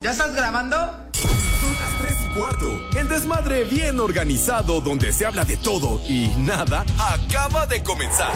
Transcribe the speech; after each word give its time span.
¿Ya 0.00 0.10
estás 0.10 0.34
grabando? 0.34 0.76
Las 0.76 1.98
3 2.02 2.16
y 2.26 2.38
cuarto. 2.38 2.98
El 2.98 3.08
desmadre 3.08 3.64
bien 3.64 3.98
organizado 3.98 4.82
donde 4.82 5.10
se 5.10 5.24
habla 5.24 5.46
de 5.46 5.56
todo 5.56 6.02
y 6.06 6.28
nada 6.36 6.84
acaba 6.98 7.66
de 7.66 7.82
comenzar. 7.82 8.30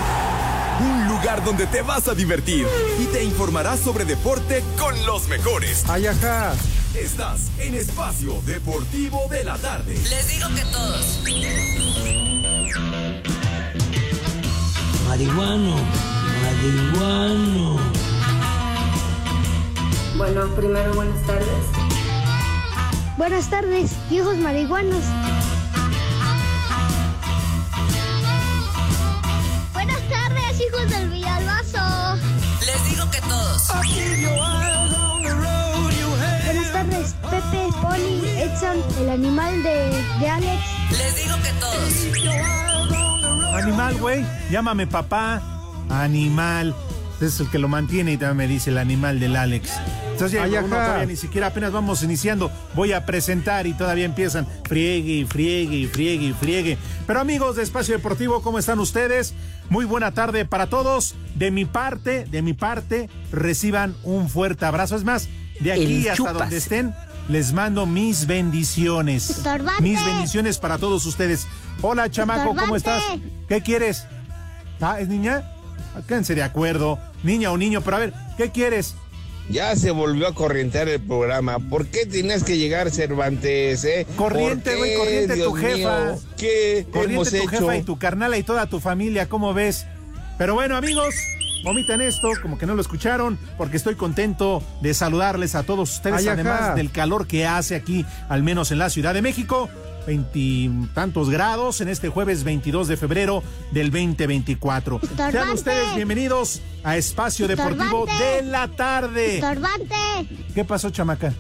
Un 0.80 1.06
lugar 1.08 1.44
donde 1.44 1.66
te 1.66 1.82
vas 1.82 2.08
a 2.08 2.14
divertir 2.14 2.66
y 2.98 3.04
te 3.08 3.22
informarás 3.22 3.80
sobre 3.80 4.06
deporte 4.06 4.64
con 4.78 5.04
los 5.04 5.28
mejores. 5.28 5.84
Ay, 5.86 6.06
ajá. 6.06 6.54
Estás 6.94 7.50
en 7.58 7.74
Espacio 7.74 8.40
Deportivo 8.46 9.28
de 9.30 9.44
la 9.44 9.58
Tarde. 9.58 9.94
Les 10.08 10.28
digo 10.28 10.48
que 10.54 10.62
todos. 10.72 11.20
Marihuano, 15.06 15.76
marihuano. 16.42 17.89
Bueno, 20.20 20.46
primero 20.54 20.92
buenas 20.92 21.26
tardes. 21.26 21.48
Buenas 23.16 23.48
tardes, 23.48 23.96
viejos 24.10 24.36
marihuanos. 24.36 25.02
Buenas 29.72 30.02
tardes, 30.10 30.60
hijos 30.60 30.90
del 30.90 31.08
Villalbazo. 31.08 32.16
Les 32.66 32.90
digo 32.90 33.10
que 33.10 33.20
todos. 33.22 33.66
Buenas 36.44 36.72
tardes, 36.74 37.14
Pepe, 37.22 37.68
Poli, 37.80 38.28
Edson, 38.42 38.76
el 39.00 39.08
animal 39.08 39.62
de, 39.62 40.04
de 40.20 40.28
Alex. 40.28 40.62
Les 40.98 41.16
digo 41.16 41.34
que 41.42 41.52
todos. 41.60 43.54
Animal, 43.54 43.96
güey. 43.96 44.26
Llámame 44.50 44.86
papá. 44.86 45.40
Animal. 45.88 46.74
Es 47.20 47.38
el 47.38 47.50
que 47.50 47.58
lo 47.58 47.68
mantiene 47.68 48.12
y 48.12 48.16
también 48.16 48.36
me 48.48 48.54
dice 48.54 48.70
el 48.70 48.78
animal 48.78 49.20
del 49.20 49.36
Alex. 49.36 49.70
Entonces 50.12 50.40
ya 50.50 50.60
uno 50.60 50.76
todavía 50.76 51.06
ni 51.06 51.16
siquiera 51.16 51.48
apenas 51.48 51.70
vamos 51.70 52.02
iniciando. 52.02 52.50
Voy 52.74 52.92
a 52.92 53.04
presentar 53.04 53.66
y 53.66 53.74
todavía 53.74 54.06
empiezan 54.06 54.46
friegue 54.66 55.12
y 55.12 55.24
friegue 55.26 55.76
y 55.76 55.86
friegue 55.86 56.26
y 56.26 56.32
friegue. 56.32 56.78
Pero 57.06 57.20
amigos 57.20 57.56
de 57.56 57.62
Espacio 57.62 57.94
Deportivo, 57.94 58.42
¿cómo 58.42 58.58
están 58.58 58.78
ustedes? 58.78 59.34
Muy 59.68 59.84
buena 59.84 60.12
tarde 60.12 60.44
para 60.46 60.68
todos. 60.68 61.14
De 61.34 61.50
mi 61.50 61.66
parte, 61.66 62.24
de 62.24 62.42
mi 62.42 62.54
parte, 62.54 63.10
reciban 63.32 63.94
un 64.02 64.28
fuerte 64.30 64.64
abrazo. 64.64 64.96
Es 64.96 65.04
más, 65.04 65.28
de 65.60 65.72
aquí 65.72 65.96
El 66.02 66.10
hasta 66.10 66.14
chupas. 66.16 66.34
donde 66.34 66.56
estén, 66.56 66.94
les 67.28 67.52
mando 67.52 67.84
mis 67.84 68.26
bendiciones. 68.26 69.28
Estorbante. 69.30 69.82
Mis 69.82 70.02
bendiciones 70.04 70.58
para 70.58 70.78
todos 70.78 71.04
ustedes. 71.04 71.46
Hola, 71.82 72.10
chamaco, 72.10 72.56
¿cómo 72.56 72.76
estás? 72.76 73.02
¿Qué 73.48 73.60
quieres? 73.62 74.06
Ah, 74.80 75.00
¿es 75.00 75.08
niña? 75.08 75.44
Quédense 76.06 76.34
de 76.34 76.42
acuerdo. 76.42 76.98
Niña 77.22 77.50
o 77.52 77.58
niño, 77.58 77.80
pero 77.82 77.96
a 77.96 78.00
ver, 78.00 78.12
¿qué 78.36 78.50
quieres? 78.50 78.94
Ya 79.48 79.74
se 79.74 79.90
volvió 79.90 80.28
a 80.28 80.34
corrientear 80.34 80.88
el 80.88 81.00
programa. 81.00 81.58
¿Por 81.58 81.86
qué 81.86 82.06
tenías 82.06 82.44
que 82.44 82.56
llegar, 82.56 82.90
Cervantes? 82.90 83.84
Eh? 83.84 84.06
Corriente, 84.16 84.70
¿Por 84.70 84.78
güey, 84.78 84.94
corriente 84.96 85.34
Dios 85.34 85.48
tu 85.48 85.54
jefa. 85.54 86.04
mío? 86.04 86.20
¿Qué 86.36 86.78
hemos 86.78 86.92
Corriente 86.92 87.30
tu 87.30 87.36
hecho? 87.36 87.48
jefa 87.48 87.76
y 87.76 87.82
tu 87.82 87.98
carnala 87.98 88.38
y 88.38 88.42
toda 88.44 88.66
tu 88.66 88.78
familia, 88.78 89.28
¿cómo 89.28 89.52
ves? 89.52 89.86
Pero 90.38 90.54
bueno, 90.54 90.76
amigos, 90.76 91.14
omitan 91.66 92.00
esto, 92.00 92.30
como 92.40 92.58
que 92.58 92.66
no 92.66 92.74
lo 92.76 92.80
escucharon, 92.80 93.38
porque 93.58 93.76
estoy 93.76 93.96
contento 93.96 94.62
de 94.82 94.94
saludarles 94.94 95.56
a 95.56 95.64
todos 95.64 95.96
ustedes, 95.96 96.20
Ay, 96.20 96.28
además 96.28 96.76
del 96.76 96.92
calor 96.92 97.26
que 97.26 97.44
hace 97.44 97.74
aquí, 97.74 98.06
al 98.28 98.44
menos 98.44 98.70
en 98.70 98.78
la 98.78 98.88
Ciudad 98.88 99.14
de 99.14 99.22
México. 99.22 99.68
Veintitantos 100.10 101.30
grados 101.30 101.80
en 101.80 101.88
este 101.88 102.08
jueves 102.08 102.42
22 102.42 102.88
de 102.88 102.96
febrero 102.96 103.44
del 103.70 103.92
2024. 103.92 105.00
Sean 105.30 105.50
ustedes 105.50 105.94
bienvenidos 105.94 106.60
a 106.82 106.96
Espacio 106.96 107.46
Deportivo 107.46 108.08
Estorbante. 108.08 108.24
de 108.24 108.42
la 108.42 108.66
tarde. 108.66 109.34
Estorbante. 109.36 109.94
¿Qué 110.52 110.64
pasó, 110.64 110.90
chamaca? 110.90 111.32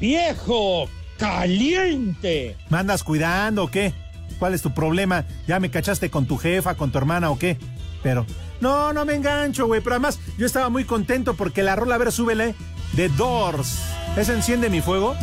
¡Viejo! 0.00 0.88
¡Caliente! 1.18 2.56
¿Me 2.70 2.78
andas 2.78 3.04
cuidando 3.04 3.64
o 3.64 3.70
qué? 3.70 3.92
¿Cuál 4.38 4.54
es 4.54 4.62
tu 4.62 4.72
problema? 4.72 5.26
¿Ya 5.46 5.60
me 5.60 5.70
cachaste 5.70 6.08
con 6.08 6.24
tu 6.24 6.38
jefa, 6.38 6.76
con 6.76 6.90
tu 6.90 6.96
hermana 6.96 7.28
o 7.28 7.38
qué? 7.38 7.58
Pero, 8.02 8.24
no, 8.62 8.94
no 8.94 9.04
me 9.04 9.14
engancho, 9.14 9.66
güey. 9.66 9.82
Pero 9.82 9.96
además, 9.96 10.18
yo 10.38 10.46
estaba 10.46 10.70
muy 10.70 10.84
contento 10.84 11.34
porque 11.34 11.62
la 11.62 11.76
rola, 11.76 11.96
a 11.96 11.98
ver, 11.98 12.12
súbele, 12.12 12.54
de 12.94 13.10
Doors. 13.10 13.78
¿Esa 14.16 14.32
enciende 14.32 14.70
mi 14.70 14.80
fuego? 14.80 15.14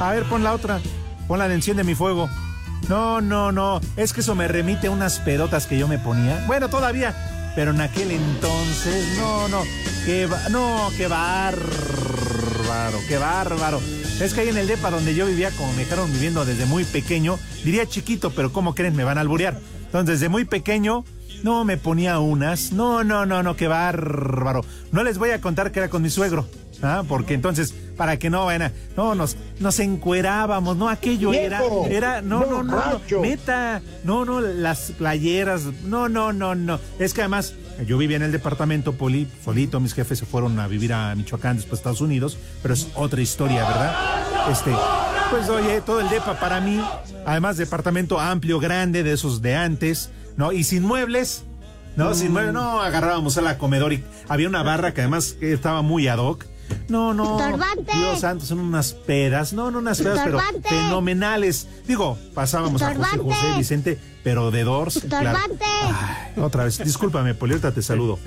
A 0.00 0.12
ver, 0.12 0.24
pon 0.24 0.42
la 0.44 0.52
otra. 0.52 0.80
Pon 1.28 1.38
la 1.38 1.48
de 1.48 1.54
enciende 1.54 1.84
mi 1.84 1.94
fuego. 1.94 2.28
No, 2.88 3.20
no, 3.20 3.50
no. 3.52 3.80
Es 3.96 4.12
que 4.12 4.20
eso 4.20 4.34
me 4.34 4.46
remite 4.48 4.86
a 4.88 4.90
unas 4.90 5.18
pedotas 5.20 5.66
que 5.66 5.78
yo 5.78 5.88
me 5.88 5.98
ponía. 5.98 6.44
Bueno, 6.46 6.68
todavía. 6.68 7.52
Pero 7.56 7.70
en 7.72 7.80
aquel 7.80 8.10
entonces, 8.10 9.16
no, 9.18 9.48
no. 9.48 9.62
Qué, 10.04 10.26
ba- 10.26 10.48
no, 10.50 10.90
qué 10.96 11.08
bárbaro, 11.08 12.98
qué 13.08 13.16
bárbaro. 13.18 13.80
Es 14.20 14.34
que 14.34 14.42
ahí 14.42 14.48
en 14.50 14.56
el 14.58 14.66
depa 14.66 14.90
donde 14.90 15.14
yo 15.14 15.26
vivía, 15.26 15.50
como 15.52 15.72
me 15.72 15.84
dejaron 15.84 16.12
viviendo 16.12 16.44
desde 16.44 16.66
muy 16.66 16.84
pequeño, 16.84 17.38
diría 17.64 17.86
chiquito, 17.86 18.30
pero 18.30 18.52
¿cómo 18.52 18.74
creen? 18.74 18.94
Me 18.94 19.04
van 19.04 19.18
a 19.18 19.22
alburear. 19.22 19.58
Entonces, 19.86 20.20
desde 20.20 20.28
muy 20.28 20.44
pequeño, 20.44 21.04
no 21.42 21.64
me 21.64 21.76
ponía 21.76 22.18
unas. 22.18 22.72
No, 22.72 23.04
no, 23.04 23.26
no, 23.26 23.42
no, 23.42 23.56
qué 23.56 23.68
bárbaro. 23.68 24.64
No 24.92 25.04
les 25.04 25.18
voy 25.18 25.30
a 25.30 25.40
contar 25.40 25.72
que 25.72 25.80
era 25.80 25.88
con 25.88 26.02
mi 26.02 26.10
suegro. 26.10 26.46
¿ah? 26.82 27.02
Porque 27.06 27.34
entonces, 27.34 27.74
para 27.96 28.18
que 28.18 28.30
no 28.30 28.46
vayan 28.46 28.62
a. 28.62 28.72
No, 28.96 29.14
nos, 29.14 29.36
nos 29.60 29.78
encuerábamos, 29.80 30.76
no, 30.76 30.88
aquello 30.88 31.32
era. 31.32 31.62
Era. 31.88 32.22
No, 32.22 32.40
no, 32.46 32.62
no, 32.62 33.00
no. 33.10 33.20
Neta. 33.20 33.82
No, 34.04 34.24
no, 34.24 34.40
las 34.40 34.92
playeras. 34.92 35.62
No, 35.84 36.08
no, 36.08 36.32
no, 36.32 36.54
no. 36.54 36.80
Es 36.98 37.14
que 37.14 37.22
además, 37.22 37.54
yo 37.86 37.98
vivía 37.98 38.16
en 38.16 38.22
el 38.22 38.32
departamento 38.32 38.92
poli, 38.92 39.28
solito. 39.44 39.80
Mis 39.80 39.94
jefes 39.94 40.18
se 40.18 40.26
fueron 40.26 40.58
a 40.58 40.68
vivir 40.68 40.92
a 40.92 41.14
Michoacán, 41.14 41.56
después 41.56 41.78
a 41.78 41.80
Estados 41.80 42.00
Unidos. 42.00 42.38
Pero 42.62 42.74
es 42.74 42.88
otra 42.94 43.20
historia, 43.20 43.66
¿verdad? 43.66 44.50
Este. 44.50 44.72
Pues 45.30 45.48
oye, 45.48 45.80
todo 45.80 46.00
el 46.00 46.08
depa 46.08 46.38
para 46.38 46.60
mí, 46.60 46.80
además 47.26 47.56
departamento 47.56 48.20
amplio, 48.20 48.60
grande, 48.60 49.02
de 49.02 49.12
esos 49.12 49.42
de 49.42 49.56
antes, 49.56 50.10
¿no? 50.36 50.52
Y 50.52 50.64
sin 50.64 50.82
muebles, 50.82 51.44
no, 51.96 52.14
sin 52.14 52.32
muebles, 52.32 52.52
no, 52.52 52.80
agarrábamos 52.82 53.36
a 53.38 53.42
la 53.42 53.58
comedor 53.58 53.92
y 53.92 54.04
había 54.28 54.48
una 54.48 54.62
barra 54.62 54.92
que 54.94 55.00
además 55.02 55.36
estaba 55.40 55.82
muy 55.82 56.08
ad 56.08 56.18
hoc. 56.18 56.44
No, 56.88 57.14
no. 57.14 57.38
Estorbante. 57.38 57.92
Dios 57.96 58.20
santo, 58.20 58.44
son 58.44 58.58
unas 58.58 58.92
pedas, 58.92 59.52
no, 59.52 59.70
no 59.70 59.78
unas 59.78 60.00
pedas, 60.00 60.20
pero 60.24 60.40
fenomenales. 60.68 61.68
Digo, 61.86 62.18
pasábamos 62.34 62.82
a 62.82 62.94
José. 62.94 63.18
José 63.18 63.46
Vicente, 63.56 63.98
pero 64.24 64.50
de 64.50 64.64
Doors. 64.64 65.00
claro. 65.08 65.38
Ay, 65.60 66.32
otra 66.42 66.64
vez, 66.64 66.78
discúlpame, 66.82 67.34
Poli, 67.34 67.52
ahorita 67.52 67.72
te 67.72 67.82
saludo. 67.82 68.18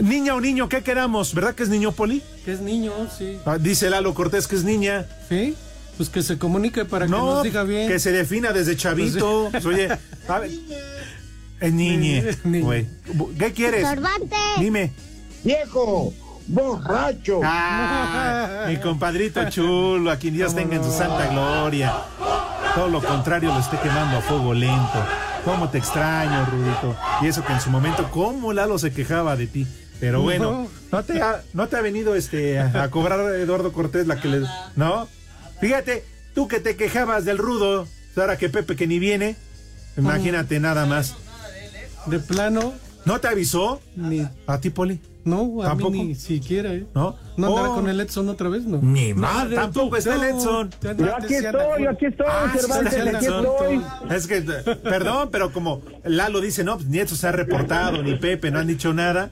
Niña 0.00 0.34
o 0.34 0.40
niño, 0.40 0.70
¿qué 0.70 0.82
quedamos? 0.82 1.34
¿Verdad 1.34 1.54
que 1.54 1.62
es 1.64 1.68
niño, 1.68 1.92
Poli? 1.92 2.22
Que 2.46 2.52
es 2.52 2.60
niño, 2.60 2.92
sí. 3.18 3.36
Ah, 3.44 3.58
Dice 3.58 3.90
Lalo 3.90 4.14
Cortés 4.14 4.48
que 4.48 4.56
es 4.56 4.64
niña. 4.64 5.04
¿Sí? 5.28 5.54
Pues 5.98 6.08
que 6.08 6.22
se 6.22 6.38
comunique 6.38 6.86
para 6.86 7.04
que 7.04 7.10
No, 7.12 7.34
nos 7.34 7.42
diga 7.42 7.62
bien. 7.64 7.86
que 7.86 7.98
se 7.98 8.10
defina 8.12 8.52
desde 8.52 8.74
chavito. 8.78 9.48
Pues, 9.52 9.66
oye, 9.66 9.88
a 10.26 10.38
ver, 10.38 10.50
es 11.62 11.72
niñe, 11.72 12.36
güey. 12.44 12.86
¿Qué 13.38 13.52
quieres? 13.52 13.84
Estorbante. 13.84 14.36
Dime. 14.58 14.92
¡Viejo! 15.44 16.12
¡Borracho! 16.46 17.40
Ah, 17.44 18.66
mi 18.68 18.76
compadrito 18.76 19.48
chulo, 19.48 20.10
a 20.10 20.16
quien 20.16 20.34
Dios 20.34 20.54
tenga 20.54 20.76
en 20.76 20.84
su 20.84 20.92
santa 20.92 21.28
gloria. 21.28 21.94
Todo 22.74 22.88
lo 22.88 23.02
contrario, 23.02 23.52
lo 23.52 23.60
esté 23.60 23.78
quemando 23.78 24.18
a 24.18 24.20
fuego 24.20 24.52
lento. 24.52 25.06
¿Cómo 25.44 25.68
te 25.68 25.78
extraño, 25.78 26.46
Rudito? 26.46 26.96
Y 27.22 27.26
eso 27.26 27.44
que 27.44 27.52
en 27.52 27.60
su 27.60 27.70
momento, 27.70 28.10
¿cómo 28.10 28.52
Lalo 28.52 28.78
se 28.78 28.92
quejaba 28.92 29.36
de 29.36 29.46
ti? 29.46 29.66
Pero 30.00 30.20
bueno, 30.20 30.68
¿no 30.90 31.04
te 31.04 31.22
ha, 31.22 31.42
no 31.52 31.68
te 31.68 31.76
ha 31.76 31.80
venido 31.80 32.16
este 32.16 32.58
a, 32.58 32.82
a 32.82 32.90
cobrar 32.90 33.20
Eduardo 33.36 33.72
Cortés 33.72 34.06
la 34.08 34.20
que 34.20 34.28
le... 34.28 34.46
¿No? 34.74 35.06
Fíjate, 35.60 36.04
tú 36.34 36.48
que 36.48 36.58
te 36.58 36.74
quejabas 36.76 37.24
del 37.24 37.38
rudo, 37.38 37.86
ahora 38.16 38.36
que 38.36 38.48
Pepe 38.48 38.74
que 38.74 38.88
ni 38.88 38.98
viene, 38.98 39.36
imagínate 39.96 40.58
nada 40.58 40.86
más. 40.86 41.14
De 42.06 42.18
plano, 42.18 42.72
¿No 43.04 43.18
te 43.20 43.28
avisó? 43.28 43.80
ni. 43.96 44.26
¿A 44.46 44.58
ti, 44.60 44.70
Poli? 44.70 45.00
No, 45.24 45.62
a 45.62 45.66
¿Tampoco? 45.66 45.90
mí 45.92 46.04
ni 46.04 46.14
siquiera, 46.16 46.72
¿eh? 46.74 46.84
¿No? 46.94 47.14
¿No 47.36 47.46
andará 47.48 47.70
Oh. 47.70 47.74
con 47.76 47.88
el 47.88 48.00
Edson 48.00 48.28
otra 48.28 48.48
vez? 48.48 48.64
No. 48.64 48.78
Ni 48.82 49.14
madre, 49.14 49.54
tampoco 49.54 49.96
está 49.96 50.16
el 50.16 50.22
Edson. 50.24 50.70
Yo 50.82 51.16
aquí 51.16 51.34
estoy, 51.34 51.82
yo 51.84 51.90
aquí 51.90 52.06
estoy, 52.06 52.26
Ah, 52.28 52.52
Cervantes, 52.56 52.92
aquí 52.94 53.24
Edson. 53.26 53.46
estoy. 53.46 53.82
Es 54.16 54.26
que, 54.26 54.40
perdón, 54.82 55.28
pero 55.30 55.52
como 55.52 55.80
Lalo 56.04 56.40
dice, 56.40 56.64
no, 56.64 56.76
pues 56.76 56.88
ni 56.88 56.98
eso 56.98 57.14
se 57.14 57.28
ha 57.28 57.32
reportado, 57.32 58.02
ni 58.02 58.16
Pepe, 58.16 58.50
no 58.50 58.58
han 58.58 58.66
dicho 58.66 58.92
nada. 58.92 59.30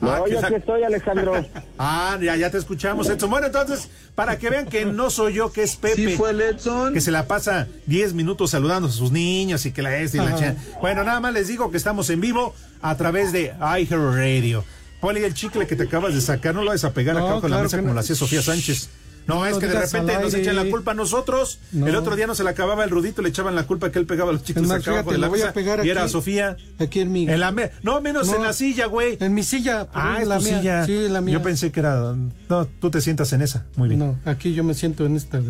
No, 0.00 0.10
Ah, 0.12 0.24
yo 0.30 0.38
aquí 0.40 0.54
estoy, 0.54 0.82
Alejandro. 0.82 1.44
Ah, 1.78 2.18
ya, 2.20 2.34
ya 2.36 2.50
te 2.50 2.58
escuchamos, 2.58 3.08
Edson. 3.08 3.30
Bueno, 3.30 3.46
entonces, 3.46 3.88
para 4.14 4.38
que 4.38 4.50
vean 4.50 4.66
que 4.66 4.84
no 4.84 5.10
soy 5.10 5.34
yo, 5.34 5.52
que 5.52 5.62
es 5.62 5.76
Pepe. 5.76 5.94
¿Sí 5.94 6.16
fue 6.16 6.30
el 6.30 6.40
Edson? 6.40 6.92
Que 6.92 7.00
se 7.00 7.10
la 7.12 7.26
pasa 7.26 7.68
10 7.86 8.14
minutos 8.14 8.50
saludando 8.50 8.88
a 8.88 8.90
sus 8.92 9.12
niños 9.12 9.64
y 9.66 9.72
que 9.72 9.82
la 9.82 9.96
es 9.98 10.14
y 10.14 10.18
la 10.18 10.34
cha- 10.34 10.56
Bueno, 10.80 11.04
nada 11.04 11.20
más 11.20 11.32
les 11.32 11.46
digo 11.48 11.70
que 11.70 11.76
estamos 11.76 12.10
en 12.10 12.20
vivo 12.20 12.54
a 12.82 12.96
través 12.96 13.30
de 13.32 13.54
iHeartRadio. 13.60 14.64
Poli, 15.00 15.22
el 15.22 15.34
chicle 15.34 15.66
que 15.68 15.76
te 15.76 15.84
acabas 15.84 16.14
de 16.14 16.20
sacar, 16.20 16.54
no 16.54 16.62
lo 16.64 16.70
vas 16.70 16.82
a 16.84 16.92
pegar 16.92 17.14
No, 17.14 17.28
acá 17.28 17.40
con 17.42 17.50
la 17.52 17.62
mesa 17.62 17.76
como 17.76 17.88
no. 17.90 17.94
lo 17.94 18.00
hacía 18.00 18.16
Sofía 18.16 18.42
Sánchez. 18.42 18.88
No, 19.28 19.46
es 19.46 19.58
que 19.58 19.66
de 19.68 19.78
repente 19.80 20.18
nos 20.20 20.34
echan 20.34 20.56
la 20.56 20.64
culpa 20.64 20.90
a 20.90 20.94
nosotros. 20.94 21.60
No. 21.70 21.86
El 21.86 21.94
otro 21.94 22.16
día 22.16 22.26
no 22.26 22.34
se 22.34 22.42
le 22.42 22.50
acababa 22.50 22.82
el 22.82 22.90
rudito, 22.90 23.22
le 23.22 23.28
echaban 23.28 23.54
la 23.54 23.66
culpa 23.66 23.92
que 23.92 23.98
él 23.98 24.06
pegaba 24.06 24.30
a 24.30 24.32
los 24.32 24.42
chicos 24.42 24.62
Es 24.62 24.68
más, 24.68 24.80
acá 24.80 24.90
abajo 24.92 25.12
de 25.12 25.18
la 25.18 25.28
voy 25.28 25.42
a 25.42 25.52
pegar 25.52 25.84
Y 25.86 25.90
era 25.90 26.02
aquí. 26.04 26.12
Sofía. 26.12 26.56
Aquí 26.80 27.00
en 27.00 27.12
mi. 27.12 27.28
En 27.28 27.38
la 27.38 27.52
me- 27.52 27.70
no, 27.82 28.00
menos 28.00 28.26
No. 28.28 28.36
en 28.36 28.42
la 28.42 28.52
silla, 28.52 28.86
güey. 28.86 29.18
En 29.20 29.34
mi 29.34 29.42
silla. 29.42 29.86
Ah, 29.92 30.18
es 30.20 30.26
la 30.26 30.38
mía. 30.40 30.58
silla. 30.58 30.86
Sí, 30.86 31.08
la 31.08 31.20
mía. 31.20 31.34
Yo 31.34 31.42
pensé 31.42 31.70
que 31.70 31.80
era. 31.80 32.14
No, 32.48 32.64
tú 32.80 32.90
te 32.90 33.00
sientas 33.00 33.32
en 33.34 33.42
esa. 33.42 33.66
Muy 33.76 33.88
bien. 33.90 34.00
No, 34.00 34.18
aquí 34.24 34.54
yo 34.54 34.64
me 34.64 34.72
siento 34.74 35.04
en 35.06 35.16
esta. 35.16 35.40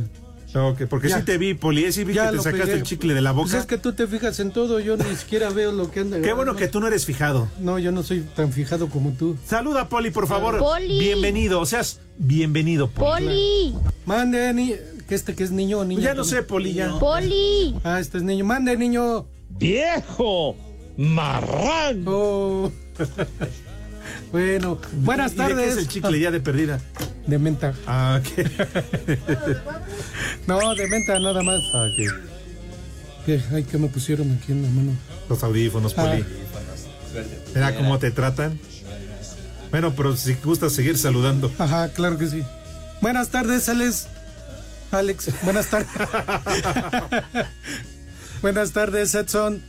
Ok, 0.55 0.83
porque 0.89 1.09
Ya. 1.11 1.19
sí 1.19 1.25
te 1.25 1.37
vi, 1.37 1.53
Poli, 1.55 1.85
eh, 1.85 1.93
sí 1.93 2.05
vi 2.05 2.15
que 2.15 2.21
te 2.21 2.37
sacaste 2.39 2.59
pegué. 2.61 2.73
el 2.73 2.83
chicle 2.83 3.13
de 3.15 3.21
la 3.21 3.33
boca. 3.33 3.51
Pues 3.51 3.61
es 3.63 3.67
que 3.67 3.77
tú 3.77 3.93
te 3.93 4.07
fijas 4.07 4.41
en 4.41 4.51
todo, 4.51 4.81
yo 4.81 4.97
ni 4.97 5.15
siquiera 5.17 5.51
veo 5.51 5.73
lo 5.73 5.91
que 5.91 6.01
anda. 6.01 6.21
Qué 6.23 6.33
bueno 6.33 6.57
que 6.57 6.69
tú 6.69 6.81
no 6.81 6.87
eres 6.87 7.05
fijado. 7.05 7.49
No, 7.61 7.79
yo 7.79 7.93
no 7.93 8.03
soy 8.03 8.21
tan 8.35 8.51
fijado 8.53 8.89
como 8.89 9.11
tú. 9.13 9.37
Saluda, 9.47 9.89
Poli, 9.91 10.11
por 10.11 10.27
favor. 10.27 10.59
Poli. 10.59 10.99
Bienvenido, 10.99 11.61
o 11.61 11.67
seas 11.67 12.01
bienvenido, 12.17 12.89
Poli. 12.89 13.27
Poli, 13.27 13.75
Mande, 14.07 14.55
ni... 14.55 14.75
que 15.07 15.15
este 15.15 15.35
que 15.35 15.45
es 15.45 15.51
niño 15.51 15.81
o 15.81 15.85
niña. 15.85 16.01
Pues 16.01 16.05
ya 16.11 16.15
no 16.15 16.25
sé, 16.25 16.43
Poli, 16.43 16.73
ya. 16.73 16.99
Poli. 16.99 17.75
Ah, 17.85 18.01
este 18.01 18.17
es 18.19 18.25
niño. 18.25 18.45
Mande, 18.47 18.77
niño. 18.77 19.27
¡Viejo! 19.51 20.57
¡Marrán! 20.97 22.05
Oh. 22.07 22.73
bueno, 24.33 24.79
buenas 25.03 25.33
¿Y 25.33 25.37
de 25.37 25.43
qué 25.47 25.49
tardes. 25.55 25.73
es 25.73 25.79
el 25.79 25.89
chicle 25.89 26.19
ya 26.21 26.31
de 26.31 26.41
perdida? 26.41 26.81
De 27.29 27.39
menta. 27.39 27.75
Ah, 27.87 28.21
ok. 28.21 28.47
No, 30.47 30.75
de 30.75 30.89
menta 30.89 31.19
nada 31.19 31.43
más. 31.43 31.61
Ah, 31.75 31.85
ok. 31.85 33.27
¿Qué? 33.27 33.43
Ay, 33.53 33.65
¿qué 33.65 33.77
me 33.77 33.89
pusieron 33.89 34.33
aquí 34.33 34.53
en 34.53 34.63
la 34.63 34.71
mano? 34.71 34.93
Los 35.29 35.43
audífonos, 35.43 35.93
Poli. 35.93 36.25
Ah. 36.25 37.21
Mira 37.55 37.77
cómo 37.77 37.99
te 37.99 38.11
tratan. 38.11 38.59
Bueno, 39.71 39.95
pero 39.95 40.17
si 40.17 40.33
gusta 40.43 40.71
seguir 40.71 40.97
saludando. 40.97 41.53
Ajá, 41.59 41.91
claro 41.91 42.17
que 42.17 42.29
sí. 42.29 42.43
Buenas 43.03 43.29
tardes, 43.29 43.69
Alex. 43.69 44.07
Alex, 44.91 45.31
buenas 45.43 45.67
tardes. 45.67 45.89
buenas 48.41 48.73
tardes, 48.73 49.15
Edson. 49.15 49.63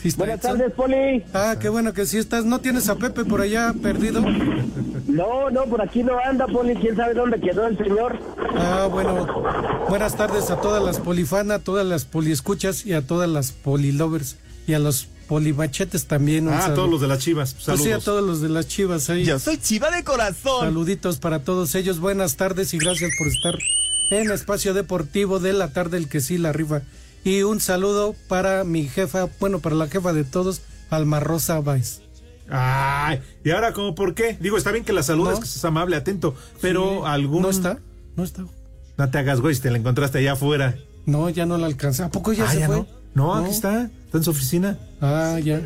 ¿Sí 0.00 0.08
está 0.08 0.18
Buenas 0.24 0.38
Edson? 0.44 0.58
tardes, 0.58 0.74
Poli. 0.74 1.24
Ah, 1.34 1.56
qué 1.60 1.68
bueno 1.68 1.92
que 1.92 2.06
sí 2.06 2.18
estás. 2.18 2.44
¿No 2.44 2.60
tienes 2.60 2.88
a 2.88 2.96
Pepe 2.96 3.24
por 3.24 3.40
allá 3.40 3.74
perdido? 3.82 4.20
No, 5.08 5.50
no, 5.50 5.64
por 5.64 5.82
aquí 5.82 6.02
no 6.04 6.18
anda, 6.24 6.46
Poli. 6.46 6.74
¿Quién 6.76 6.94
sabe 6.96 7.14
dónde 7.14 7.40
quedó 7.40 7.66
el 7.66 7.76
señor? 7.78 8.18
Ah, 8.56 8.88
bueno. 8.90 9.26
Buenas 9.88 10.16
tardes 10.16 10.50
a 10.50 10.60
todas 10.60 10.82
las 10.82 11.00
polifana, 11.00 11.54
a 11.54 11.58
todas 11.58 11.84
las 11.86 12.04
poliescuchas 12.04 12.86
y 12.86 12.92
a 12.92 13.02
todas 13.06 13.28
las 13.28 13.50
polilovers 13.52 14.36
y 14.66 14.74
a 14.74 14.78
los 14.78 15.08
polimachetes 15.28 16.06
también. 16.06 16.48
Ah, 16.48 16.60
saludo. 16.62 16.74
todos 16.76 16.90
los 16.90 17.00
de 17.00 17.08
las 17.08 17.18
chivas. 17.18 17.54
Pues 17.54 17.64
Saludos. 17.64 17.84
sí, 17.86 17.92
a 17.92 17.98
todos 17.98 18.24
los 18.24 18.40
de 18.40 18.48
las 18.50 18.68
chivas 18.68 19.10
ahí. 19.10 19.24
Yo 19.24 19.38
soy 19.38 19.58
chiva 19.58 19.90
de 19.90 20.04
corazón. 20.04 20.60
Saluditos 20.60 21.18
para 21.18 21.40
todos 21.42 21.74
ellos. 21.74 21.98
Buenas 21.98 22.36
tardes 22.36 22.72
y 22.72 22.78
gracias 22.78 23.10
por 23.18 23.26
estar 23.26 23.54
en 24.10 24.30
Espacio 24.30 24.74
Deportivo 24.74 25.38
de 25.40 25.52
la 25.54 25.72
tarde, 25.72 25.96
el 25.98 26.08
que 26.08 26.20
sí 26.20 26.38
la 26.38 26.52
rifa. 26.52 26.82
Y 27.24 27.42
un 27.42 27.60
saludo 27.60 28.14
para 28.28 28.64
mi 28.64 28.88
jefa, 28.88 29.28
bueno, 29.40 29.58
para 29.58 29.74
la 29.76 29.88
jefa 29.88 30.12
de 30.12 30.24
todos, 30.24 30.62
Alma 30.90 31.20
Rosa 31.20 31.60
Valls. 31.60 32.02
Ay, 32.50 33.20
y 33.44 33.50
ahora, 33.50 33.72
¿cómo 33.74 33.94
por 33.94 34.14
qué? 34.14 34.38
Digo, 34.40 34.56
está 34.56 34.72
bien 34.72 34.84
que 34.84 34.92
la 34.94 35.02
saludes, 35.02 35.34
No. 35.34 35.40
que 35.40 35.46
seas 35.46 35.64
amable, 35.66 35.96
atento, 35.96 36.34
pero 36.62 37.00
Sí. 37.00 37.02
algún. 37.06 37.42
¿No 37.42 37.50
está? 37.50 37.78
¿No 38.16 38.24
está? 38.24 38.44
No 38.96 39.10
te 39.10 39.18
hagas 39.18 39.40
güey, 39.40 39.54
si 39.54 39.60
te 39.60 39.70
la 39.70 39.76
encontraste 39.78 40.18
allá 40.18 40.32
afuera. 40.32 40.76
No, 41.04 41.28
ya 41.28 41.44
no 41.46 41.58
la 41.58 41.66
alcanza. 41.66 42.06
¿A 42.06 42.10
poco 42.10 42.32
ya 42.32 42.44
ah, 42.44 42.52
se 42.52 42.60
ya 42.60 42.66
fue? 42.66 42.76
no. 42.76 42.86
No, 43.14 43.34
aquí 43.34 43.50
está. 43.50 43.90
Está 44.06 44.18
en 44.18 44.24
su 44.24 44.30
oficina. 44.30 44.78
Ah, 45.00 45.38
ya. 45.42 45.60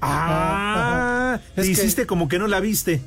Ah, 0.00 1.40
Es 1.50 1.54
te 1.54 1.62
que- 1.62 1.70
hiciste 1.72 2.06
como 2.06 2.28
que 2.28 2.38
no 2.38 2.46
la 2.46 2.60
viste. 2.60 3.00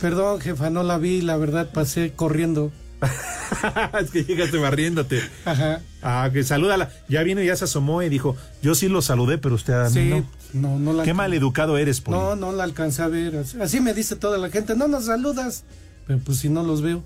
Perdón, 0.00 0.40
jefa, 0.40 0.70
no 0.70 0.82
la 0.82 0.98
vi, 0.98 1.20
la 1.22 1.36
verdad, 1.36 1.70
pasé 1.72 2.12
corriendo. 2.12 2.72
es 4.00 4.10
que 4.10 4.24
llegaste 4.24 4.58
barriéndote. 4.58 5.20
Ajá. 5.44 5.80
Ah, 6.02 6.30
que 6.32 6.42
salúdala. 6.44 6.90
Ya 7.08 7.22
vino 7.22 7.42
y 7.42 7.46
ya 7.46 7.56
se 7.56 7.64
asomó 7.64 8.02
y 8.02 8.08
dijo, 8.08 8.36
yo 8.62 8.74
sí 8.74 8.88
lo 8.88 9.02
saludé, 9.02 9.38
pero 9.38 9.54
usted 9.54 9.74
a 9.74 9.88
mí 9.88 9.94
Sí, 9.94 10.08
no. 10.10 10.26
no, 10.52 10.78
no 10.78 10.92
la 10.92 11.02
Qué 11.04 11.14
mal 11.14 11.32
educado 11.34 11.78
eres, 11.78 12.00
Poli. 12.00 12.16
No, 12.16 12.36
no 12.36 12.52
la 12.52 12.64
alcancé 12.64 13.02
a 13.02 13.08
ver. 13.08 13.36
Así- 13.36 13.60
Así 13.60 13.80
me 13.80 13.94
dice 13.94 14.16
toda 14.16 14.38
la 14.38 14.50
gente, 14.50 14.74
no 14.74 14.88
nos 14.88 15.06
saludas. 15.06 15.64
Pero 16.06 16.18
pues 16.20 16.38
si 16.38 16.48
no 16.48 16.62
los 16.62 16.82
veo, 16.82 17.02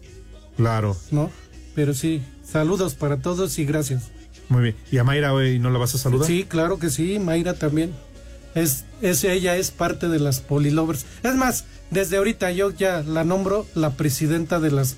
Claro. 0.57 0.97
¿no? 1.11 1.31
Pero 1.75 1.95
sí, 1.95 2.23
saludos 2.45 2.95
para 2.95 3.19
todos 3.19 3.59
y 3.59 3.65
gracias. 3.65 4.05
Muy 4.49 4.63
bien. 4.63 4.77
¿Y 4.91 4.99
a 4.99 5.05
Mayra 5.05 5.33
hoy 5.33 5.59
no 5.59 5.71
la 5.71 5.79
vas 5.79 5.95
a 5.95 5.99
saludar? 5.99 6.27
Sí, 6.27 6.45
claro 6.47 6.79
que 6.79 6.91
sí, 6.91 7.19
Mayra 7.19 7.55
también. 7.55 7.93
Es, 8.55 8.85
es 9.01 9.23
ella 9.25 9.57
es 9.57 9.71
parte 9.71 10.09
de 10.09 10.19
las 10.19 10.41
polilovers. 10.41 11.07
Es 11.23 11.37
más, 11.37 11.65
desde 11.91 12.17
ahorita 12.17 12.51
yo 12.51 12.71
ya 12.73 13.03
la 13.03 13.23
nombro 13.25 13.65
la 13.77 13.91
presidenta 13.91 14.59
de 14.59 14.73
las 14.73 14.97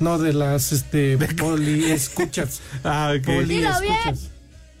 no 0.00 0.18
de 0.18 0.32
las 0.32 0.72
este 0.72 1.16
poli 1.38 1.90
escuchas. 1.90 2.60
Ah, 2.84 3.12
ok. 3.18 3.24
Poli 3.26 3.56
Dilo 3.56 3.80
bien. 3.80 3.92
escuchas. 3.94 4.30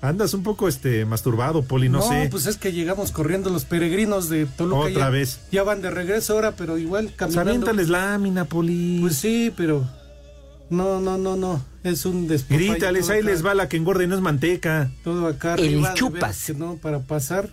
Andas 0.00 0.32
un 0.32 0.44
poco 0.44 0.68
este 0.68 1.04
masturbado, 1.06 1.62
Poli, 1.64 1.88
no, 1.88 1.98
No, 1.98 2.08
sé. 2.08 2.28
pues 2.30 2.46
es 2.46 2.56
que 2.56 2.72
llegamos 2.72 3.10
corriendo 3.10 3.50
los 3.50 3.64
peregrinos 3.64 4.28
de 4.28 4.46
Toluca. 4.46 4.78
Otra 4.90 5.06
ya, 5.06 5.10
vez. 5.10 5.40
Ya 5.50 5.64
van 5.64 5.82
de 5.82 5.90
regreso 5.90 6.34
ahora, 6.34 6.52
pero 6.52 6.78
igual 6.78 7.06
Pues 7.06 7.16
caminando. 7.16 7.50
aviéntales 7.50 7.88
lámina, 7.88 8.44
Poli. 8.44 8.98
Pues 9.00 9.16
sí, 9.16 9.52
pero 9.56 9.84
no, 10.70 11.00
no, 11.00 11.18
no, 11.18 11.34
no. 11.36 11.64
Es 11.82 12.06
un 12.06 12.28
despapalle 12.28 12.68
Grítales, 12.70 13.08
ahí 13.10 13.18
acá- 13.20 13.26
les 13.30 13.44
va 13.44 13.54
la 13.54 13.68
que 13.68 13.76
engorda 13.76 14.04
y 14.04 14.06
no 14.06 14.14
es 14.14 14.20
manteca. 14.20 14.88
Todo 15.02 15.26
acá 15.26 15.54
El 15.54 15.64
arriba, 15.64 15.94
chupas. 15.94 16.44
que 16.46 16.54
no, 16.54 16.76
para 16.76 17.00
pasar. 17.00 17.48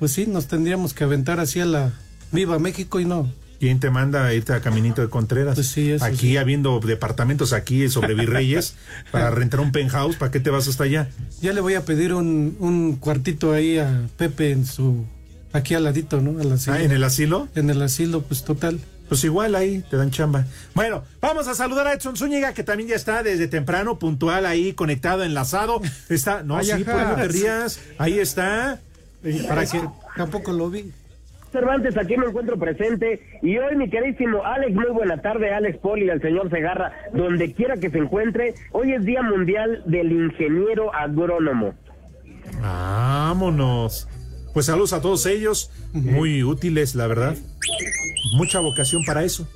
Pues 0.00 0.10
sí, 0.10 0.26
nos 0.26 0.48
tendríamos 0.48 0.92
que 0.92 1.04
aventar 1.04 1.38
hacia 1.38 1.66
la 1.66 1.92
Viva 2.32 2.58
México 2.58 2.98
y 2.98 3.04
no. 3.04 3.30
¿Quién 3.60 3.80
te 3.80 3.90
manda 3.90 4.26
a 4.26 4.34
irte 4.34 4.52
a 4.52 4.60
Caminito 4.60 5.02
de 5.02 5.08
Contreras? 5.08 5.54
Pues 5.54 5.68
sí, 5.68 5.92
eso 5.92 6.04
aquí 6.04 6.16
sí. 6.16 6.36
habiendo 6.36 6.78
departamentos 6.80 7.52
aquí 7.52 7.88
sobre 7.88 8.14
Virreyes 8.14 8.74
para 9.10 9.30
rentar 9.30 9.60
un 9.60 9.72
penthouse, 9.72 10.16
¿para 10.16 10.30
qué 10.30 10.40
te 10.40 10.50
vas 10.50 10.68
hasta 10.68 10.84
allá? 10.84 11.08
Ya 11.40 11.52
le 11.52 11.60
voy 11.60 11.74
a 11.74 11.84
pedir 11.84 12.14
un, 12.14 12.56
un 12.58 12.96
cuartito 12.96 13.52
ahí 13.52 13.78
a 13.78 14.08
Pepe 14.16 14.50
en 14.50 14.66
su. 14.66 15.04
Aquí 15.52 15.74
al 15.74 15.84
ladito, 15.84 16.20
¿no? 16.20 16.40
Al 16.40 16.52
asilo. 16.52 16.76
Ah, 16.76 16.82
¿En 16.82 16.90
el 16.90 17.04
asilo? 17.04 17.48
En 17.54 17.70
el 17.70 17.80
asilo, 17.80 18.22
pues 18.22 18.44
total. 18.44 18.80
Pues 19.08 19.22
igual 19.24 19.54
ahí 19.54 19.84
te 19.88 19.96
dan 19.96 20.10
chamba. 20.10 20.46
Bueno, 20.74 21.04
vamos 21.20 21.46
a 21.46 21.54
saludar 21.54 21.86
a 21.86 21.92
Edson 21.92 22.16
Zúñiga, 22.16 22.54
que 22.54 22.64
también 22.64 22.88
ya 22.88 22.96
está 22.96 23.22
desde 23.22 23.48
temprano, 23.48 23.98
puntual 23.98 24.46
ahí, 24.46 24.72
conectado, 24.72 25.22
enlazado. 25.24 25.80
Está, 26.08 26.42
no, 26.42 26.56
Ay, 26.56 26.66
sí. 26.66 26.84
Poli, 26.84 27.04
no 27.04 27.14
te 27.14 27.28
rías. 27.28 27.80
Ahí 27.98 28.18
está. 28.18 28.80
Para 29.48 29.66
que 29.66 29.80
tampoco 30.16 30.52
lo 30.52 30.70
vi. 30.70 30.90
Cervantes, 31.54 31.96
aquí 31.96 32.16
me 32.16 32.26
encuentro 32.26 32.58
presente. 32.58 33.38
Y 33.40 33.56
hoy, 33.58 33.76
mi 33.76 33.88
queridísimo 33.88 34.44
Alex, 34.44 34.74
muy 34.74 34.90
buena 34.92 35.22
tarde, 35.22 35.54
Alex 35.54 35.78
Poli, 35.78 36.10
al 36.10 36.20
señor 36.20 36.50
Segarra, 36.50 36.92
donde 37.12 37.52
quiera 37.54 37.76
que 37.76 37.90
se 37.90 37.98
encuentre. 37.98 38.54
Hoy 38.72 38.92
es 38.92 39.04
Día 39.04 39.22
Mundial 39.22 39.84
del 39.86 40.10
Ingeniero 40.10 40.92
Agrónomo. 40.92 41.74
vámonos. 42.60 44.08
Pues 44.52 44.66
saludos 44.66 44.92
a 44.92 45.00
todos 45.00 45.26
ellos, 45.26 45.70
muy 45.92 46.42
útiles, 46.42 46.94
la 46.96 47.06
verdad. 47.06 47.36
Mucha 48.36 48.58
vocación 48.58 49.04
para 49.04 49.22
eso. 49.22 49.48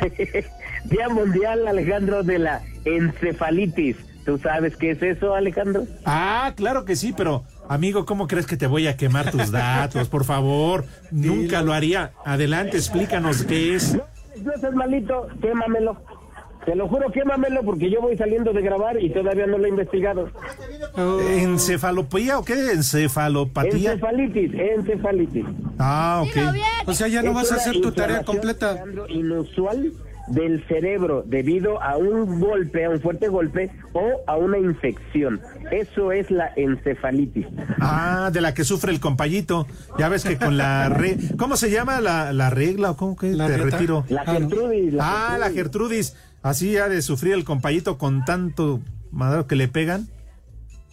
Día 0.84 1.08
Mundial, 1.08 1.66
Alejandro, 1.66 2.22
de 2.22 2.38
la 2.38 2.62
encefalitis. 2.84 3.96
¿Tú 4.24 4.38
sabes 4.38 4.76
qué 4.76 4.92
es 4.92 5.02
eso, 5.02 5.34
Alejandro? 5.34 5.86
Ah, 6.04 6.52
claro 6.56 6.84
que 6.84 6.96
sí, 6.96 7.14
pero 7.16 7.44
amigo, 7.68 8.04
¿cómo 8.06 8.26
crees 8.26 8.46
que 8.46 8.56
te 8.56 8.66
voy 8.66 8.86
a 8.86 8.96
quemar 8.96 9.30
tus 9.30 9.50
datos? 9.50 10.08
Por 10.08 10.24
favor, 10.24 10.84
nunca 11.10 11.62
lo 11.62 11.72
haría. 11.72 12.12
Adelante, 12.24 12.76
explícanos 12.76 13.44
qué 13.44 13.74
es. 13.74 13.94
No 13.94 14.52
seas 14.60 14.74
malito, 14.74 15.28
quémamelo. 15.40 15.96
Te 16.64 16.74
lo 16.74 16.88
juro, 16.88 17.12
quémamelo 17.12 17.62
porque 17.62 17.90
yo 17.90 18.00
voy 18.00 18.16
saliendo 18.16 18.52
de 18.54 18.62
grabar 18.62 19.00
y 19.02 19.10
todavía 19.10 19.46
no 19.46 19.58
lo 19.58 19.66
he 19.66 19.68
investigado. 19.68 20.30
Oh, 20.96 21.20
¿Encefalopía 21.20 22.38
o 22.38 22.44
qué? 22.44 22.72
¿Encefalopatía? 22.72 23.92
Encefalitis, 23.92 24.54
encefalitis. 24.54 25.44
Ah, 25.78 26.24
ok. 26.24 26.54
o 26.86 26.94
sea, 26.94 27.08
ya 27.08 27.22
no 27.22 27.34
vas 27.34 27.52
a 27.52 27.56
hacer 27.56 27.80
tu 27.82 27.92
tarea 27.92 28.24
completa. 28.24 28.82
Inusual 29.08 29.92
del 30.28 30.66
cerebro 30.68 31.22
debido 31.26 31.82
a 31.82 31.96
un 31.96 32.40
golpe, 32.40 32.84
a 32.84 32.90
un 32.90 33.00
fuerte 33.00 33.28
golpe 33.28 33.70
o 33.92 34.22
a 34.26 34.36
una 34.36 34.58
infección. 34.58 35.40
Eso 35.70 36.12
es 36.12 36.30
la 36.30 36.50
encefalitis. 36.56 37.46
Ah, 37.80 38.30
de 38.32 38.40
la 38.40 38.54
que 38.54 38.64
sufre 38.64 38.92
el 38.92 39.00
compayito. 39.00 39.66
Ya 39.98 40.08
ves 40.08 40.24
que 40.24 40.36
con 40.38 40.56
la 40.56 40.88
re... 40.90 41.16
¿Cómo 41.36 41.56
se 41.56 41.70
llama 41.70 42.00
la, 42.00 42.32
la 42.32 42.50
regla 42.50 42.92
o 42.92 42.96
cómo 42.96 43.16
que 43.16 43.32
La 43.34 43.46
te 43.46 43.56
reta. 43.58 43.76
retiro? 43.76 44.04
La 44.08 44.22
Ah. 44.26 44.32
Gertrudis. 44.32 44.94
Ah, 45.00 45.36
la 45.38 45.50
Gertrudis. 45.50 46.16
Así 46.42 46.76
ha 46.76 46.88
de 46.88 47.00
sufrir 47.02 47.32
el 47.34 47.44
compayito 47.44 47.98
con 47.98 48.24
tanto 48.24 48.80
madero 49.10 49.46
que 49.46 49.56
le 49.56 49.68
pegan. 49.68 50.08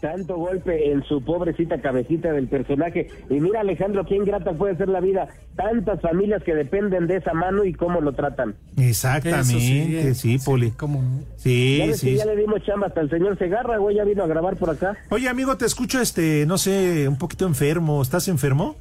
Tanto 0.02 0.36
golpe 0.36 0.92
en 0.92 1.04
su 1.04 1.24
pobrecita 1.24 1.80
cabecita 1.80 2.32
del 2.34 2.48
personaje. 2.48 3.08
Y 3.30 3.36
mira, 3.36 3.62
Alejandro, 3.62 4.04
qué 4.06 4.16
ingrata 4.16 4.52
puede 4.54 4.76
ser 4.76 4.90
la 4.90 5.00
vida. 5.00 5.28
Tantas 5.56 6.02
familias 6.02 6.42
que 6.44 6.56
dependen 6.56 7.06
de 7.08 7.18
esa 7.18 7.34
mano 7.34 7.64
y 7.64 7.74
cómo 7.74 8.02
lo 8.02 8.12
tratan. 8.14 8.56
Exactamente, 8.78 10.10
Eso 10.10 10.20
sí, 10.22 10.38
Poli. 10.44 10.72
¿Cómo 10.72 11.02
no? 11.02 11.20
Sí, 11.38 11.78
Ya 11.80 11.86
que 11.88 11.94
sí. 11.94 12.16
ya 12.16 12.26
le 12.26 12.36
dimos 12.36 12.64
chamba 12.64 12.88
hasta 12.88 13.02
el 13.02 13.10
señor 13.10 13.38
Segarra, 13.38 13.78
güey, 13.78 13.96
ya 13.98 14.04
vino 14.04 14.24
a 14.24 14.28
grabar 14.28 14.56
por 14.58 14.70
acá. 14.72 14.96
Oye, 15.10 15.30
amigo, 15.30 15.56
te 15.58 15.66
escucho, 15.66 16.02
este, 16.02 16.46
no 16.48 16.58
sé, 16.58 17.08
un 17.08 17.18
poquito 17.18 17.46
enfermo. 17.46 18.02
¿Estás 18.02 18.28
enfermo? 18.28 18.76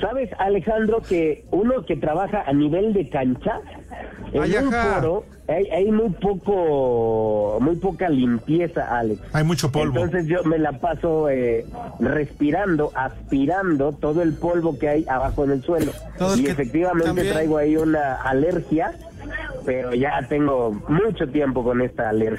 ¿Sabes, 0.00 0.30
Alejandro, 0.38 1.00
que 1.06 1.44
uno 1.50 1.84
que 1.84 1.96
trabaja 1.96 2.42
a 2.46 2.52
nivel 2.52 2.92
de 2.92 3.08
cancha 3.08 3.60
En 4.32 4.42
Ay, 4.42 4.54
un 4.56 4.74
ajá. 4.74 4.94
foro 5.00 5.24
hay, 5.48 5.64
hay 5.70 5.90
muy 5.90 6.10
poco, 6.10 7.56
muy 7.60 7.76
poca 7.76 8.10
limpieza, 8.10 8.98
Alex. 8.98 9.18
Hay 9.32 9.44
mucho 9.44 9.72
polvo. 9.72 9.98
Entonces 10.04 10.26
yo 10.28 10.44
me 10.44 10.58
la 10.58 10.72
paso 10.78 11.30
eh, 11.30 11.64
respirando, 12.00 12.92
aspirando 12.94 13.92
todo 13.92 14.20
el 14.22 14.34
polvo 14.34 14.78
que 14.78 14.88
hay 14.90 15.06
abajo 15.08 15.44
en 15.44 15.52
el 15.52 15.62
suelo. 15.62 15.92
Todo 16.18 16.36
y 16.36 16.46
efectivamente 16.46 17.06
también- 17.06 17.32
traigo 17.32 17.56
ahí 17.56 17.76
una 17.76 18.16
alergia, 18.16 18.92
pero 19.64 19.94
ya 19.94 20.20
tengo 20.28 20.72
mucho 20.88 21.26
tiempo 21.28 21.64
con 21.64 21.80
esta 21.80 22.10
alergia. 22.10 22.38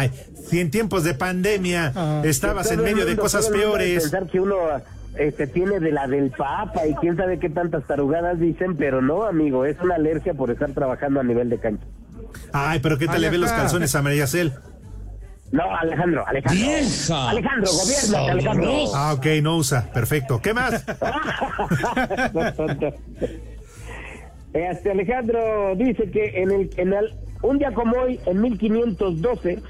Ay, 0.00 0.10
si 0.34 0.58
en 0.60 0.72
tiempos 0.72 1.04
de 1.04 1.14
pandemia 1.14 1.92
Ah. 1.94 2.22
estabas 2.24 2.70
en 2.72 2.82
medio 2.82 3.06
de 3.06 3.16
cosas 3.16 3.48
peores. 3.48 4.02
Pensar 4.02 4.26
que 4.26 4.40
uno 4.40 4.56
este, 5.18 5.46
tiene 5.46 5.80
de 5.80 5.92
la 5.92 6.06
del 6.06 6.30
Papa 6.30 6.86
y 6.86 6.94
quién 6.94 7.16
sabe 7.16 7.38
qué 7.38 7.50
tantas 7.50 7.86
tarugadas 7.86 8.38
dicen, 8.38 8.76
pero 8.76 9.02
no, 9.02 9.24
amigo, 9.24 9.64
es 9.64 9.78
una 9.80 9.96
alergia 9.96 10.34
por 10.34 10.50
estar 10.50 10.70
trabajando 10.72 11.20
a 11.20 11.24
nivel 11.24 11.50
de 11.50 11.58
cancha. 11.58 11.84
Ay, 12.52 12.80
pero 12.80 12.98
¿qué 12.98 13.06
tal 13.06 13.16
Ay, 13.16 13.22
le 13.22 13.30
ve 13.30 13.38
los 13.38 13.52
calzones 13.52 13.94
a 13.94 14.02
María 14.02 14.26
Cel? 14.26 14.52
No, 15.50 15.64
Alejandro, 15.76 16.26
Alejandro. 16.26 16.60
¡Vieja! 16.62 17.30
Alejandro, 17.30 17.70
gobierna, 17.72 18.32
Alejandro. 18.32 18.72
Ah, 18.94 19.14
ok, 19.14 19.26
no 19.42 19.56
usa. 19.56 19.90
Perfecto. 19.92 20.40
¿Qué 20.42 20.52
más? 20.54 20.84
Este 24.54 24.90
Alejandro 24.90 25.76
dice 25.76 26.10
que 26.10 26.42
en 26.42 26.50
el, 26.50 26.70
en 26.78 26.94
el 26.94 27.14
un 27.42 27.58
día 27.58 27.72
como 27.72 27.96
hoy, 27.96 28.18
en 28.26 28.40
1512, 28.40 29.62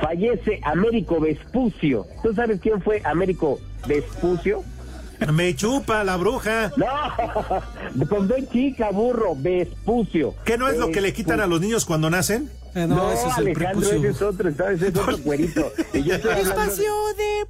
fallece 0.00 0.60
Américo 0.62 1.20
Vespucio. 1.20 2.06
¿Tú 2.22 2.32
sabes 2.32 2.60
quién 2.60 2.80
fue 2.80 3.02
Américo 3.04 3.58
Vespucio? 3.86 4.62
Me 5.32 5.54
chupa 5.54 6.02
la 6.04 6.16
bruja. 6.16 6.72
No, 6.76 8.06
con 8.08 8.26
B 8.28 8.46
chica, 8.52 8.90
burro, 8.90 9.34
Vespucio. 9.36 10.34
¿Qué 10.44 10.56
no 10.58 10.68
es 10.68 10.78
lo 10.78 10.90
que 10.90 11.00
le 11.00 11.12
quitan 11.12 11.40
a 11.40 11.46
los 11.46 11.60
niños 11.60 11.84
cuando 11.84 12.08
nacen? 12.10 12.50
Eh, 12.74 12.86
No, 12.86 12.94
no, 12.96 13.10
ese 13.12 13.26
es 13.28 13.38
el 13.38 13.48
Alejandro, 13.48 13.80
prepucio. 13.80 13.96
ese 13.98 14.08
es 14.08 14.22
otro, 14.22 14.54
¿sabes? 14.54 14.76
Ese 14.82 14.88
es 14.88 14.96
otro 14.96 15.18
cuerito. 15.22 15.72
Y 15.92 16.02
yo 16.04 16.14
estoy 16.14 16.30
hablando 16.32 16.54
de- 17.16 17.46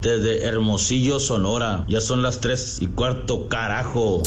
Desde 0.00 0.44
Hermosillo, 0.44 1.20
Sonora. 1.20 1.84
Ya 1.88 2.00
son 2.00 2.22
las 2.22 2.40
tres 2.40 2.78
y 2.80 2.86
cuarto, 2.88 3.48
carajo. 3.48 4.22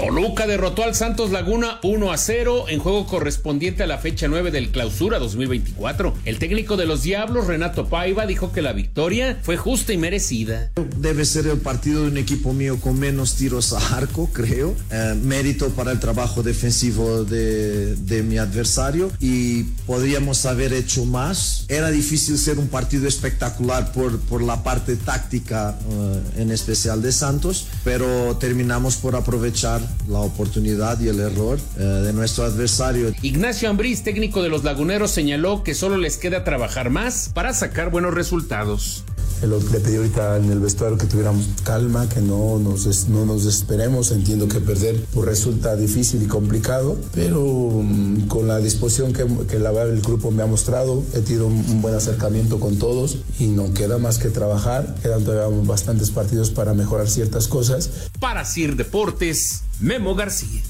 Toluca 0.00 0.46
derrotó 0.46 0.82
al 0.82 0.94
Santos 0.94 1.30
Laguna 1.30 1.78
1 1.82 2.10
a 2.10 2.16
0 2.16 2.70
en 2.70 2.80
juego 2.80 3.06
correspondiente 3.06 3.82
a 3.82 3.86
la 3.86 3.98
fecha 3.98 4.28
9 4.28 4.50
del 4.50 4.70
Clausura 4.70 5.18
2024. 5.18 6.14
El 6.24 6.38
técnico 6.38 6.78
de 6.78 6.86
los 6.86 7.02
Diablos, 7.02 7.46
Renato 7.46 7.86
Paiva, 7.86 8.24
dijo 8.24 8.50
que 8.50 8.62
la 8.62 8.72
victoria 8.72 9.38
fue 9.42 9.58
justa 9.58 9.92
y 9.92 9.98
merecida. 9.98 10.70
Debe 10.96 11.26
ser 11.26 11.46
el 11.48 11.58
partido 11.58 12.00
de 12.04 12.12
un 12.12 12.16
equipo 12.16 12.54
mío 12.54 12.80
con 12.80 12.98
menos 12.98 13.34
tiros 13.34 13.74
a 13.74 13.94
arco, 13.94 14.30
creo. 14.32 14.74
Eh, 14.90 15.14
mérito 15.22 15.68
para 15.68 15.92
el 15.92 16.00
trabajo 16.00 16.42
defensivo 16.42 17.24
de, 17.24 17.94
de 17.96 18.22
mi 18.22 18.38
adversario 18.38 19.12
y 19.20 19.64
podríamos 19.86 20.46
haber 20.46 20.72
hecho 20.72 21.04
más. 21.04 21.66
Era 21.68 21.90
difícil 21.90 22.38
ser 22.38 22.58
un 22.58 22.68
partido 22.68 23.06
espectacular 23.06 23.92
por, 23.92 24.18
por 24.20 24.42
la 24.42 24.62
parte 24.62 24.96
táctica, 24.96 25.78
eh, 25.78 26.40
en 26.40 26.52
especial 26.52 27.02
de 27.02 27.12
Santos, 27.12 27.66
pero 27.84 28.38
terminamos 28.38 28.96
por 28.96 29.14
aprovechar 29.14 29.89
la 30.08 30.20
oportunidad 30.20 31.00
y 31.00 31.08
el 31.08 31.20
error 31.20 31.58
eh, 31.78 31.82
de 31.82 32.12
nuestro 32.12 32.44
adversario. 32.44 33.12
Ignacio 33.22 33.68
Ambriz, 33.68 34.02
técnico 34.02 34.42
de 34.42 34.48
los 34.48 34.64
Laguneros, 34.64 35.10
señaló 35.10 35.62
que 35.62 35.74
solo 35.74 35.96
les 35.96 36.16
queda 36.16 36.44
trabajar 36.44 36.90
más 36.90 37.30
para 37.32 37.52
sacar 37.54 37.90
buenos 37.90 38.14
resultados. 38.14 39.04
Le 39.42 39.80
pedí 39.80 39.96
ahorita 39.96 40.36
en 40.36 40.50
el 40.52 40.60
vestuario 40.60 40.98
que 40.98 41.06
tuviéramos 41.06 41.46
calma, 41.64 42.08
que 42.08 42.20
no 42.20 42.58
nos, 42.58 42.84
des- 42.84 43.08
no 43.08 43.24
nos 43.24 43.44
desesperemos. 43.44 44.10
Entiendo 44.12 44.46
que 44.48 44.60
perder 44.60 45.04
pues, 45.14 45.26
resulta 45.26 45.76
difícil 45.76 46.22
y 46.22 46.26
complicado, 46.26 46.96
pero 47.14 47.42
mm, 47.82 48.26
con 48.28 48.46
la 48.48 48.58
disposición 48.58 49.12
que, 49.12 49.26
que 49.48 49.58
la 49.58 49.70
el 49.80 50.02
grupo 50.02 50.30
me 50.30 50.42
ha 50.42 50.46
mostrado, 50.46 51.02
he 51.14 51.20
tenido 51.20 51.46
un, 51.46 51.54
un 51.70 51.80
buen 51.80 51.94
acercamiento 51.94 52.60
con 52.60 52.76
todos 52.76 53.18
y 53.38 53.46
no 53.46 53.72
queda 53.72 53.96
más 53.98 54.18
que 54.18 54.28
trabajar. 54.28 54.96
Quedan 55.02 55.24
todavía 55.24 55.56
bastantes 55.64 56.10
partidos 56.10 56.50
para 56.50 56.74
mejorar 56.74 57.08
ciertas 57.08 57.48
cosas. 57.48 57.88
Para 58.18 58.44
Sir 58.44 58.76
Deportes, 58.76 59.62
Memo 59.80 60.14
García. 60.14 60.60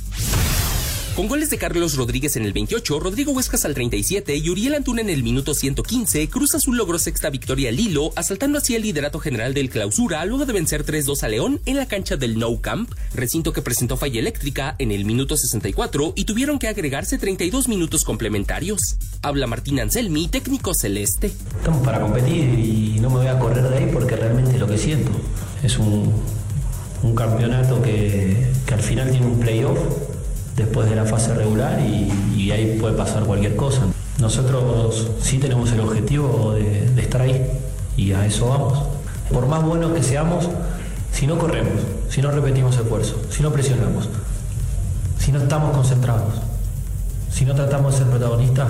Con 1.20 1.28
goles 1.28 1.50
de 1.50 1.58
Carlos 1.58 1.96
Rodríguez 1.96 2.36
en 2.36 2.46
el 2.46 2.54
28, 2.54 2.98
Rodrigo 2.98 3.32
Huescas 3.32 3.66
al 3.66 3.74
37 3.74 4.36
y 4.36 4.48
Uriel 4.48 4.72
Antuna 4.72 5.02
en 5.02 5.10
el 5.10 5.22
minuto 5.22 5.52
115, 5.52 6.30
Cruz 6.30 6.54
Azul 6.54 6.78
logró 6.78 6.98
sexta 6.98 7.28
victoria 7.28 7.68
al 7.68 7.78
hilo, 7.78 8.10
asaltando 8.16 8.56
así 8.56 8.74
el 8.74 8.80
liderato 8.80 9.18
general 9.18 9.52
del 9.52 9.68
clausura 9.68 10.24
luego 10.24 10.46
de 10.46 10.54
vencer 10.54 10.82
3-2 10.82 11.22
a 11.22 11.28
León 11.28 11.60
en 11.66 11.76
la 11.76 11.84
cancha 11.84 12.16
del 12.16 12.38
Nou 12.38 12.62
Camp, 12.62 12.90
recinto 13.12 13.52
que 13.52 13.60
presentó 13.60 13.98
falla 13.98 14.18
eléctrica 14.18 14.76
en 14.78 14.92
el 14.92 15.04
minuto 15.04 15.36
64 15.36 16.14
y 16.16 16.24
tuvieron 16.24 16.58
que 16.58 16.68
agregarse 16.68 17.18
32 17.18 17.68
minutos 17.68 18.06
complementarios. 18.06 18.96
Habla 19.20 19.46
Martín 19.46 19.78
Anselmi, 19.78 20.28
técnico 20.28 20.72
celeste. 20.72 21.26
Estamos 21.58 21.84
para 21.84 22.00
competir 22.00 22.58
y 22.58 22.98
no 22.98 23.10
me 23.10 23.16
voy 23.16 23.26
a 23.26 23.38
correr 23.38 23.68
de 23.68 23.76
ahí 23.76 23.90
porque 23.92 24.16
realmente 24.16 24.58
lo 24.58 24.66
que 24.66 24.78
siento. 24.78 25.10
Es 25.62 25.78
un, 25.78 26.14
un 27.02 27.14
campeonato 27.14 27.82
que, 27.82 28.50
que 28.64 28.72
al 28.72 28.80
final 28.80 29.10
tiene 29.10 29.26
un 29.26 29.38
playoff 29.38 30.09
después 30.60 30.88
de 30.90 30.96
la 30.96 31.04
fase 31.04 31.34
regular 31.34 31.80
y, 31.80 32.50
ahí 32.50 32.78
puede 32.80 32.96
pasar 32.96 33.24
cualquier 33.24 33.56
cosa. 33.56 33.82
Nosotros 34.18 35.08
sí 35.20 35.38
tenemos 35.38 35.70
el 35.72 35.80
objetivo 35.80 36.52
de, 36.52 37.00
estar 37.00 37.22
ahí 37.22 37.46
y 37.96 38.12
a 38.12 38.26
eso 38.26 38.48
vamos. 38.48 38.82
Por 39.32 39.46
más 39.46 39.62
buenos 39.62 39.92
que 39.92 40.02
seamos, 40.02 40.48
si 41.12 41.26
no 41.26 41.38
corremos, 41.38 41.80
si 42.08 42.20
no 42.20 42.30
repetimos 42.30 42.76
esfuerzo, 42.76 43.20
si 43.30 43.42
no 43.42 43.52
presionamos, 43.52 44.08
si 45.18 45.32
no 45.32 45.40
estamos 45.40 45.74
concentrados, 45.74 46.34
si 47.30 47.44
no 47.44 47.54
tratamos 47.54 47.92
de 47.92 47.98
ser 47.98 48.08
protagonistas, 48.08 48.68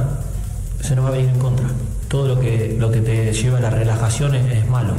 se 0.80 0.94
nos 0.94 1.04
va 1.04 1.09
a 1.09 1.12
venir 1.12 1.30
en 1.30 1.38
contra. 1.38 1.66
Todo 2.09 2.28
lo 2.28 2.40
que, 2.40 2.76
lo 2.78 2.90
que 2.90 3.00
te 3.00 3.32
lleva 3.32 3.59
a 3.59 3.61
la 3.62 3.70
relajación 3.70 4.35
es, 4.35 4.52
es 4.52 4.68
malo. 4.68 4.92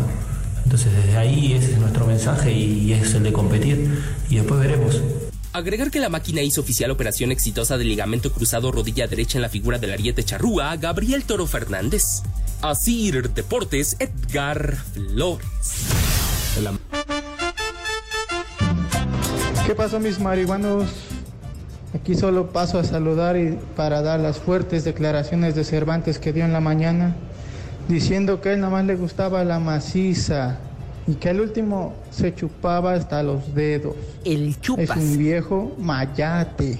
Entonces 0.63 0.91
desde 0.95 1.17
ahí 1.17 1.53
ese 1.53 1.74
es 1.74 1.77
nuestro 1.77 2.05
mensaje 2.05 2.51
y, 2.51 2.86
y 2.86 2.93
es 2.93 3.13
el 3.13 3.24
de 3.24 3.31
competir 3.31 4.01
y 4.29 4.38
después 4.38 4.60
veremos. 4.60 5.01
Agregar 5.53 5.91
que 5.91 6.00
la 6.00 6.08
máquina 6.08 6.41
hizo 6.41 6.62
oficial 6.62 6.91
operación 6.91 7.29
exitosa 7.29 7.77
de 7.77 7.84
ligamento 7.84 8.31
cruzado 8.31 8.72
rodilla 8.72 9.08
derecha 9.08 9.38
en 9.38 9.41
la 9.41 9.50
figura 9.50 9.77
del 9.79 9.91
ariete 9.91 10.24
charrúa, 10.24 10.77
Gabriel 10.77 11.25
Toro 11.25 11.46
Fernández. 11.46 12.24
Asir 12.62 13.34
Deportes, 13.34 13.98
Edgar 14.00 14.77
Flores. 14.93 15.46
¿Qué 19.65 19.75
pasó 19.75 20.00
mis 20.00 20.22
marihuanos? 20.22 20.89
Aquí 21.93 22.15
solo 22.15 22.51
paso 22.51 22.79
a 22.79 22.86
saludar 22.86 23.36
y 23.36 23.60
para 23.75 24.01
dar 24.01 24.22
las 24.22 24.38
fuertes 24.38 24.86
declaraciones 24.86 25.53
de 25.53 25.65
Cervantes 25.65 26.17
que 26.17 26.31
dio 26.31 26.46
en 26.46 26.53
la 26.53 26.62
mañana, 26.62 27.13
diciendo 27.89 28.39
que 28.39 28.50
a 28.50 28.53
él 28.53 28.62
nada 28.62 28.72
más 28.72 28.86
le 28.86 28.96
gustaba 28.96 29.43
la 29.43 29.60
maciza 29.60 30.60
y 31.08 31.15
que 31.15 31.29
al 31.29 31.41
último 31.41 31.93
se 32.12 32.34
chupaba 32.34 32.93
hasta 32.93 33.24
los 33.24 33.53
dedos. 33.53 33.96
El 34.25 34.60
chupas. 34.60 34.89
Es 34.89 34.98
un 34.98 35.17
viejo 35.17 35.75
mayate. 35.79 36.77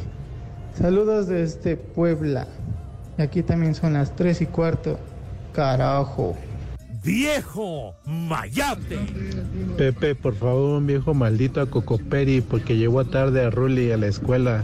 Saludos 0.78 1.28
desde 1.28 1.76
Puebla. 1.76 2.48
Y 3.18 3.22
aquí 3.22 3.44
también 3.44 3.76
son 3.76 3.94
las 3.94 4.16
tres 4.16 4.42
y 4.42 4.46
cuarto. 4.46 5.00
Carajo. 5.54 6.36
¡Viejo 7.04 7.96
Mayate! 8.06 9.00
Pepe, 9.76 10.14
por 10.14 10.36
favor, 10.36 10.78
un 10.78 10.86
viejo 10.86 11.16
maldito 11.16 11.60
a 11.60 11.66
Cocoperi 11.66 12.42
porque 12.42 12.78
llegó 12.78 13.04
tarde 13.06 13.44
a 13.44 13.50
Ruli 13.50 13.92
a 13.92 13.98
la 13.98 14.06
escuela. 14.06 14.64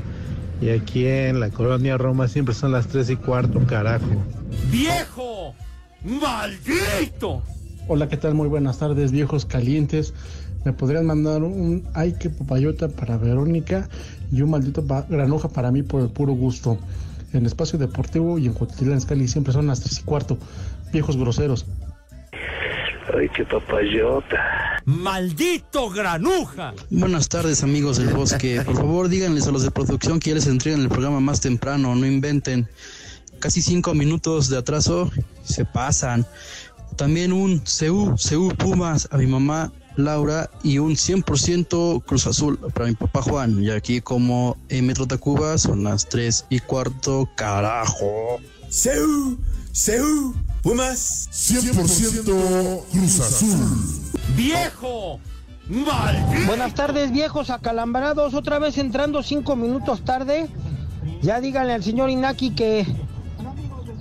Y 0.61 0.69
aquí 0.69 1.07
en 1.07 1.39
la 1.39 1.49
colonia 1.49 1.97
Roma 1.97 2.27
siempre 2.27 2.53
son 2.53 2.71
las 2.71 2.87
tres 2.87 3.09
y 3.09 3.15
cuarto, 3.15 3.59
carajo. 3.65 4.23
¡Viejo 4.71 5.55
maldito! 6.03 7.41
Hola, 7.87 8.09
¿qué 8.09 8.17
tal? 8.17 8.33
Muy 8.33 8.47
buenas 8.47 8.79
tardes, 8.79 9.11
viejos 9.11 9.45
calientes. 9.45 10.13
¿Me 10.65 10.73
podrían 10.73 11.05
mandar 11.05 11.43
un 11.43 11.87
ay 11.93 12.13
que 12.19 12.29
papayota 12.29 12.89
para 12.89 13.17
Verónica 13.17 13.87
y 14.31 14.41
un 14.41 14.49
maldito 14.49 14.85
pa- 14.85 15.05
granuja 15.07 15.47
para 15.47 15.71
mí 15.71 15.83
por 15.83 16.01
el 16.01 16.09
puro 16.09 16.33
gusto? 16.33 16.77
En 17.33 17.45
Espacio 17.45 17.77
Deportivo 17.79 18.37
y 18.39 18.47
en 18.47 18.53
Cotitlán 18.53 19.01
Cali 19.01 19.27
siempre 19.27 19.53
son 19.53 19.67
las 19.67 19.81
tres 19.81 19.99
y 19.99 20.03
cuarto. 20.03 20.37
Viejos 20.91 21.15
groseros. 21.17 21.65
¡Ay, 23.17 23.29
qué 23.35 23.45
papayota! 23.45 24.37
¡Maldito 24.85 25.89
granuja! 25.89 26.73
Buenas 26.89 27.29
tardes 27.29 27.63
amigos 27.63 27.97
del 27.97 28.09
bosque. 28.09 28.61
Por 28.65 28.75
favor 28.75 29.07
díganles 29.07 29.47
a 29.47 29.51
los 29.51 29.63
de 29.63 29.71
producción 29.71 30.19
que 30.19 30.31
ya 30.31 30.35
les 30.35 30.47
entreguen 30.47 30.81
el 30.81 30.89
programa 30.89 31.19
más 31.21 31.39
temprano, 31.39 31.95
no 31.95 32.05
inventen. 32.05 32.67
Casi 33.39 33.61
cinco 33.61 33.93
minutos 33.93 34.49
de 34.49 34.57
atraso 34.57 35.09
se 35.43 35.63
pasan. 35.63 36.25
También 36.97 37.31
un 37.31 37.59
CU, 37.59 38.15
CU 38.17 38.49
Pumas 38.57 39.07
a 39.11 39.17
mi 39.17 39.27
mamá 39.27 39.71
Laura 39.95 40.49
y 40.63 40.79
un 40.79 40.93
100% 40.93 42.03
Cruz 42.03 42.27
Azul 42.27 42.57
para 42.73 42.87
mi 42.87 42.95
papá 42.95 43.21
Juan. 43.21 43.63
Y 43.63 43.69
aquí 43.69 44.01
como 44.01 44.57
en 44.69 44.87
Metro 44.87 45.07
Tacuba 45.07 45.57
son 45.57 45.83
las 45.83 46.09
tres 46.09 46.45
y 46.49 46.59
cuarto, 46.59 47.29
carajo. 47.35 48.39
Seu, 48.69 49.37
Seu, 49.71 50.33
Pumas. 50.61 51.29
100% 51.31 52.83
Cruz 52.91 53.19
Azul. 53.19 54.09
¡Viejo 54.35 55.19
¡Maldito! 55.69 56.47
Buenas 56.47 56.73
tardes, 56.73 57.11
viejos 57.11 57.49
acalambrados. 57.49 58.33
Otra 58.33 58.57
vez 58.57 58.77
entrando 58.77 59.21
cinco 59.21 59.55
minutos 59.55 60.03
tarde. 60.05 60.47
Ya 61.21 61.41
díganle 61.41 61.73
al 61.73 61.83
señor 61.83 62.09
Inaki 62.09 62.51
que, 62.51 62.85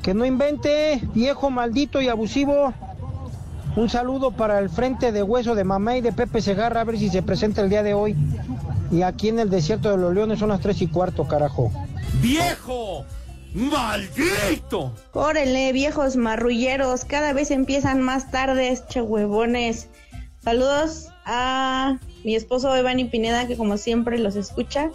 que 0.03 0.15
no 0.15 0.25
invente, 0.25 1.00
viejo 1.15 1.50
maldito 1.50 2.00
y 2.00 2.09
abusivo. 2.09 2.73
Un 3.76 3.90
saludo 3.90 4.30
para 4.30 4.59
el 4.59 4.71
frente 4.71 5.12
de 5.12 5.23
hueso 5.23 5.54
de 5.54 5.62
mamá 5.62 5.99
y 5.99 6.00
de 6.00 6.11
Pepe 6.11 6.40
Segarra, 6.40 6.80
a 6.80 6.85
ver 6.85 6.99
si 6.99 7.11
se 7.11 7.23
presenta 7.23 7.61
el 7.61 7.68
día 7.68 7.83
de 7.83 7.92
hoy. 7.92 8.16
Y 8.90 9.02
aquí 9.02 9.28
en 9.28 9.38
el 9.38 9.50
desierto 9.50 9.90
de 9.90 9.99
los 9.99 10.14
leones 10.14 10.38
son 10.38 10.49
las 10.49 10.61
tres 10.61 10.80
y 10.80 10.87
cuarto, 10.87 11.28
carajo. 11.28 11.71
¡Viejo! 12.23 13.04
¡Maldito! 13.52 14.95
Órale, 15.12 15.73
viejos 15.73 16.16
marrulleros, 16.16 17.04
cada 17.04 17.35
vez 17.35 17.50
empiezan 17.50 18.00
más 18.00 18.30
tardes, 18.30 18.87
che 18.88 19.02
huevones. 19.02 19.90
Saludos 20.42 21.09
a 21.26 21.99
mi 22.25 22.35
esposo 22.35 22.75
Evani 22.75 23.04
Pineda, 23.04 23.47
que 23.47 23.59
como 23.59 23.76
siempre 23.76 24.18
los 24.18 24.37
escucha. 24.37 24.90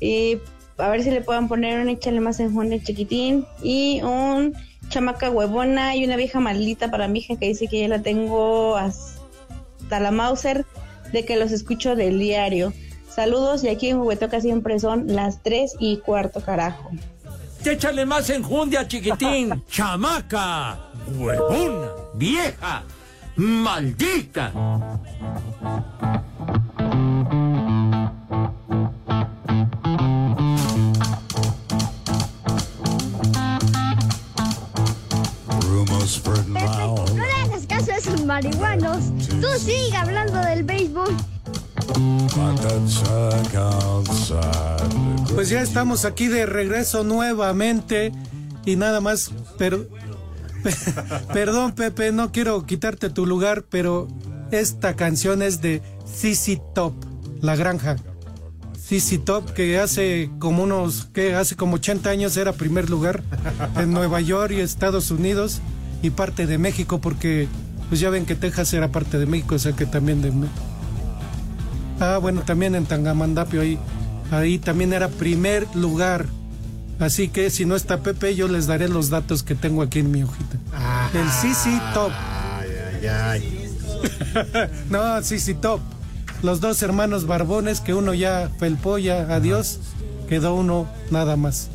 Y 0.00 0.38
a 0.76 0.88
ver 0.88 1.04
si 1.04 1.12
le 1.12 1.20
puedan 1.20 1.46
poner 1.46 1.78
un 1.80 1.88
échale 1.88 2.20
más 2.20 2.40
en 2.40 2.52
Juan 2.52 2.70
chiquitín. 2.82 3.46
Y 3.62 4.00
un 4.02 4.54
chamaca 4.88 5.30
huevona 5.30 5.96
y 5.96 6.04
una 6.04 6.16
vieja 6.16 6.40
maldita 6.40 6.90
para 6.90 7.08
mi 7.08 7.20
hija 7.20 7.36
que 7.36 7.48
dice 7.48 7.68
que 7.68 7.80
ya 7.80 7.88
la 7.88 8.02
tengo 8.02 8.76
hasta 8.76 10.00
la 10.00 10.10
Mauser 10.10 10.64
de 11.12 11.24
que 11.24 11.36
los 11.36 11.52
escucho 11.52 11.96
del 11.96 12.18
diario. 12.18 12.72
Saludos 13.08 13.64
y 13.64 13.68
aquí 13.68 13.88
en 13.88 13.98
Juguetoca 13.98 14.40
siempre 14.40 14.78
son 14.78 15.14
las 15.14 15.42
tres 15.42 15.74
y 15.78 15.98
cuarto 15.98 16.40
carajo. 16.40 16.90
Échale 17.64 18.06
más 18.06 18.30
enjundia, 18.30 18.86
chiquitín. 18.86 19.62
Chamaca, 19.70 20.78
huevona, 21.18 21.88
vieja, 22.14 22.82
maldita. 23.36 24.52
Pepe, 36.34 37.14
no 37.14 37.26
le 37.26 37.32
hagas 37.32 37.66
caso 37.66 37.92
a 37.92 37.96
esos 37.96 38.24
marihuanos. 38.24 39.04
Tú 39.40 39.46
sigue 39.58 39.96
hablando 39.96 40.38
del 40.40 40.64
béisbol. 40.64 41.16
Pues 45.34 45.48
ya 45.48 45.62
estamos 45.62 46.04
aquí 46.04 46.28
de 46.28 46.46
regreso 46.46 47.04
nuevamente 47.04 48.12
y 48.64 48.76
nada 48.76 49.00
más, 49.00 49.30
pero 49.56 49.86
perdón 51.32 51.72
Pepe, 51.72 52.12
no 52.12 52.32
quiero 52.32 52.66
quitarte 52.66 53.10
tu 53.10 53.26
lugar, 53.26 53.64
pero 53.68 54.08
esta 54.50 54.96
canción 54.96 55.42
es 55.42 55.60
de 55.60 55.82
CC 56.04 56.60
Top, 56.74 56.94
La 57.40 57.56
Granja. 57.56 57.96
CC 58.78 59.18
Top 59.18 59.52
que 59.52 59.78
hace 59.78 60.30
como 60.38 60.62
unos 60.62 61.06
que 61.12 61.34
hace 61.34 61.56
como 61.56 61.76
80 61.76 62.08
años 62.10 62.36
era 62.36 62.52
primer 62.52 62.88
lugar 62.88 63.22
en 63.76 63.92
Nueva 63.92 64.20
York 64.20 64.52
y 64.52 64.60
Estados 64.60 65.10
Unidos 65.10 65.60
y 66.02 66.10
parte 66.10 66.46
de 66.46 66.58
México 66.58 67.00
porque 67.00 67.48
pues 67.88 68.00
ya 68.00 68.10
ven 68.10 68.26
que 68.26 68.34
Texas 68.34 68.72
era 68.74 68.88
parte 68.88 69.18
de 69.18 69.26
México, 69.26 69.54
o 69.54 69.58
sea 69.58 69.72
que 69.72 69.86
también 69.86 70.20
de 70.22 70.32
Ah, 72.00 72.18
bueno, 72.18 72.42
también 72.42 72.74
en 72.74 72.86
Tangamandapio 72.86 73.60
ahí, 73.60 73.78
ahí 74.30 74.58
también 74.58 74.92
era 74.92 75.08
primer 75.08 75.66
lugar. 75.74 76.26
Así 77.00 77.28
que 77.28 77.50
si 77.50 77.64
no 77.64 77.76
está 77.76 78.02
Pepe, 78.02 78.34
yo 78.34 78.48
les 78.48 78.66
daré 78.66 78.88
los 78.88 79.08
datos 79.08 79.42
que 79.42 79.54
tengo 79.54 79.82
aquí 79.82 80.00
en 80.00 80.10
mi 80.10 80.22
hojita. 80.22 80.58
El 81.14 81.28
CC 81.28 81.80
Top. 81.94 82.12
Ay, 82.12 82.70
ay, 83.00 83.06
ay. 83.06 83.68
no, 84.90 85.22
CC 85.22 85.54
Top. 85.54 85.80
Los 86.42 86.60
dos 86.60 86.82
hermanos 86.82 87.26
barbones, 87.26 87.80
que 87.80 87.94
uno 87.94 88.14
ya 88.14 88.50
felpó, 88.58 88.98
ya 88.98 89.22
adiós. 89.34 89.80
Quedó 90.28 90.54
uno 90.54 90.88
nada 91.10 91.36
más. 91.36 91.68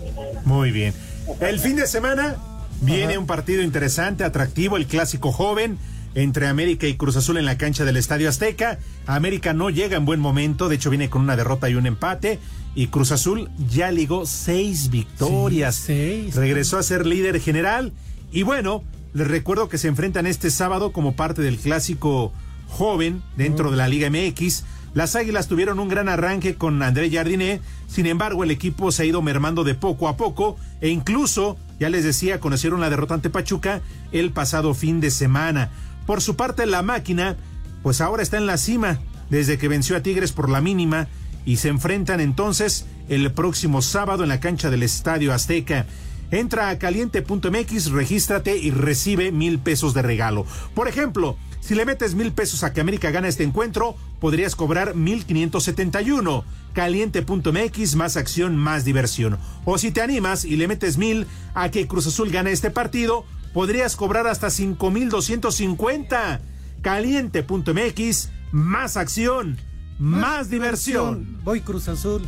Muy 0.46 0.72
bien. 0.72 0.94
El 1.40 1.60
fin 1.60 1.76
de 1.76 1.88
semana 1.88 2.36
viene 2.84 3.18
un 3.18 3.26
partido 3.26 3.62
interesante, 3.64 4.24
atractivo, 4.24 4.78
el 4.78 4.88
clásico 4.88 5.32
joven 5.32 5.78
entre 6.16 6.48
América 6.48 6.88
y 6.88 6.96
Cruz 6.96 7.16
Azul 7.16 7.38
en 7.38 7.46
la 7.46 7.58
cancha 7.58 7.86
del 7.86 7.98
Estadio 7.98 8.30
Azteca. 8.30 8.80
América 9.08 9.54
no 9.54 9.70
llega 9.70 9.98
en 9.98 10.06
buen 10.06 10.20
momento, 10.20 10.70
de 10.70 10.76
hecho 10.76 10.90
viene 10.90 11.10
con 11.10 11.22
una 11.22 11.36
derrota 11.36 11.70
y 11.70 11.76
un 11.76 11.86
empate. 11.86 12.40
Y 12.76 12.88
Cruz 12.88 13.12
Azul 13.12 13.50
ya 13.70 13.92
ligó 13.92 14.26
seis 14.26 14.90
victorias. 14.90 15.76
seis. 15.76 16.36
Regresó 16.36 16.78
a 16.78 16.84
ser 16.84 17.06
líder 17.06 17.40
general. 17.40 17.94
Y 18.32 18.44
bueno, 18.44 18.84
les 19.14 19.28
recuerdo 19.28 19.70
que 19.70 19.78
se 19.78 19.88
enfrentan 19.88 20.26
este 20.26 20.50
sábado 20.50 20.92
como 20.92 21.16
parte 21.16 21.42
del 21.42 21.58
clásico 21.58 22.34
joven 22.68 23.22
dentro 23.38 23.70
de 23.70 23.78
la 23.78 23.88
Liga 23.88 24.10
MX. 24.10 24.64
Las 24.94 25.16
Águilas 25.16 25.48
tuvieron 25.48 25.80
un 25.80 25.90
gran 25.90 26.08
arranque 26.08 26.56
con 26.56 26.82
André 26.84 27.10
Jardiné, 27.10 27.62
sin 27.88 28.06
embargo 28.06 28.44
el 28.44 28.52
equipo 28.52 28.92
se 28.92 29.04
ha 29.04 29.06
ido 29.06 29.24
mermando 29.24 29.64
de 29.64 29.74
poco 29.74 30.08
a 30.08 30.18
poco 30.18 30.56
e 30.82 30.90
incluso, 30.90 31.58
ya 31.80 31.90
les 31.90 32.04
decía, 32.04 32.40
conocieron 32.40 32.80
la 32.80 32.92
derrota 32.92 33.16
ante 33.16 33.32
Pachuca 33.32 33.82
el 34.12 34.32
pasado 34.32 34.76
fin 34.76 35.02
de 35.02 35.10
semana. 35.10 35.72
Por 36.06 36.22
su 36.22 36.36
parte, 36.36 36.68
la 36.68 36.84
máquina, 36.84 37.38
pues 37.82 38.02
ahora 38.02 38.22
está 38.22 38.38
en 38.38 38.46
la 38.46 38.58
cima, 38.58 39.00
desde 39.32 39.58
que 39.58 39.68
venció 39.68 39.98
a 39.98 40.02
Tigres 40.02 40.32
por 40.32 40.50
la 40.50 40.62
mínima, 40.62 41.08
y 41.46 41.58
se 41.58 41.70
enfrentan 41.70 42.20
entonces 42.20 42.86
el 43.10 43.32
próximo 43.32 43.82
sábado 43.82 44.24
en 44.24 44.30
la 44.30 44.40
cancha 44.40 44.70
del 44.70 44.84
Estadio 44.84 45.34
Azteca. 45.34 45.88
Entra 46.32 46.70
a 46.70 46.78
caliente.mx, 46.78 47.92
regístrate 47.92 48.58
y 48.58 48.72
recibe 48.72 49.32
mil 49.32 49.60
pesos 49.60 49.94
de 49.94 50.02
regalo. 50.02 50.46
Por 50.74 50.88
ejemplo, 50.88 51.38
si 51.64 51.76
le 51.76 51.86
metes 51.86 52.14
mil 52.14 52.34
pesos 52.34 52.64
a 52.64 52.74
que 52.74 52.82
América 52.82 53.10
gana 53.10 53.30
este 53.30 53.44
encuentro, 53.44 53.96
podrías 54.20 54.54
cobrar 54.54 54.96
mil 54.96 55.26
quinientos 55.26 55.64
setenta 55.64 56.02
y 56.02 56.12
uno. 56.12 56.44
Caliente.mx, 56.74 57.96
más 57.96 58.18
acción, 58.18 58.58
más 58.58 58.84
diversión. 58.84 59.38
O 59.64 59.78
si 59.78 59.92
te 59.92 60.02
animas 60.02 60.44
y 60.44 60.58
le 60.58 60.68
metes 60.68 60.98
mil 60.98 61.26
a 61.54 61.72
que 61.72 61.88
Cruz 61.88 62.06
Azul 62.08 62.32
gane 62.32 62.52
este 62.52 62.70
partido, 62.70 63.24
podrías 63.54 63.96
cobrar 63.96 64.28
hasta 64.28 64.50
5250. 64.50 66.42
Caliente.mx, 66.82 68.30
más 68.52 68.98
acción, 68.98 69.58
más, 70.00 70.50
diversión. 70.50 71.40
Voy 71.46 71.62
Cruz 71.62 71.88
Azul. 71.88 72.24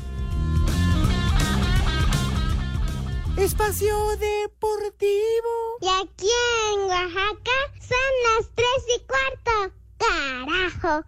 Espacio 3.37 3.95
Deportivo. 4.17 5.77
Y 5.81 5.87
aquí 5.87 6.29
en 6.73 6.79
Oaxaca 6.81 7.57
son 7.81 8.13
las 8.23 8.49
tres 8.55 8.85
y 8.95 9.05
cuarto. 9.05 9.73
Carajo. 9.97 11.05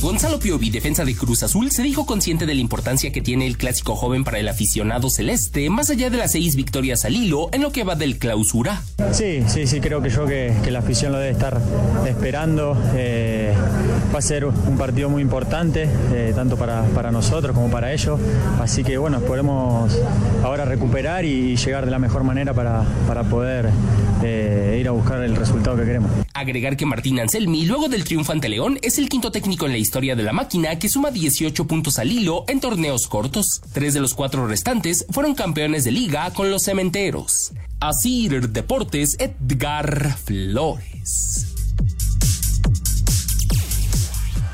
Gonzalo 0.00 0.38
Piovi, 0.38 0.70
defensa 0.70 1.04
de 1.04 1.14
Cruz 1.14 1.42
Azul, 1.42 1.70
se 1.70 1.82
dijo 1.82 2.06
consciente 2.06 2.46
de 2.46 2.54
la 2.54 2.60
importancia 2.62 3.12
que 3.12 3.20
tiene 3.20 3.46
el 3.46 3.58
clásico 3.58 3.96
joven 3.96 4.24
para 4.24 4.38
el 4.38 4.48
aficionado 4.48 5.10
celeste, 5.10 5.68
más 5.68 5.90
allá 5.90 6.08
de 6.08 6.16
las 6.16 6.32
seis 6.32 6.56
victorias 6.56 7.04
al 7.04 7.14
hilo 7.16 7.50
en 7.52 7.60
lo 7.60 7.70
que 7.70 7.84
va 7.84 7.96
del 7.96 8.16
clausura. 8.16 8.82
Sí, 9.12 9.42
sí, 9.46 9.66
sí, 9.66 9.80
creo 9.80 10.00
que 10.00 10.08
yo 10.08 10.24
que, 10.24 10.54
la 10.70 10.78
afición 10.78 11.12
lo 11.12 11.18
debe 11.18 11.32
estar 11.32 11.60
esperando. 12.08 12.82
Eh, 12.94 13.52
va 14.14 14.18
a 14.20 14.22
ser 14.22 14.46
un 14.46 14.78
partido 14.78 15.10
muy 15.10 15.20
importante, 15.20 15.86
eh, 16.14 16.32
tanto 16.34 16.56
para, 16.56 16.82
para, 16.94 17.10
nosotros 17.10 17.54
como 17.54 17.70
para 17.70 17.92
ellos. 17.92 18.18
Así 18.58 18.82
que 18.82 18.96
bueno, 18.96 19.20
podemos 19.20 19.92
ahora 20.42 20.64
recuperar 20.64 21.26
y, 21.26 21.56
llegar 21.56 21.84
de 21.84 21.90
la 21.90 21.98
mejor 21.98 22.24
manera 22.24 22.54
para, 22.54 22.84
para 23.06 23.24
poder 23.24 23.68
eh, 24.22 24.78
ir 24.80 24.88
a 24.88 24.92
buscar 24.92 25.22
el 25.22 25.36
resultado 25.36 25.76
que 25.76 25.84
queremos. 25.84 26.10
Agregar 26.40 26.78
que 26.78 26.86
Martín 26.86 27.20
Anselmi, 27.20 27.66
luego 27.66 27.88
del 27.88 28.04
triunfo 28.04 28.32
ante 28.32 28.48
León, 28.48 28.78
es 28.80 28.96
el 28.96 29.10
quinto 29.10 29.30
técnico 29.30 29.66
en 29.66 29.72
la 29.72 29.78
historia 29.78 30.16
de 30.16 30.22
la 30.22 30.32
máquina 30.32 30.78
que 30.78 30.88
suma 30.88 31.10
18 31.10 31.66
puntos 31.66 31.98
al 31.98 32.10
hilo 32.10 32.46
en 32.48 32.60
torneos 32.60 33.08
cortos. 33.08 33.60
Tres 33.74 33.92
de 33.92 34.00
los 34.00 34.14
cuatro 34.14 34.46
restantes 34.46 35.04
fueron 35.10 35.34
campeones 35.34 35.84
de 35.84 35.92
liga 35.92 36.32
con 36.32 36.50
los 36.50 36.62
cementeros. 36.62 37.52
Asir 37.78 38.48
Deportes 38.48 39.16
Edgar 39.18 40.16
Flores. 40.16 41.49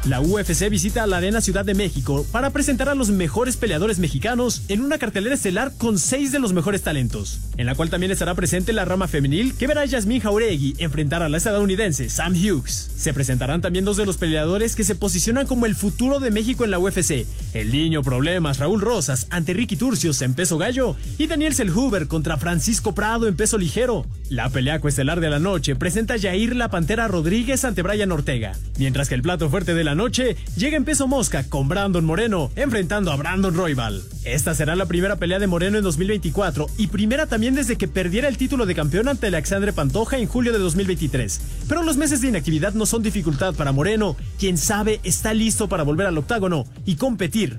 La 0.06 0.20
UFC 0.20 0.70
visita 0.70 1.04
la 1.08 1.16
Arena 1.16 1.40
Ciudad 1.40 1.64
de 1.64 1.74
México 1.74 2.24
para 2.30 2.50
presentar 2.50 2.88
a 2.88 2.94
los 2.94 3.10
mejores 3.10 3.56
peleadores 3.56 3.98
mexicanos 3.98 4.62
en 4.68 4.82
una 4.82 4.98
cartelera 4.98 5.34
estelar 5.34 5.72
con 5.76 5.98
seis 5.98 6.30
de 6.30 6.38
los 6.38 6.52
mejores 6.52 6.82
talentos, 6.82 7.40
en 7.56 7.66
la 7.66 7.74
cual 7.74 7.90
también 7.90 8.12
estará 8.12 8.36
presente 8.36 8.72
la 8.72 8.84
rama 8.84 9.08
femenil 9.08 9.54
que 9.54 9.66
verá 9.66 9.80
a 9.80 9.84
Yasmin 9.84 10.20
Jauregui 10.20 10.76
enfrentar 10.78 11.24
a 11.24 11.28
la 11.28 11.38
estadounidense 11.38 12.08
Sam 12.08 12.34
Hughes. 12.34 12.92
Se 12.96 13.12
presentarán 13.12 13.62
también 13.62 13.84
dos 13.84 13.96
de 13.96 14.06
los 14.06 14.16
peleadores 14.16 14.76
que 14.76 14.84
se 14.84 14.94
posicionan 14.94 15.48
como 15.48 15.66
el 15.66 15.74
futuro 15.74 16.20
de 16.20 16.30
México 16.30 16.64
en 16.64 16.70
la 16.70 16.78
UFC, 16.78 17.26
el 17.52 17.72
niño 17.72 18.02
Problemas 18.02 18.60
Raúl 18.60 18.82
Rosas 18.82 19.26
ante 19.30 19.54
Ricky 19.54 19.74
Turcios 19.74 20.22
en 20.22 20.34
peso 20.34 20.56
gallo 20.56 20.94
y 21.18 21.26
Daniel 21.26 21.52
Selhuber 21.54 22.06
contra 22.06 22.36
Francisco 22.36 22.94
Prado 22.94 23.26
en 23.26 23.34
peso 23.34 23.58
ligero. 23.58 24.06
La 24.30 24.50
pelea 24.50 24.80
coestelar 24.80 25.18
de 25.18 25.30
la 25.30 25.40
noche 25.40 25.74
presenta 25.74 26.14
a 26.14 26.18
Jair 26.20 26.54
La 26.54 26.70
Pantera 26.70 27.08
Rodríguez 27.08 27.64
ante 27.64 27.82
Brian 27.82 28.12
Ortega, 28.12 28.52
mientras 28.78 29.08
que 29.08 29.16
el 29.16 29.22
plato 29.22 29.50
fuerte 29.50 29.74
de 29.74 29.82
la 29.82 29.95
noche, 29.96 30.36
llega 30.56 30.76
en 30.76 30.84
peso 30.84 31.08
mosca 31.08 31.44
con 31.48 31.68
Brandon 31.68 32.04
Moreno, 32.04 32.50
enfrentando 32.54 33.10
a 33.10 33.16
Brandon 33.16 33.54
Roybal. 33.54 34.02
Esta 34.24 34.54
será 34.54 34.76
la 34.76 34.86
primera 34.86 35.16
pelea 35.16 35.38
de 35.38 35.46
Moreno 35.46 35.78
en 35.78 35.84
2024 35.84 36.66
y 36.78 36.86
primera 36.86 37.26
también 37.26 37.54
desde 37.54 37.76
que 37.76 37.88
perdiera 37.88 38.28
el 38.28 38.36
título 38.36 38.66
de 38.66 38.74
campeón 38.74 39.08
ante 39.08 39.26
Alexandre 39.26 39.72
Pantoja 39.72 40.18
en 40.18 40.28
julio 40.28 40.52
de 40.52 40.58
2023. 40.58 41.40
Pero 41.68 41.82
los 41.82 41.96
meses 41.96 42.20
de 42.20 42.28
inactividad 42.28 42.74
no 42.74 42.86
son 42.86 43.02
dificultad 43.02 43.54
para 43.54 43.72
Moreno, 43.72 44.16
quien 44.38 44.58
sabe 44.58 45.00
está 45.02 45.34
listo 45.34 45.68
para 45.68 45.82
volver 45.82 46.06
al 46.06 46.18
octágono 46.18 46.64
y 46.84 46.96
competir 46.96 47.58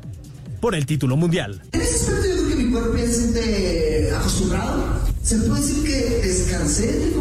por 0.62 0.76
el 0.76 0.86
título 0.86 1.18
mundial. 1.18 1.62
En 1.72 1.82
ese 1.82 1.96
aspecto 1.96 2.28
yo 2.28 2.36
creo 2.36 2.50
que 2.50 2.56
mi 2.64 2.72
cuerpo 2.72 2.98
ya 2.98 3.08
se 5.28 5.40
puede 5.40 5.62
decir 5.62 5.84
que 5.84 6.26
descansé, 6.26 7.04
entre 7.04 7.20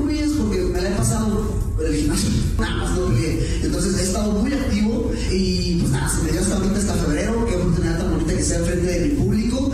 y 5.36 5.76
pues 5.80 5.92
nada, 5.92 6.08
se 6.08 6.22
me 6.22 6.32
dio 6.32 6.40
hasta 6.40 6.56
ahorita, 6.56 6.78
hasta 6.78 6.94
febrero, 6.94 7.46
qué 7.46 7.56
oportunidad 7.56 7.98
tan 7.98 8.10
bonita 8.10 8.34
que 8.34 8.42
sea 8.42 8.60
frente 8.60 8.86
de 8.86 9.08
mi 9.08 9.14
público. 9.16 9.72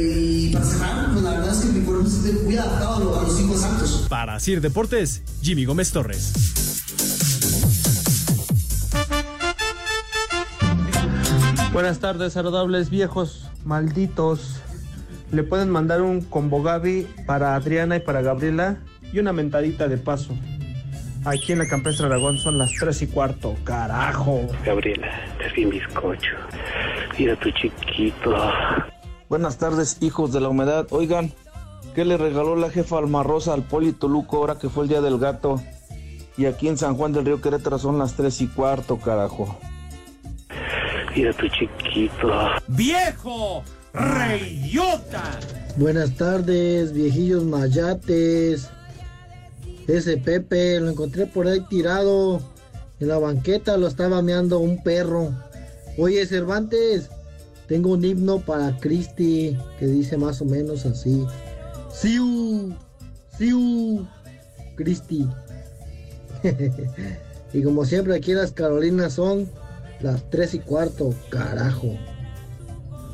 Y, 0.00 0.50
para 0.52 0.64
cerrar, 0.64 1.12
pues 1.12 1.22
la 1.22 1.30
verdad 1.32 1.54
es 1.54 1.60
que 1.60 1.72
mi 1.72 1.84
cuerpo 1.84 2.06
se 2.06 2.22
siente 2.22 2.42
muy 2.44 2.56
adaptado 2.56 2.96
a, 2.96 3.00
lo, 3.00 3.20
a 3.20 3.22
los 3.24 3.36
cinco 3.36 3.56
saltos. 3.56 4.06
Para 4.08 4.40
Sir 4.40 4.60
Deportes, 4.60 5.22
Jimmy 5.42 5.64
Gómez 5.64 5.92
Torres. 5.92 6.32
Buenas 11.72 11.98
tardes, 11.98 12.32
saludables 12.32 12.88
viejos 12.88 13.48
malditos. 13.64 14.56
Le 15.30 15.42
pueden 15.42 15.68
mandar 15.68 16.00
un 16.00 16.22
combo 16.22 16.62
Gaby 16.62 17.06
para 17.26 17.54
Adriana 17.54 17.96
y 17.96 18.00
para 18.00 18.22
Gabriela 18.22 18.78
y 19.12 19.18
una 19.18 19.34
mentadita 19.34 19.86
de 19.86 19.98
paso. 19.98 20.34
Aquí 21.24 21.52
en 21.52 21.58
la 21.58 21.66
Campestre 21.66 22.06
Aragón 22.06 22.38
son 22.38 22.58
las 22.58 22.72
3 22.78 23.02
y 23.02 23.06
cuarto, 23.08 23.56
carajo. 23.64 24.46
Gabriela, 24.64 25.08
te 25.38 25.50
vi 25.54 25.64
bizcocho. 25.64 26.36
Mira 27.18 27.36
tu 27.36 27.50
chiquito. 27.50 28.34
Buenas 29.28 29.58
tardes, 29.58 29.98
hijos 30.00 30.32
de 30.32 30.40
la 30.40 30.48
humedad. 30.48 30.86
Oigan, 30.90 31.32
¿qué 31.94 32.04
le 32.04 32.16
regaló 32.16 32.56
la 32.56 32.70
jefa 32.70 32.98
Almarrosa 32.98 33.52
al 33.52 33.62
Poli 33.62 33.92
Toluco 33.92 34.38
ahora 34.38 34.58
que 34.58 34.68
fue 34.68 34.84
el 34.84 34.88
día 34.88 35.00
del 35.00 35.18
gato? 35.18 35.60
Y 36.36 36.46
aquí 36.46 36.68
en 36.68 36.78
San 36.78 36.96
Juan 36.96 37.12
del 37.12 37.26
Río 37.26 37.40
Querétaro 37.40 37.78
son 37.78 37.98
las 37.98 38.14
3 38.14 38.40
y 38.42 38.46
cuarto, 38.46 38.96
carajo. 38.98 39.58
Mira 41.14 41.32
tu 41.32 41.48
chiquito. 41.48 42.30
¡Viejo! 42.68 43.64
¡Reyota! 43.92 45.40
Buenas 45.76 46.16
tardes, 46.16 46.92
viejillos 46.92 47.44
mayates. 47.44 48.70
Ese 49.88 50.18
Pepe 50.18 50.78
lo 50.80 50.90
encontré 50.90 51.26
por 51.26 51.48
ahí 51.48 51.60
tirado. 51.68 52.40
En 53.00 53.08
la 53.08 53.18
banqueta 53.18 53.78
lo 53.78 53.86
estaba 53.86 54.20
meando 54.20 54.58
un 54.58 54.82
perro. 54.82 55.34
Oye, 55.96 56.26
Cervantes, 56.26 57.08
tengo 57.66 57.92
un 57.92 58.04
himno 58.04 58.40
para 58.40 58.76
Cristi 58.78 59.56
que 59.78 59.86
dice 59.86 60.18
más 60.18 60.42
o 60.42 60.44
menos 60.44 60.84
así. 60.84 61.26
Siu, 61.90 62.74
Siu, 63.38 64.06
Cristi. 64.76 65.26
y 67.52 67.62
como 67.62 67.84
siempre 67.86 68.14
aquí 68.14 68.34
las 68.34 68.52
Carolinas 68.52 69.14
son 69.14 69.48
las 70.00 70.28
tres 70.28 70.52
y 70.52 70.58
cuarto, 70.58 71.14
carajo. 71.30 71.96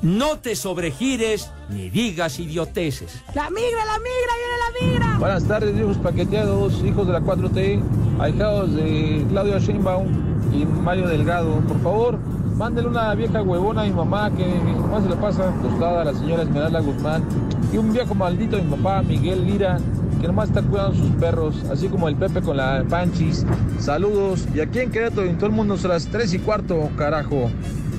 No 0.04 0.38
te 0.38 0.54
sobregires 0.54 1.50
ni 1.70 1.88
digas 1.88 2.38
idioteces. 2.38 3.22
La 3.34 3.48
migra, 3.48 3.86
la 3.86 3.98
migra, 3.98 4.34
viene 4.36 4.58
la 4.58 4.92
migra. 4.92 5.18
Buenas 5.18 5.44
tardes, 5.44 5.74
viejos 5.74 5.96
paqueteados, 5.96 6.84
hijos 6.84 7.06
de 7.06 7.14
la 7.14 7.20
4T, 7.20 7.82
ahijados 8.20 8.74
de 8.74 9.24
Claudio 9.30 9.58
Sheinbaum 9.58 10.06
y 10.52 10.66
Mario 10.66 11.08
Delgado. 11.08 11.58
Por 11.60 11.80
favor, 11.80 12.18
mándenle 12.54 12.90
una 12.90 13.14
vieja 13.14 13.40
huevona 13.40 13.80
a 13.80 13.84
mi 13.86 13.92
mamá 13.92 14.30
que 14.36 14.44
mi 14.44 14.74
mamá 14.74 15.00
se 15.00 15.08
le 15.08 15.16
pasa 15.16 15.50
tostada 15.62 16.02
a 16.02 16.04
la 16.04 16.12
señora 16.12 16.42
Esmeralda 16.42 16.80
Guzmán 16.80 17.24
y 17.72 17.78
un 17.78 17.90
viejo 17.94 18.14
maldito 18.14 18.58
a 18.58 18.60
mi 18.60 18.76
papá 18.76 19.00
Miguel 19.00 19.46
Lira 19.46 19.78
que 20.20 20.26
nomás 20.26 20.50
está 20.50 20.60
cuidando 20.60 20.96
sus 20.96 21.10
perros, 21.12 21.54
así 21.70 21.88
como 21.88 22.08
el 22.08 22.16
Pepe 22.16 22.42
con 22.42 22.58
la 22.58 22.84
Panchis. 22.88 23.44
Saludos. 23.78 24.46
Y 24.54 24.60
aquí 24.60 24.80
en 24.80 24.90
Querétaro 24.90 25.26
en 25.26 25.36
todo 25.36 25.46
el 25.46 25.52
mundo 25.52 25.76
son 25.78 25.90
las 25.90 26.06
3 26.06 26.34
y 26.34 26.38
cuarto, 26.40 26.90
carajo. 26.96 27.50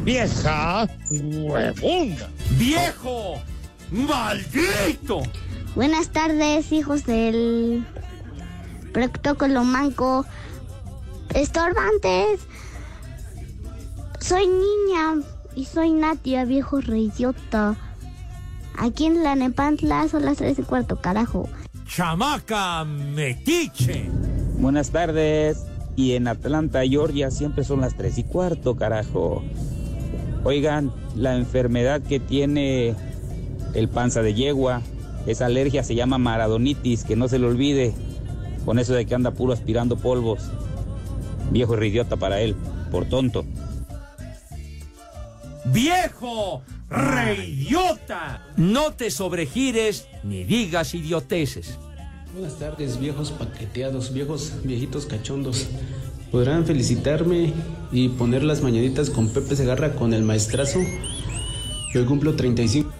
Vieja 0.05 0.87
huevona. 1.09 2.29
Viejo 2.59 3.41
maldito. 3.89 5.23
Buenas 5.75 6.09
tardes, 6.09 6.71
hijos 6.71 7.07
del 7.07 7.83
Proctócolo 8.93 9.63
Manco. 9.63 10.23
Estorbantes. 11.33 12.41
Soy 14.19 14.45
niña 14.45 15.25
y 15.55 15.65
soy 15.65 15.91
Natia, 15.91 16.45
viejo 16.45 16.81
reyota. 16.81 17.75
Aquí 18.77 19.07
en 19.07 19.23
la 19.23 19.35
Nepantla 19.35 20.07
son 20.07 20.23
las 20.25 20.37
3 20.37 20.59
y 20.59 20.61
cuarto, 20.61 21.01
carajo. 21.01 21.49
Chamaca 21.87 22.85
metiche. 22.85 24.11
Buenas 24.59 24.91
tardes. 24.91 25.65
Y 25.95 26.13
en 26.13 26.27
Atlanta, 26.27 26.83
Georgia, 26.85 27.31
siempre 27.31 27.63
son 27.63 27.81
las 27.81 27.95
3 27.95 28.19
y 28.19 28.23
cuarto, 28.23 28.75
carajo. 28.75 29.43
Oigan, 30.45 30.93
la 31.15 31.35
enfermedad 31.35 32.03
que 32.03 32.19
tiene 32.19 32.93
el 33.73 33.89
panza 33.89 34.21
de 34.21 34.35
yegua, 34.35 34.83
esa 35.25 35.47
alergia 35.47 35.83
se 35.83 35.95
llama 35.95 36.19
maradonitis, 36.19 37.03
que 37.03 37.15
no 37.15 37.27
se 37.27 37.39
le 37.39 37.47
olvide. 37.47 37.95
Con 38.63 38.77
eso 38.77 38.93
de 38.93 39.07
que 39.07 39.15
anda 39.15 39.31
puro 39.31 39.53
aspirando 39.53 39.97
polvos. 39.97 40.51
Viejo 41.49 41.83
idiota 41.83 42.15
para 42.15 42.41
él, 42.41 42.55
por 42.91 43.05
tonto. 43.05 43.43
¡Viejo! 45.65 46.61
¡Reyota! 46.91 48.45
No 48.55 48.93
te 48.93 49.09
sobregires 49.09 50.07
ni 50.23 50.43
digas 50.43 50.93
idioteces. 50.93 51.79
Buenas 52.33 52.59
tardes, 52.59 52.99
viejos 52.99 53.31
paqueteados, 53.31 54.13
viejos 54.13 54.53
viejitos 54.63 55.07
cachondos. 55.07 55.67
Podrán 56.35 56.65
felicitarme 56.65 57.53
y 57.93 58.09
poner 58.09 58.43
las 58.43 58.61
mañanitas 58.61 59.09
con 59.09 59.29
Pepe 59.29 59.55
Segarra 59.55 59.95
con 59.95 60.13
el 60.13 60.23
maestrazo. 60.23 60.79
Yo 61.93 62.01
hoy 62.01 62.05
cumplo 62.05 62.35
35. 62.35 62.91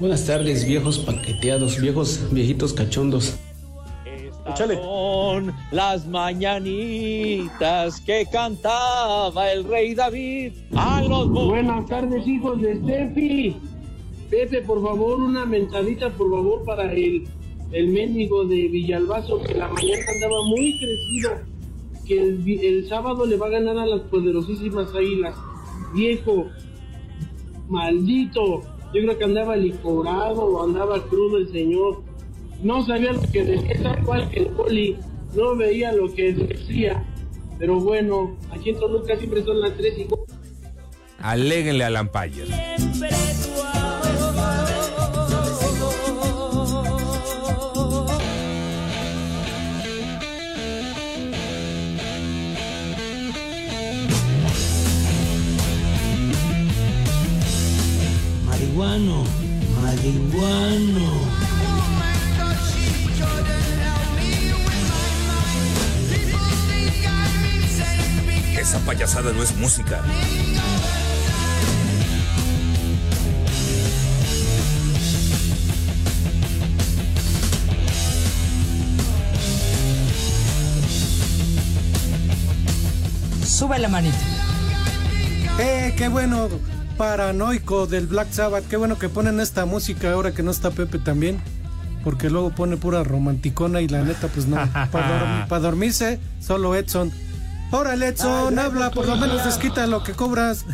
Buenas 0.00 0.24
tardes, 0.24 0.66
viejos 0.66 0.98
paqueteados, 1.00 1.78
viejos 1.78 2.26
viejitos 2.30 2.72
cachondos. 2.72 3.36
Échale. 4.48 4.76
Son 4.76 5.52
las 5.72 6.06
mañanitas 6.06 8.00
que 8.00 8.24
cantaba 8.32 9.52
el 9.52 9.64
rey 9.64 9.94
David 9.94 10.54
a 10.74 11.02
los 11.02 11.28
Buenas 11.28 11.84
tardes, 11.84 12.26
hijos 12.26 12.62
de 12.62 12.80
Steffi. 12.80 13.56
Pepe, 14.30 14.62
por 14.62 14.82
favor, 14.82 15.20
una 15.20 15.44
mentadita, 15.44 16.08
por 16.08 16.30
favor, 16.30 16.64
para 16.64 16.90
el, 16.90 17.28
el 17.72 17.88
mendigo 17.88 18.46
de 18.46 18.68
Villalbazo, 18.68 19.42
que 19.42 19.52
la 19.52 19.68
mañana 19.68 20.02
andaba 20.14 20.42
muy 20.44 20.78
crecido, 20.78 21.53
que 22.04 22.20
el, 22.20 22.60
el 22.62 22.88
sábado 22.88 23.26
le 23.26 23.36
va 23.36 23.46
a 23.46 23.50
ganar 23.50 23.78
a 23.78 23.86
las 23.86 24.02
poderosísimas 24.02 24.94
águilas. 24.94 25.36
Viejo, 25.94 26.46
maldito, 27.68 28.62
yo 28.94 29.02
creo 29.02 29.18
que 29.18 29.24
andaba 29.24 29.56
licorado 29.56 30.44
o 30.44 30.64
andaba 30.64 31.02
crudo 31.06 31.38
el 31.38 31.50
señor. 31.50 32.02
No 32.62 32.84
sabía 32.84 33.12
lo 33.12 33.22
que 33.22 33.44
decía, 33.44 33.82
tal 33.82 34.04
cual 34.04 34.30
que 34.30 34.40
el 34.40 34.46
poli 34.48 34.96
no 35.34 35.56
veía 35.56 35.92
lo 35.92 36.12
que 36.12 36.32
decía. 36.32 37.04
Pero 37.58 37.80
bueno, 37.80 38.36
aquí 38.50 38.70
en 38.70 38.78
Toluca 38.78 39.16
siempre 39.16 39.42
son 39.42 39.60
las 39.60 39.76
3 39.76 39.98
y 39.98 40.06
Aléguenle 41.20 41.84
al 41.84 41.94
Lampayer. 41.94 42.48
Marihuano, 58.84 59.24
marihuano. 59.80 61.08
Esa 68.58 68.78
payasada 68.80 69.32
no 69.32 69.42
es 69.42 69.56
música. 69.56 70.02
Sube 83.46 83.78
la 83.78 83.88
manita. 83.88 84.18
Eh, 85.58 85.94
qué 85.96 86.08
bueno, 86.08 86.48
paranoico 86.96 87.86
del 87.86 88.06
Black 88.06 88.30
Sabbath. 88.30 88.66
Qué 88.68 88.76
bueno 88.76 88.98
que 88.98 89.08
ponen 89.08 89.40
esta 89.40 89.66
música 89.66 90.12
ahora 90.12 90.32
que 90.32 90.42
no 90.42 90.50
está 90.50 90.70
Pepe 90.70 90.98
también. 90.98 91.40
Porque 92.02 92.28
luego 92.28 92.50
pone 92.50 92.76
pura 92.76 93.02
romanticona 93.02 93.80
y 93.80 93.88
la 93.88 94.02
neta, 94.02 94.28
pues 94.28 94.46
no. 94.46 94.56
Para 94.92 95.46
dormirse, 95.60 96.20
solo 96.40 96.74
Edson. 96.74 97.10
Órale, 97.70 98.08
Edson, 98.08 98.58
habla, 98.58 98.90
por 98.90 99.06
lo 99.06 99.16
menos 99.16 99.44
desquita 99.44 99.86
lo 99.86 100.02
que 100.04 100.12
cobras. 100.12 100.64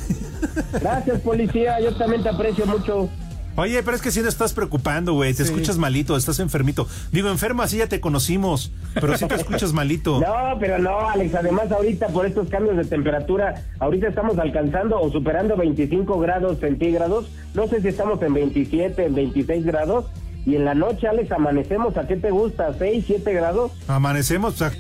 Gracias, 0.73 1.21
policía, 1.21 1.81
yo 1.81 1.95
también 1.97 2.23
te 2.23 2.29
aprecio 2.29 2.67
mucho. 2.67 3.09
Oye, 3.57 3.83
pero 3.83 3.97
es 3.97 4.03
que 4.03 4.11
si 4.11 4.21
no 4.21 4.29
estás 4.29 4.53
preocupando, 4.53 5.13
güey. 5.15 5.35
Te 5.35 5.43
escuchas 5.43 5.77
malito, 5.77 6.17
estás 6.17 6.39
enfermito. 6.39 6.87
Digo, 7.13 7.29
enfermo, 7.29 7.63
así 7.63 7.79
ya 7.79 7.89
te 7.89 8.01
conocimos. 8.01 8.73
Pero 8.95 9.17
sí 9.19 9.27
te 9.27 9.35
escuchas 9.35 9.73
malito. 9.73 10.21
No, 10.31 10.59
pero 10.59 10.79
no, 10.79 11.09
Alex. 11.09 11.35
Además, 11.35 11.71
ahorita 11.71 12.09
por 12.09 12.27
estos 12.27 12.49
cambios 12.49 12.77
de 12.77 12.85
temperatura, 12.85 13.63
ahorita 13.79 14.09
estamos 14.09 14.39
alcanzando 14.39 15.01
o 15.01 15.11
superando 15.11 15.57
25 15.57 16.19
grados 16.21 16.59
centígrados. 16.61 17.31
No 17.55 17.67
sé 17.69 17.81
si 17.83 17.89
estamos 17.89 18.23
en 18.23 18.35
27, 18.35 19.07
en 19.07 19.15
26 19.15 19.65
grados. 19.67 20.07
Y 20.47 20.57
en 20.57 20.65
la 20.65 20.75
noche, 20.75 21.09
Alex, 21.09 21.31
amanecemos. 21.33 21.97
¿A 21.97 22.07
qué 22.07 22.17
te 22.17 22.31
gusta? 22.31 22.73
¿6, 22.79 23.05
7 23.07 23.33
grados? 23.33 23.73
Amanecemos, 23.89 24.55
o 24.55 24.57
sea, 24.57 24.73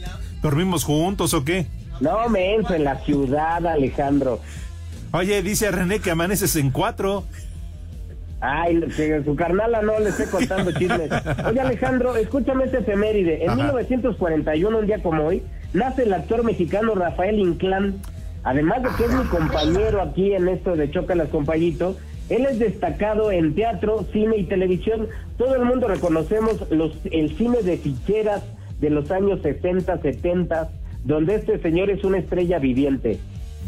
dormimos 0.43 0.85
juntos 0.85 1.35
o 1.35 1.45
qué? 1.45 1.67
No, 2.01 2.29
menso, 2.29 2.75
en 2.75 2.85
la 2.85 2.99
ciudad, 3.01 3.67
Alejandro. 3.67 4.41
Oye, 5.13 5.43
dice 5.43 5.71
René 5.71 5.99
que 6.01 6.11
amaneces 6.11 6.57
en 6.57 6.71
cuatro. 6.71 7.25
Ay, 8.41 8.81
que 8.97 9.23
su 9.23 9.37
carnala 9.37 9.83
no 9.83 9.99
le 10.01 10.09
esté 10.09 10.25
contando 10.25 10.73
chismes. 10.73 11.11
Oye, 11.47 11.61
Alejandro, 11.61 12.17
escúchame 12.17 12.65
este 12.65 12.79
efeméride. 12.79 13.45
En 13.45 13.55
1941, 13.55 14.79
un 14.79 14.87
día 14.87 15.03
como 15.03 15.27
hoy, 15.27 15.43
nace 15.75 16.05
el 16.05 16.15
actor 16.15 16.43
mexicano 16.43 16.95
Rafael 16.95 17.39
Inclán. 17.39 17.97
Además 18.43 18.83
de 18.83 18.89
que 18.97 19.05
es 19.05 19.13
mi 19.13 19.25
compañero 19.25 20.01
aquí 20.01 20.33
en 20.33 20.49
esto 20.49 20.75
de 20.75 20.91
Chocalas 20.91 21.29
Compañito, 21.29 21.97
él 22.31 22.47
es 22.47 22.59
destacado 22.59 23.31
en 23.31 23.55
teatro, 23.55 24.07
cine 24.13 24.39
y 24.39 24.45
televisión. 24.45 25.09
Todo 25.37 25.57
el 25.57 25.65
mundo 25.67 25.89
reconocemos 25.89 26.65
los, 26.71 26.93
el 27.11 27.37
cine 27.37 27.63
de 27.63 27.77
ficheras 27.77 28.43
de 28.81 28.89
los 28.89 29.11
años 29.11 29.41
60, 29.43 30.01
70, 30.01 30.71
donde 31.05 31.35
este 31.35 31.59
señor 31.61 31.91
es 31.91 32.05
una 32.05 32.19
estrella 32.19 32.59
viviente. 32.59 33.19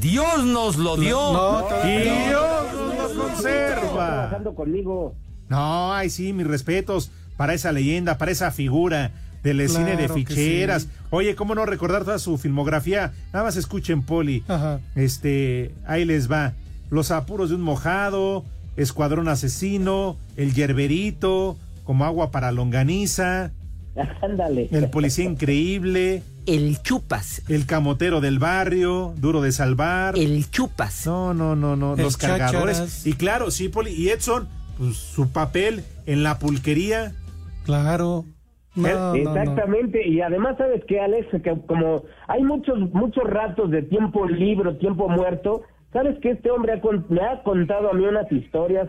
Dios 0.02 0.44
nos 0.44 0.76
lo 0.76 0.96
dio. 0.96 1.32
No, 1.32 1.64
y 1.84 2.02
Dios 2.02 2.64
nos 2.98 3.12
conserva. 3.12 3.80
Trabajando 3.94 4.54
conmigo. 4.54 5.14
No, 5.48 5.92
ay 5.94 6.10
sí, 6.10 6.32
mis 6.32 6.46
respetos 6.46 7.10
para 7.36 7.54
esa 7.54 7.70
leyenda, 7.72 8.18
para 8.18 8.32
esa 8.32 8.50
figura 8.50 9.12
del 9.44 9.58
Claro 9.58 9.72
cine 9.72 9.96
de 9.96 10.08
ficheras. 10.08 10.82
sí. 10.82 10.88
Oye, 11.10 11.34
¿cómo 11.36 11.54
no 11.54 11.66
recordar 11.66 12.04
toda 12.04 12.18
su 12.18 12.36
filmografía? 12.36 13.12
Nada 13.32 13.44
más 13.44 13.56
escuchen, 13.56 14.02
Poli. 14.02 14.42
Ajá. 14.48 14.80
Este, 14.96 15.72
ahí 15.86 16.04
les 16.04 16.30
va. 16.30 16.52
Los 16.90 17.10
apuros 17.12 17.50
de 17.50 17.54
un 17.54 17.62
mojado, 17.62 18.44
Escuadrón 18.76 19.28
Asesino, 19.28 20.16
El 20.36 20.52
Yerberito, 20.52 21.56
Como 21.84 22.04
agua 22.04 22.30
para 22.32 22.50
longaniza, 22.52 23.52
Ándale. 24.22 24.68
El 24.72 24.88
Policía 24.90 25.24
Increíble, 25.26 26.22
El 26.46 26.82
Chupas. 26.82 27.48
El 27.48 27.66
Camotero 27.66 28.20
del 28.20 28.38
Barrio, 28.38 29.14
Duro 29.16 29.40
de 29.42 29.52
Salvar. 29.52 30.16
El 30.18 30.50
Chupas. 30.50 31.06
No, 31.06 31.34
no, 31.34 31.54
no, 31.54 31.76
no. 31.76 31.94
El 31.94 32.02
Los 32.02 32.16
cargadores. 32.16 33.06
Y 33.06 33.12
claro, 33.14 33.50
sí, 33.50 33.68
Poli. 33.68 33.92
Y 33.92 34.08
Edson, 34.08 34.48
pues 34.78 34.96
su 34.96 35.32
papel 35.32 35.84
en 36.06 36.22
la 36.22 36.38
pulquería. 36.38 37.12
Claro. 37.64 38.24
No, 38.74 38.88
no, 38.88 39.12
no. 39.14 39.36
Exactamente, 39.36 40.08
y 40.08 40.22
además 40.22 40.56
sabes 40.56 40.82
que 40.88 40.98
Alex, 40.98 41.28
que 41.42 41.54
como 41.66 42.04
hay 42.26 42.42
muchos 42.42 42.78
muchos 42.94 43.24
ratos 43.24 43.70
de 43.70 43.82
tiempo 43.82 44.26
libre, 44.26 44.72
tiempo 44.74 45.10
muerto, 45.10 45.62
sabes 45.92 46.18
que 46.20 46.30
este 46.30 46.50
hombre 46.50 46.72
ha 46.72 46.80
con- 46.80 47.04
me 47.10 47.20
ha 47.20 47.42
contado 47.42 47.90
a 47.90 47.92
mí 47.92 48.02
unas 48.06 48.32
historias 48.32 48.88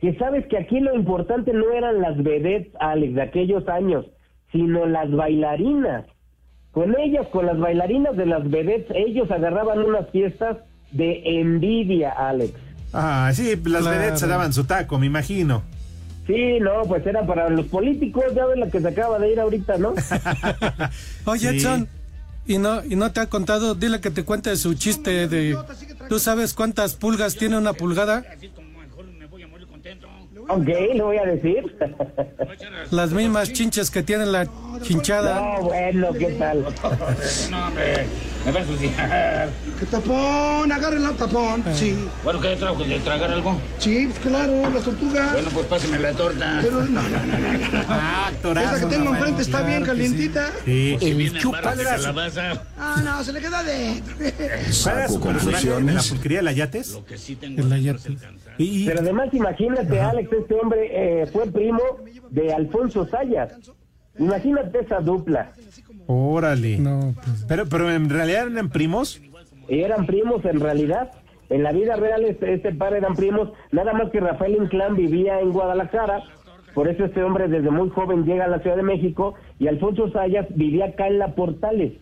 que 0.00 0.14
sabes 0.18 0.46
que 0.46 0.56
aquí 0.56 0.78
lo 0.78 0.94
importante 0.94 1.52
no 1.52 1.72
eran 1.72 2.00
las 2.00 2.16
vedettes, 2.22 2.72
Alex, 2.78 3.16
de 3.16 3.22
aquellos 3.22 3.66
años, 3.68 4.06
sino 4.52 4.86
las 4.86 5.10
bailarinas. 5.10 6.06
Con 6.72 6.98
ellas, 6.98 7.26
con 7.32 7.46
las 7.46 7.58
bailarinas 7.58 8.16
de 8.16 8.26
las 8.26 8.48
vedettes, 8.48 8.94
ellos 8.94 9.30
agarraban 9.30 9.78
unas 9.80 10.08
fiestas 10.10 10.58
de 10.92 11.22
envidia, 11.40 12.10
Alex. 12.10 12.52
Ah, 12.92 13.30
sí, 13.34 13.56
las 13.64 13.82
Claro. 13.82 13.98
vedettes 13.98 14.20
se 14.20 14.26
daban 14.26 14.52
su 14.52 14.64
taco, 14.64 14.98
me 14.98 15.06
imagino. 15.06 15.62
Sí, 16.26 16.58
no, 16.60 16.82
pues 16.86 17.06
era 17.06 17.26
para 17.26 17.48
los 17.48 17.66
políticos, 17.66 18.24
ya 18.34 18.44
ves 18.46 18.58
la 18.58 18.68
que 18.70 18.80
se 18.80 18.88
acaba 18.88 19.18
de 19.18 19.32
ir 19.32 19.40
ahorita, 19.40 19.78
¿no? 19.78 19.94
Oye, 21.24 21.50
Sí. 21.50 21.56
Edson, 21.56 21.88
¿y 22.46 22.58
no, 22.58 22.84
¿y 22.84 22.96
no 22.96 23.12
te 23.12 23.20
ha 23.20 23.26
contado? 23.26 23.74
Dile 23.74 24.00
que 24.00 24.10
te 24.10 24.24
cuente 24.24 24.54
su 24.56 24.74
chiste 24.74 25.26
de... 25.26 25.56
¿Tú 26.08 26.18
sabes 26.18 26.54
cuántas 26.54 26.94
pulgas 26.96 27.34
tiene 27.36 27.56
una 27.58 27.72
pulgada? 27.72 28.24
Ok, 30.48 30.66
le 30.66 31.02
voy 31.02 31.18
a 31.18 31.24
decir. 31.26 31.76
Las 32.90 33.12
mismas 33.12 33.52
chinches 33.52 33.90
que 33.90 34.02
tiene 34.02 34.24
la 34.24 34.48
chinchada. 34.82 35.40
No, 35.40 35.62
bueno, 35.64 36.12
¿qué 36.14 36.32
tal? 36.32 36.62
No, 37.50 37.66
hombre, 37.66 38.06
me 38.46 38.52
va 38.52 38.58
a 38.58 38.62
ensuciar. 38.62 39.50
¿Qué 39.78 39.86
tapón? 39.86 40.72
Agarren 40.72 41.04
el 41.04 41.16
tapón. 41.16 41.62
Sí. 41.74 41.94
Bueno, 42.24 42.40
¿qué 42.40 42.56
trago? 42.56 42.82
¿De 42.82 42.98
tragar 43.00 43.30
algo? 43.30 43.60
Sí, 43.78 44.06
pues 44.06 44.18
claro, 44.20 44.70
las 44.70 44.84
tortugas. 44.84 45.32
Bueno, 45.32 45.50
pues 45.52 45.66
páseme 45.66 45.98
la 45.98 46.12
torta. 46.12 46.58
Pero 46.62 46.84
no, 46.84 47.02
no, 47.02 47.08
no, 47.08 47.38
no, 47.38 47.52
no. 47.52 47.84
Ah, 47.88 48.30
Esa 48.32 48.80
que 48.80 48.86
tengo 48.86 49.14
enfrente 49.14 49.42
está 49.42 49.62
bien 49.62 49.84
calientita. 49.84 50.50
Sí. 50.64 50.96
En 50.98 51.18
de 51.18 51.84
calabaza. 51.84 52.62
Ah, 52.78 53.02
no, 53.04 53.22
se 53.22 53.34
le 53.34 53.40
queda 53.40 53.62
dentro. 53.62 54.14
¿Cuál 54.16 54.96
era 54.96 55.08
su 55.08 55.20
personaje 55.20 55.74
en 55.74 55.94
la 55.94 56.02
pulquería 56.02 56.38
de 56.38 56.44
la 56.44 56.52
Yates? 56.52 56.92
Lo 56.92 57.04
que 57.04 57.18
sí 57.18 57.36
tengo 57.36 57.60
El 57.60 57.66
es 57.66 57.72
Ayate. 57.72 58.16
Y, 58.58 58.82
y- 58.82 58.86
Pero 58.86 59.00
además, 59.00 59.28
imagínate, 59.32 60.00
Alex, 60.00 60.32
este 60.32 60.54
hombre 60.54 61.22
eh, 61.22 61.26
fue 61.26 61.46
primo 61.50 61.80
de 62.30 62.52
Alfonso 62.52 63.06
Sayas. 63.06 63.72
Imagínate 64.18 64.80
esa 64.80 65.00
dupla. 65.00 65.52
Órale. 66.06 66.78
No, 66.78 67.14
pues... 67.24 67.44
Pero, 67.48 67.66
pero 67.68 67.90
en 67.90 68.10
realidad 68.10 68.48
eran 68.50 68.68
primos. 68.70 69.20
Eran 69.68 70.06
primos 70.06 70.44
en 70.44 70.60
realidad. 70.60 71.10
En 71.50 71.62
la 71.62 71.72
vida 71.72 71.96
real 71.96 72.24
este, 72.24 72.54
este 72.54 72.74
par 72.74 72.92
eran 72.94 73.14
primos, 73.14 73.50
nada 73.72 73.92
más 73.94 74.10
que 74.10 74.20
Rafael 74.20 74.56
Inclán 74.56 74.96
vivía 74.96 75.40
en 75.40 75.50
Guadalajara, 75.52 76.22
por 76.74 76.88
eso 76.88 77.06
este 77.06 77.22
hombre 77.22 77.48
desde 77.48 77.70
muy 77.70 77.88
joven 77.88 78.24
llega 78.26 78.44
a 78.44 78.48
la 78.48 78.58
Ciudad 78.58 78.76
de 78.76 78.82
México 78.82 79.34
y 79.58 79.66
Alfonso 79.66 80.10
Sayas 80.10 80.46
vivía 80.54 80.86
acá 80.86 81.06
en 81.06 81.18
la 81.18 81.34
Portales. 81.34 81.94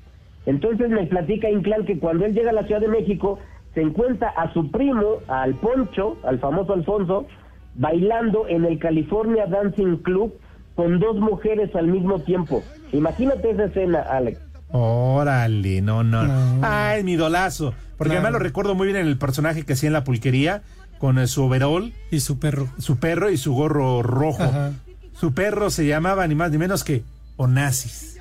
Entonces 0.47 0.89
me 0.91 1.07
platica 1.07 1.49
Inclán 1.49 1.85
que 1.87 1.99
cuando 2.01 2.25
él 2.25 2.35
llega 2.35 2.51
a 2.51 2.55
la 2.55 2.65
Ciudad 2.67 2.81
de 2.81 2.89
México 2.89 3.39
se 3.77 3.83
encuentra 3.83 4.31
a 4.31 4.51
su 4.55 4.71
primo, 4.71 5.19
al 5.29 5.55
Poncho, 5.57 6.17
al 6.25 6.39
famoso 6.41 6.73
Alfonso, 6.73 7.27
bailando 7.75 8.49
en 8.49 8.65
el 8.65 8.79
California 8.79 9.45
Dancing 9.47 9.99
Club 9.99 10.33
con 10.75 10.99
dos 10.99 11.17
mujeres 11.17 11.77
al 11.77 11.87
mismo 11.89 12.19
tiempo. 12.21 12.63
Imagínate 12.93 13.51
esa 13.51 13.65
escena, 13.65 14.01
Alex. 14.01 14.41
Órale, 14.71 15.83
no, 15.83 16.03
no. 16.03 16.23
No. 16.25 16.61
Ah, 16.63 16.97
es 16.97 17.05
mi 17.05 17.13
idolazo. 17.13 17.75
Porque 17.99 18.13
Claro. 18.13 18.21
además 18.27 18.33
lo 18.33 18.39
recuerdo 18.45 18.75
muy 18.75 18.87
bien 18.87 18.99
en 18.99 19.07
el 19.09 19.19
personaje 19.19 19.65
que 19.65 19.75
hacía 19.75 19.89
en 19.89 19.93
la 19.93 20.05
pulquería, 20.05 20.63
con 20.99 21.19
eh, 21.19 21.27
su 21.27 21.45
overol, 21.45 21.93
Y 22.11 22.21
su 22.21 22.39
perro. 22.39 22.69
su 22.79 22.97
perro 22.99 23.31
y 23.31 23.37
su 23.37 23.55
gorro 23.55 24.03
rojo. 24.03 24.43
Ajá. 24.43 24.73
Su 25.13 25.35
perro 25.35 25.69
se 25.69 25.87
llamaba 25.87 26.27
ni 26.27 26.35
más 26.35 26.51
ni 26.51 26.57
menos 26.59 26.83
que 26.83 27.03
Onassis. 27.37 28.16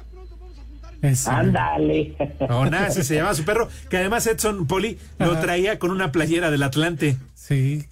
Eso. 1.05 1.31
Ándale. 1.31 2.15
Onassis 2.49 3.07
se 3.07 3.15
llamaba 3.15 3.35
su 3.35 3.43
perro, 3.43 3.67
que 3.89 3.97
además 3.97 4.25
Edson 4.27 4.67
Poli 4.67 4.97
lo 5.19 5.37
traía 5.39 5.79
con 5.79 5.91
una 5.91 6.11
playera 6.11 6.51
del 6.51 6.63
Atlante. 6.63 7.17
Sí. 7.33 7.85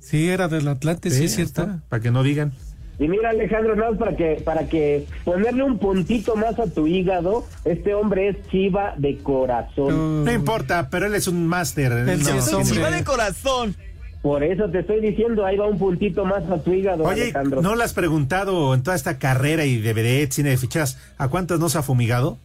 Sí, 0.00 0.28
era 0.28 0.48
del 0.48 0.66
Atlante, 0.68 1.10
sí, 1.10 1.24
es 1.24 1.34
cierto. 1.34 1.68
Para 1.88 2.02
que 2.02 2.10
no 2.10 2.22
digan. 2.22 2.52
Y 3.00 3.06
mira 3.06 3.30
Alejandro, 3.30 3.76
nada 3.76 3.90
más 3.90 3.98
para 4.00 4.16
que, 4.16 4.42
para 4.44 4.68
que 4.68 5.06
ponerle 5.24 5.62
un 5.62 5.78
puntito 5.78 6.34
más 6.34 6.58
a 6.58 6.66
tu 6.66 6.86
hígado, 6.88 7.46
este 7.64 7.94
hombre 7.94 8.28
es 8.28 8.36
chiva 8.50 8.94
de 8.96 9.18
corazón. 9.18 10.24
No 10.24 10.32
importa, 10.32 10.88
pero 10.90 11.06
él 11.06 11.14
es 11.14 11.28
un 11.28 11.46
máster. 11.46 11.92
Él 11.92 12.20
sí 12.24 12.32
No, 12.32 12.38
es 12.38 12.44
sí, 12.46 12.54
hombre. 12.54 12.64
sí. 12.68 12.74
Chiva 12.74 12.90
de 12.90 13.04
corazón. 13.04 13.76
Por 14.20 14.42
eso 14.42 14.68
te 14.68 14.80
estoy 14.80 15.00
diciendo, 15.00 15.46
ahí 15.46 15.56
va 15.56 15.68
un 15.68 15.78
puntito 15.78 16.24
más 16.24 16.42
a 16.50 16.58
tu 16.60 16.72
hígado, 16.72 17.04
Oye, 17.04 17.22
Alejandro. 17.24 17.62
¿no 17.62 17.76
le 17.76 17.84
has 17.84 17.92
preguntado 17.94 18.74
en 18.74 18.82
toda 18.82 18.96
esta 18.96 19.16
carrera 19.18 19.64
y 19.64 19.80
de 19.80 19.92
vedette, 19.92 20.32
cine 20.32 20.50
de 20.50 20.56
fichas, 20.56 20.98
a 21.18 21.28
cuántas 21.28 21.60
no 21.60 21.68
se 21.68 21.78
ha 21.78 21.82
fumigado? 21.82 22.36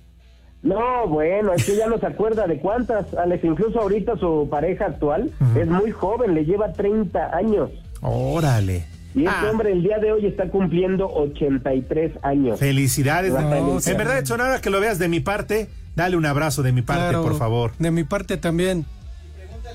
No, 0.64 1.08
bueno, 1.08 1.54
es 1.54 1.66
que 1.66 1.76
ya 1.76 1.88
no 1.88 1.98
se 2.00 2.06
acuerda 2.08 2.48
de 2.48 2.58
cuántas, 2.60 3.14
Alex. 3.16 3.44
Incluso 3.44 3.82
ahorita 3.82 4.18
su 4.18 4.48
pareja 4.50 4.86
actual 4.86 5.30
es 5.60 5.68
muy 5.68 5.92
joven, 5.92 6.34
le 6.34 6.46
lleva 6.46 6.72
30 6.74 7.36
años. 7.36 7.70
Órale. 8.02 8.86
Y 9.16 9.26
este 9.26 9.30
Ah. 9.46 9.50
hombre 9.52 9.72
el 9.74 9.84
día 9.84 10.00
de 10.00 10.12
hoy 10.12 10.26
está 10.26 10.48
cumpliendo 10.50 11.08
83 11.08 12.14
años. 12.24 12.60
Felicidades. 12.60 13.32
No, 13.34 13.40
en 13.86 13.98
verdad, 13.98 14.18
Edson, 14.20 14.42
ahora 14.42 14.60
que 14.62 14.70
lo 14.70 14.80
veas 14.80 14.98
de 15.00 15.08
mi 15.10 15.20
parte, 15.20 15.68
dale 15.96 16.16
un 16.18 16.26
abrazo 16.26 16.64
de 16.64 16.72
mi 16.72 16.82
parte, 16.82 17.10
Claro. 17.10 17.22
por 17.24 17.38
favor. 17.38 17.72
De 17.78 17.92
mi 17.92 18.04
parte 18.06 18.38
también. 18.38 18.86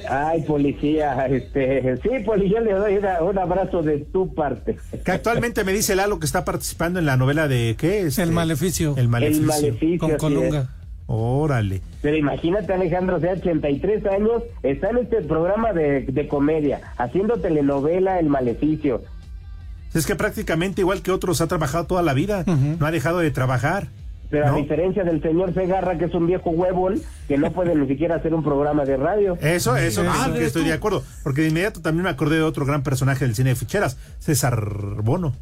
Ay, 0.09 0.43
policía, 0.43 1.27
este, 1.27 1.97
sí, 1.99 2.09
policía, 2.25 2.61
le 2.61 2.73
doy 2.73 2.97
una- 2.97 3.21
un 3.23 3.39
abrazo 3.39 3.83
de 3.83 3.99
tu 3.99 4.33
parte. 4.35 4.77
Que 5.05 5.11
actualmente 5.13 5.65
me 5.65 5.73
dice 5.73 5.95
Lalo 5.97 6.19
que 6.19 6.27
está 6.27 6.45
participando 6.45 6.99
en 6.99 7.07
la 7.07 7.17
novela 7.17 7.47
de 7.49 7.75
¿qué? 7.79 8.01
Este, 8.03 8.23
El 8.23 8.33
maleficio. 8.33 8.95
El 8.97 9.09
maleficio. 9.09 9.43
El 9.43 9.47
maleficio. 9.49 9.99
Con 9.99 10.17
Colunga. 10.17 10.69
Órale. 11.11 11.81
Pero 12.03 12.17
imagínate, 12.17 12.73
Alejandro, 12.75 13.17
o 13.17 13.21
sea, 13.21 13.33
83 13.33 14.05
años, 14.07 14.43
está 14.63 14.91
en 14.91 14.99
este 14.99 15.23
programa 15.23 15.73
de, 15.73 16.03
de 16.03 16.29
comedia, 16.29 16.81
haciendo 16.99 17.39
telenovela 17.39 18.21
El 18.21 18.29
Maleficio. 18.29 19.01
Es 19.95 20.05
que 20.07 20.15
prácticamente 20.15 20.83
igual 20.83 21.01
que 21.01 21.11
otros 21.11 21.41
ha 21.41 21.47
trabajado 21.47 21.87
toda 21.87 22.03
la 22.03 22.13
vida. 22.13 22.45
No 22.47 22.85
ha 22.87 22.91
dejado 22.91 23.21
de 23.21 23.31
trabajar. 23.31 23.89
Pero 24.31 24.47
a 24.49 24.53
diferencia 24.57 25.03
del 25.05 25.23
señor 25.23 25.55
Segarra, 25.55 25.97
que 25.97 26.05
es 26.05 26.15
un 26.15 26.27
viejo 26.27 26.51
huevón, 26.51 27.01
que 27.27 27.39
no 27.39 27.51
puede 27.53 27.75
ni 27.75 27.89
siquiera 27.89 28.17
hacer 28.17 28.35
un 28.35 28.45
programa 28.45 28.85
de 28.85 28.99
radio. 28.99 29.39
Eso, 29.41 29.75
eso, 29.79 30.03
Ah, 30.07 30.25
sí 30.27 30.33
que 30.33 30.39
¿ves 30.41 30.49
estoy 30.49 30.63
tú? 30.65 30.69
de 30.69 30.75
acuerdo. 30.75 31.03
Porque 31.25 31.41
de 31.41 31.49
inmediato 31.49 31.81
también 31.81 32.05
me 32.05 32.11
acordé 32.11 32.37
de 32.37 32.43
otro 32.43 32.67
gran 32.67 32.83
personaje 32.83 33.25
del 33.25 33.35
cine 33.35 33.49
de 33.51 33.57
ficheras, 33.57 33.97
César 34.19 34.63
Bono. 35.03 35.33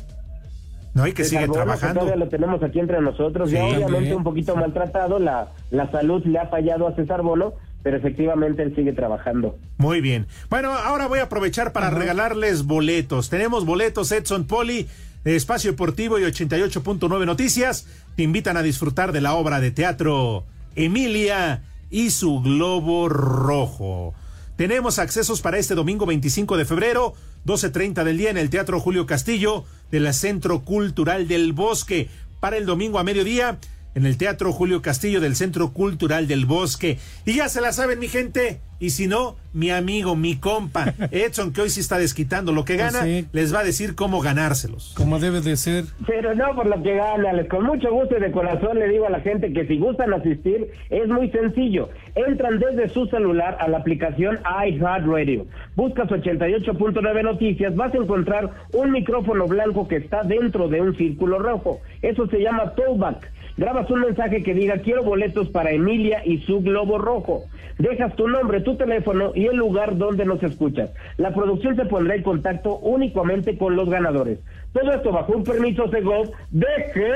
No, 0.96 1.06
y 1.06 1.12
que 1.12 1.24
sigue 1.24 1.46
trabajando. 1.46 2.00
todavía 2.00 2.24
lo 2.24 2.30
tenemos 2.30 2.62
aquí 2.62 2.80
entre 2.80 3.02
nosotros. 3.02 3.50
ya 3.50 3.62
obviamente 3.64 4.14
un 4.14 4.24
poquito 4.24 4.56
maltratado, 4.56 5.18
la, 5.18 5.52
la 5.70 5.90
salud 5.90 6.24
le 6.24 6.38
ha 6.38 6.46
fallado 6.46 6.88
a 6.88 6.94
César 6.96 7.20
Bono, 7.20 7.52
pero 7.82 7.98
efectivamente 7.98 8.62
él 8.62 8.74
sigue 8.74 8.94
trabajando. 8.94 9.58
Muy 9.76 10.00
bien. 10.00 10.26
Bueno, 10.48 10.72
ahora 10.72 11.06
voy 11.06 11.18
a 11.18 11.24
aprovechar 11.24 11.72
para 11.72 11.90
regalarles 11.90 12.64
boletos. 12.64 13.28
Tenemos 13.28 13.66
boletos 13.66 14.10
Edson 14.10 14.46
Poli 14.46 14.88
Espacio 15.26 15.72
Deportivo 15.72 16.18
y 16.18 16.22
88.9 16.22 17.26
Noticias. 17.26 17.86
Te 18.16 18.22
invitan 18.22 18.56
a 18.56 18.62
disfrutar 18.62 19.12
de 19.12 19.20
la 19.20 19.34
obra 19.34 19.60
de 19.60 19.72
teatro 19.72 20.44
Emilia 20.76 21.60
y 21.90 22.08
su 22.08 22.40
globo 22.40 23.10
rojo. 23.10 24.14
Tenemos 24.56 24.98
accesos 24.98 25.42
para 25.42 25.58
este 25.58 25.74
domingo 25.74 26.06
25 26.06 26.56
de 26.56 26.64
febrero, 26.64 27.12
12.30 27.44 28.02
del 28.04 28.16
día 28.16 28.30
en 28.30 28.38
el 28.38 28.48
Teatro 28.48 28.80
Julio 28.80 29.04
Castillo 29.04 29.66
del 29.90 30.12
Centro 30.14 30.62
Cultural 30.62 31.28
del 31.28 31.52
Bosque. 31.52 32.08
Para 32.40 32.56
el 32.56 32.66
domingo 32.66 32.98
a 32.98 33.04
mediodía 33.04 33.58
en 33.96 34.04
el 34.06 34.18
Teatro 34.18 34.52
Julio 34.52 34.82
Castillo 34.82 35.20
del 35.20 35.34
Centro 35.34 35.72
Cultural 35.72 36.28
del 36.28 36.44
Bosque. 36.46 36.98
Y 37.24 37.32
ya 37.36 37.48
se 37.48 37.60
la 37.62 37.72
saben, 37.72 37.98
mi 37.98 38.08
gente. 38.08 38.60
Y 38.78 38.90
si 38.90 39.06
no, 39.06 39.36
mi 39.54 39.70
amigo, 39.70 40.16
mi 40.16 40.36
compa, 40.36 40.92
Edson, 41.10 41.54
que 41.54 41.62
hoy 41.62 41.70
sí 41.70 41.80
está 41.80 41.96
desquitando 41.96 42.52
lo 42.52 42.66
que 42.66 42.76
gana, 42.76 43.04
Sí. 43.04 43.26
les 43.32 43.54
va 43.54 43.60
a 43.60 43.64
decir 43.64 43.94
cómo 43.94 44.20
ganárselos. 44.20 44.92
Como 44.94 45.18
debe 45.18 45.40
de 45.40 45.56
ser. 45.56 45.84
Pero 46.06 46.34
no 46.34 46.54
por 46.54 46.66
lo 46.66 46.82
que 46.82 46.94
gana, 46.94 47.32
les- 47.32 47.48
con 47.48 47.64
mucho 47.64 47.90
gusto 47.90 48.18
y 48.18 48.20
de 48.20 48.30
corazón 48.32 48.78
le 48.78 48.86
digo 48.90 49.06
a 49.06 49.10
la 49.10 49.20
gente 49.20 49.50
que 49.54 49.66
si 49.66 49.78
gustan 49.78 50.12
asistir, 50.12 50.66
es 50.90 51.08
muy 51.08 51.30
sencillo. 51.30 51.88
Entran 52.14 52.58
desde 52.58 52.90
su 52.92 53.06
celular 53.06 53.56
a 53.58 53.66
la 53.68 53.78
aplicación 53.78 54.38
iHeartRadio. 54.66 55.46
Buscas 55.74 56.10
88.9 56.10 57.22
Noticias, 57.22 57.74
vas 57.74 57.94
a 57.94 57.96
encontrar 57.96 58.50
un 58.74 58.90
micrófono 58.92 59.46
blanco 59.46 59.88
que 59.88 59.96
está 59.96 60.22
dentro 60.22 60.68
de 60.68 60.82
un 60.82 60.94
círculo 60.98 61.38
rojo. 61.38 61.80
Eso 62.02 62.26
se 62.28 62.40
llama 62.42 62.74
Tollback. 62.74 63.32
Grabas 63.56 63.90
un 63.90 64.00
mensaje 64.00 64.42
que 64.42 64.52
diga 64.52 64.78
quiero 64.78 65.02
boletos 65.02 65.48
para 65.48 65.70
Emilia 65.70 66.22
y 66.24 66.42
su 66.42 66.60
globo 66.60 66.98
rojo. 66.98 67.44
Dejas 67.78 68.14
tu 68.16 68.28
nombre, 68.28 68.60
tu 68.60 68.76
teléfono 68.76 69.32
y 69.34 69.46
el 69.46 69.56
lugar 69.56 69.96
donde 69.96 70.24
nos 70.24 70.42
escuchas. 70.42 70.90
La 71.16 71.32
producción 71.34 71.76
se 71.76 71.86
pondrá 71.86 72.14
en 72.14 72.22
contacto 72.22 72.78
únicamente 72.78 73.56
con 73.56 73.76
los 73.76 73.88
ganadores. 73.88 74.40
Todo 74.72 74.92
esto 74.92 75.12
bajo 75.12 75.32
un 75.32 75.44
permiso 75.44 75.88
Segov 75.90 76.30
de 76.50 76.66
que... 76.92 77.12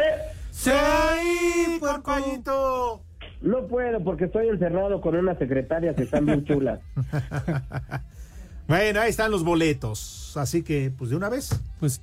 ¡Sí, 0.50 0.70
puercollito! 1.78 3.02
No 3.42 3.66
puedo 3.66 4.02
porque 4.02 4.24
estoy 4.24 4.48
encerrado 4.48 5.00
con 5.00 5.16
unas 5.16 5.38
secretarias 5.38 5.96
que 5.96 6.02
están 6.02 6.26
bien 6.26 6.44
chulas. 6.44 6.80
Bueno, 8.70 9.00
ahí 9.00 9.10
están 9.10 9.32
los 9.32 9.42
boletos. 9.42 10.36
Así 10.36 10.62
que, 10.62 10.92
pues 10.96 11.10
de 11.10 11.16
una 11.16 11.28
vez. 11.28 11.60
Pues 11.80 12.00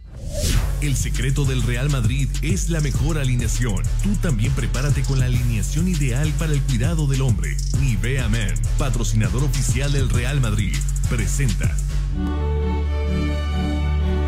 El 0.80 0.96
secreto 0.96 1.44
del 1.44 1.64
Real 1.64 1.90
Madrid 1.90 2.30
es 2.44 2.70
la 2.70 2.82
mejor 2.82 3.18
alineación. 3.18 3.82
Tú 4.04 4.14
también 4.22 4.52
prepárate 4.54 5.02
con 5.02 5.18
la 5.18 5.26
alineación 5.26 5.88
ideal 5.88 6.32
para 6.38 6.54
el 6.54 6.62
cuidado 6.62 7.08
del 7.08 7.24
hombre. 7.24 7.58
Nivea 7.82 8.30
Men, 8.30 8.54
patrocinador 8.78 9.44
oficial 9.44 9.92
del 9.92 10.08
Real 10.08 10.40
Madrid, 10.40 10.76
presenta. 11.10 11.76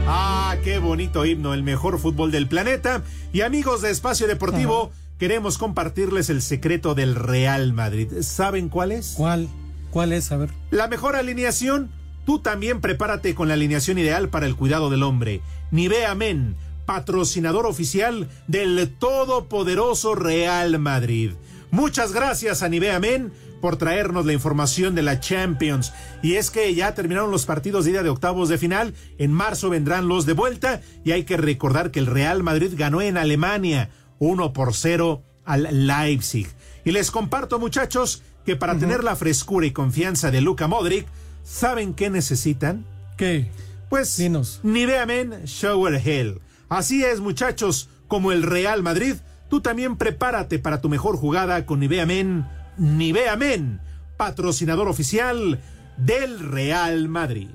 Ah, 0.08 0.56
qué 0.64 0.80
bonito 0.80 1.24
himno, 1.24 1.54
el 1.54 1.62
mejor 1.62 2.00
fútbol 2.00 2.32
del 2.32 2.48
planeta. 2.48 3.04
Y 3.32 3.42
amigos 3.42 3.84
de 3.84 3.92
Espacio 3.92 4.26
Deportivo, 4.26 4.92
queremos 5.20 5.60
compartirles 5.60 6.32
el 6.32 6.42
secreto 6.42 6.96
del 6.96 7.14
Real 7.14 7.74
Madrid. 7.74 8.08
¿Saben 8.22 8.70
cuál 8.70 8.92
es? 8.92 9.14
¿Cuál? 9.16 9.50
¿Cuál 9.92 10.14
es? 10.14 10.32
A 10.32 10.38
ver. 10.38 10.50
La 10.72 10.88
mejor 10.88 11.16
alineación. 11.16 11.92
Tú 12.26 12.40
también 12.40 12.80
prepárate 12.80 13.34
con 13.34 13.48
la 13.48 13.56
alineación 13.56 13.98
ideal 13.98 14.30
para 14.30 14.46
el 14.46 14.56
cuidado 14.56 14.92
del 14.92 15.02
hombre. 15.02 15.42
Nivea 15.72 16.16
Men, 16.16 16.56
patrocinador 16.86 17.66
oficial 17.66 18.28
del 18.48 18.96
todopoderoso 18.98 20.16
Real 20.16 20.80
Madrid. 20.80 21.34
Muchas 21.72 22.14
gracias 22.14 22.64
a 22.64 22.70
Nivea 22.70 23.00
Men 23.00 23.32
por 23.62 23.78
traernos 23.78 24.26
la 24.26 24.34
información 24.34 24.96
de 24.96 25.04
la 25.04 25.20
Champions. 25.20 25.94
Y 26.24 26.36
es 26.36 26.50
que 26.50 26.74
ya 26.74 26.96
terminaron 26.96 27.32
los 27.32 27.46
partidos 27.46 27.86
de 27.86 27.92
ida 27.92 28.04
de 28.04 28.10
octavos 28.10 28.50
de 28.50 28.58
final. 28.58 28.94
En 29.18 29.32
marzo 29.32 29.70
vendrán 29.70 30.08
los 30.08 30.26
de 30.26 30.34
vuelta. 30.34 30.82
Y 31.04 31.12
hay 31.12 31.24
que 31.24 31.38
recordar 31.38 31.92
que 31.92 32.00
el 32.00 32.08
Real 32.08 32.42
Madrid 32.42 32.74
ganó 32.76 33.02
en 33.02 33.18
Alemania 33.18 33.90
1 34.20 34.54
por 34.54 34.74
0 34.74 35.22
al 35.46 35.88
Leipzig. 35.88 36.48
Y 36.86 36.92
les 36.92 37.12
comparto, 37.12 37.60
muchachos, 37.60 38.24
que 38.46 38.56
para 38.56 38.78
tener 38.78 39.04
la 39.04 39.16
frescura 39.16 39.66
y 39.66 39.72
confianza 39.72 40.32
de 40.32 40.42
Luka 40.42 40.68
Modric, 40.68 41.06
¿saben 41.44 41.94
qué 41.94 42.10
necesitan? 42.10 42.86
¿Qué? 43.18 43.52
Pues 43.90 44.20
Nivea 44.64 45.06
Men 45.08 45.46
Shower 45.46 45.96
Hell. 45.96 46.40
Así 46.70 47.04
es, 47.04 47.20
muchachos, 47.20 47.90
como 48.08 48.32
el 48.32 48.44
Real 48.44 48.84
Madrid, 48.84 49.16
tú 49.50 49.62
también 49.62 49.98
prepárate 49.98 50.60
para 50.60 50.80
tu 50.80 50.90
mejor 50.90 51.18
jugada 51.18 51.66
con 51.66 51.80
Nivea 51.80 52.06
Men, 52.06 52.48
Nivea 52.78 53.36
Men, 53.36 53.82
patrocinador 54.16 54.88
oficial 54.88 55.60
del 55.98 56.40
Real 56.40 57.10
Madrid. 57.10 57.50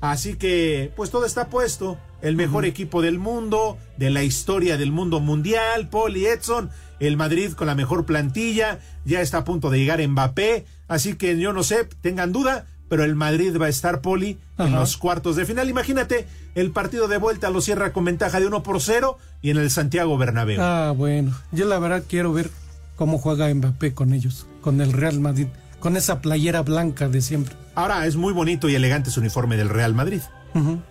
Así 0.00 0.34
que, 0.36 0.92
pues 0.96 1.10
todo 1.10 1.26
está 1.26 1.48
puesto. 1.48 1.98
El 2.22 2.36
mejor 2.36 2.64
equipo 2.64 3.02
del 3.02 3.18
mundo, 3.18 3.76
de 3.96 4.10
la 4.10 4.22
historia 4.22 4.76
del 4.76 4.92
mundo 4.92 5.20
mundial, 5.20 5.88
Paul 5.90 6.16
y 6.16 6.26
Edson. 6.26 6.70
El 7.00 7.16
Madrid 7.16 7.52
con 7.52 7.66
la 7.66 7.74
mejor 7.74 8.06
plantilla. 8.06 8.78
Ya 9.04 9.20
está 9.20 9.38
a 9.38 9.44
punto 9.44 9.68
de 9.68 9.78
llegar 9.78 10.06
Mbappé. 10.06 10.64
Así 10.88 11.14
que 11.14 11.38
yo 11.38 11.52
no 11.52 11.62
sé, 11.62 11.84
tengan 12.00 12.32
duda, 12.32 12.66
pero 12.90 13.04
el 13.04 13.14
Madrid 13.14 13.56
va 13.58 13.66
a 13.66 13.68
estar 13.70 14.00
Poli 14.00 14.36
en 14.58 14.72
los 14.72 14.96
cuartos 14.96 15.36
de 15.36 15.46
final. 15.46 15.70
Imagínate, 15.70 16.26
el 16.56 16.72
partido 16.72 17.06
de 17.06 17.18
vuelta 17.18 17.48
lo 17.48 17.60
cierra 17.60 17.92
con 17.92 18.04
ventaja 18.04 18.40
de 18.40 18.48
1 18.48 18.62
por 18.64 18.82
0 18.82 19.16
y 19.40 19.50
en 19.50 19.58
el 19.58 19.70
Santiago 19.70 20.18
Bernabéu. 20.18 20.60
Ah, 20.60 20.92
bueno. 20.94 21.32
Yo 21.52 21.66
la 21.66 21.78
verdad 21.78 22.02
quiero 22.06 22.32
ver 22.32 22.50
cómo 22.96 23.18
juega 23.18 23.54
Mbappé 23.54 23.94
con 23.94 24.12
ellos, 24.12 24.48
con 24.60 24.80
el 24.80 24.92
Real 24.92 25.20
Madrid, 25.20 25.46
con 25.78 25.96
esa 25.96 26.20
playera 26.20 26.62
blanca 26.62 27.08
de 27.08 27.22
siempre. 27.22 27.54
Ahora 27.76 28.04
es 28.06 28.16
muy 28.16 28.32
bonito 28.32 28.68
y 28.68 28.74
elegante 28.74 29.10
su 29.10 29.20
uniforme 29.20 29.56
del 29.56 29.68
Real 29.68 29.94
Madrid. 29.94 30.20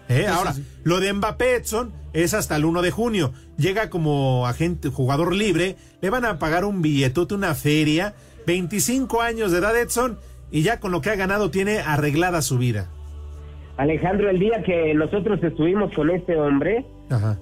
¿Eh? 0.07 0.25
Ahora, 0.25 0.53
sí. 0.53 0.65
lo 0.83 1.01
de 1.01 1.11
Mbappé 1.11 1.57
Edson 1.57 1.91
es 2.13 2.33
hasta 2.33 2.55
el 2.55 2.63
1 2.63 2.81
de 2.81 2.91
junio. 2.91 3.33
Llega 3.57 3.89
como 3.89 4.47
agente, 4.47 4.87
jugador 4.87 5.35
libre, 5.35 5.75
le 6.01 6.09
van 6.09 6.23
a 6.23 6.39
pagar 6.39 6.63
un 6.63 6.81
billetote, 6.81 7.35
una 7.35 7.53
feria, 7.55 8.15
25 8.47 9.21
años 9.21 9.51
de 9.51 9.57
edad 9.57 9.77
Edson, 9.77 10.17
y 10.51 10.61
ya 10.63 10.79
con 10.79 10.91
lo 10.91 11.01
que 11.01 11.09
ha 11.09 11.15
ganado 11.15 11.51
tiene 11.51 11.79
arreglada 11.79 12.41
su 12.41 12.57
vida. 12.57 12.87
Alejandro, 13.77 14.29
el 14.29 14.39
día 14.39 14.61
que 14.63 14.93
nosotros 14.93 15.41
estuvimos 15.43 15.93
con 15.93 16.09
este 16.09 16.35
hombre, 16.35 16.85
Ajá. 17.09 17.37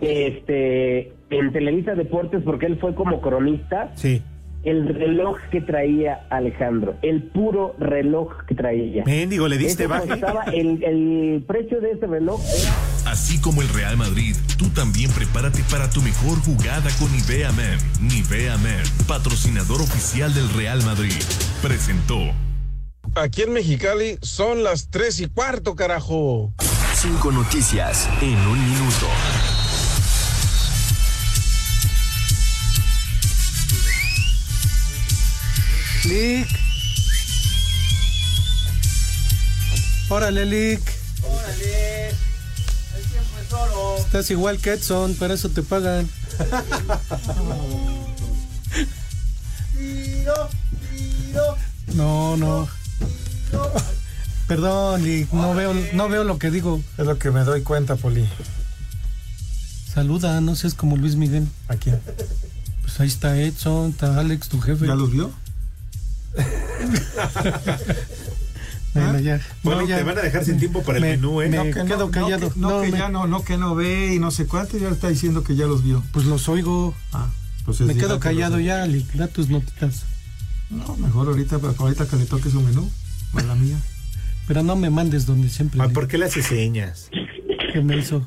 este, 0.00 1.12
en 1.30 1.52
Televisa 1.52 1.94
Deportes, 1.94 2.42
porque 2.44 2.66
él 2.66 2.78
fue 2.78 2.94
como 2.94 3.20
cronista, 3.20 3.92
Sí. 3.94 4.22
El 4.64 4.94
reloj 4.94 5.38
que 5.50 5.60
traía 5.60 6.26
Alejandro, 6.30 6.96
el 7.02 7.22
puro 7.22 7.74
reloj 7.78 8.44
que 8.46 8.54
traía. 8.54 9.04
Mendigo, 9.04 9.48
le 9.48 9.58
diste 9.58 9.86
baje. 9.86 10.20
el, 10.52 10.82
el 10.84 11.44
precio 11.46 11.80
de 11.80 11.92
ese 11.92 12.06
reloj 12.06 12.40
era 12.44 13.10
Así 13.10 13.40
como 13.40 13.62
el 13.62 13.68
Real 13.70 13.96
Madrid, 13.96 14.36
tú 14.58 14.68
también 14.68 15.10
prepárate 15.12 15.64
para 15.70 15.88
tu 15.90 16.02
mejor 16.02 16.38
jugada 16.42 16.90
con 16.98 17.10
Nivea 17.12 17.50
Men. 17.52 17.78
Nivea 18.00 18.56
Men, 18.58 18.82
patrocinador 19.08 19.80
oficial 19.80 20.32
del 20.34 20.48
Real 20.50 20.82
Madrid, 20.84 21.14
presentó. 21.62 22.18
Aquí 23.16 23.42
en 23.42 23.52
Mexicali 23.52 24.18
son 24.22 24.62
las 24.62 24.90
tres 24.90 25.20
y 25.20 25.26
cuarto, 25.26 25.74
carajo. 25.74 26.52
Cinco 26.94 27.32
noticias 27.32 28.08
en 28.20 28.36
un 28.46 28.70
minuto. 28.70 29.06
Lick. 36.10 36.48
Órale, 40.08 40.44
Lick. 40.44 40.82
Órale. 41.22 42.08
El 42.08 43.04
tiempo 43.10 43.38
es 43.40 43.52
oro. 43.52 43.96
Estás 43.98 44.28
igual 44.32 44.58
que 44.58 44.72
Edson, 44.72 45.14
para 45.14 45.34
eso 45.34 45.50
te 45.50 45.62
pagan. 45.62 46.10
Tiro, 49.72 50.48
tiro. 50.90 51.56
No, 51.94 52.36
no. 52.36 52.68
Perdón, 54.48 55.04
Lick, 55.04 55.32
no 55.32 55.54
veo, 55.54 55.72
no 55.92 56.08
veo 56.08 56.24
lo 56.24 56.40
que 56.40 56.50
digo. 56.50 56.82
Es 56.98 57.06
lo 57.06 57.20
que 57.20 57.30
me 57.30 57.44
doy 57.44 57.62
cuenta, 57.62 57.94
Poli. 57.94 58.28
Saluda, 59.94 60.40
no 60.40 60.56
seas 60.56 60.74
como 60.74 60.96
Luis 60.96 61.14
Miguel. 61.14 61.46
¿A 61.68 61.76
quién? 61.76 62.00
Pues 62.82 62.98
ahí 62.98 63.06
está 63.06 63.40
Edson, 63.40 63.90
está 63.90 64.18
Alex, 64.18 64.48
tu 64.48 64.60
jefe. 64.60 64.88
¿Ya 64.88 64.96
los 64.96 65.12
vio? 65.12 65.32
Bueno, 68.92 69.20
ya. 69.20 69.40
Bueno, 69.62 69.82
No, 69.82 69.86
ya. 69.88 69.98
te 69.98 70.02
van 70.02 70.18
a 70.18 70.20
dejar 70.22 70.44
sin 70.44 70.58
tiempo 70.58 70.82
para 70.82 70.98
el 70.98 71.02
Me- 71.04 71.10
menú, 71.10 71.40
¿eh? 71.42 71.48
me 71.48 71.56
No, 71.58 71.62
que 71.62 71.70
quedo 71.84 72.06
no, 72.06 72.10
callado. 72.10 72.48
No, 72.48 72.54
que, 72.54 72.58
no, 72.60 72.70
No, 72.70 72.80
que 72.82 72.90
me- 72.90 72.98
ya 72.98 73.08
no, 73.08 73.26
no, 73.28 73.44
que 73.44 73.56
no 73.56 73.74
ve 73.76 74.14
y 74.14 74.18
no 74.18 74.32
sé 74.32 74.46
cuánto, 74.46 74.78
ya 74.78 74.88
está 74.88 75.08
diciendo 75.08 75.44
que 75.44 75.54
ya 75.54 75.66
los 75.66 75.84
vio. 75.84 76.02
Pues 76.12 76.26
los 76.26 76.48
oigo. 76.48 76.92
Ah, 77.12 77.28
Pues 77.64 77.80
es 77.80 77.86
Me 77.86 77.94
quedo 77.94 78.18
callado 78.18 78.58
ya, 78.58 78.84
Lick, 78.86 79.12
da 79.12 79.28
tus 79.28 79.48
notitas. 79.48 80.02
No, 80.70 80.96
mejor 80.96 81.28
ahorita, 81.28 81.60
ahorita 81.78 82.06
que 82.08 82.16
le 82.16 82.24
toque 82.26 82.50
su 82.50 82.60
menú, 82.62 82.90
a 83.34 83.42
la 83.42 83.54
mía. 83.54 83.76
Pero 84.48 84.64
no 84.64 84.74
me 84.74 84.90
mandes 84.90 85.24
donde 85.24 85.48
siempre. 85.50 85.80
Ah. 85.80 85.88
¿Por 85.88 86.08
qué 86.08 86.18
le 86.18 86.24
haces 86.24 86.46
señas? 86.46 87.10
¿Qué 87.72 87.80
me 87.82 87.96
hizo? 87.96 88.26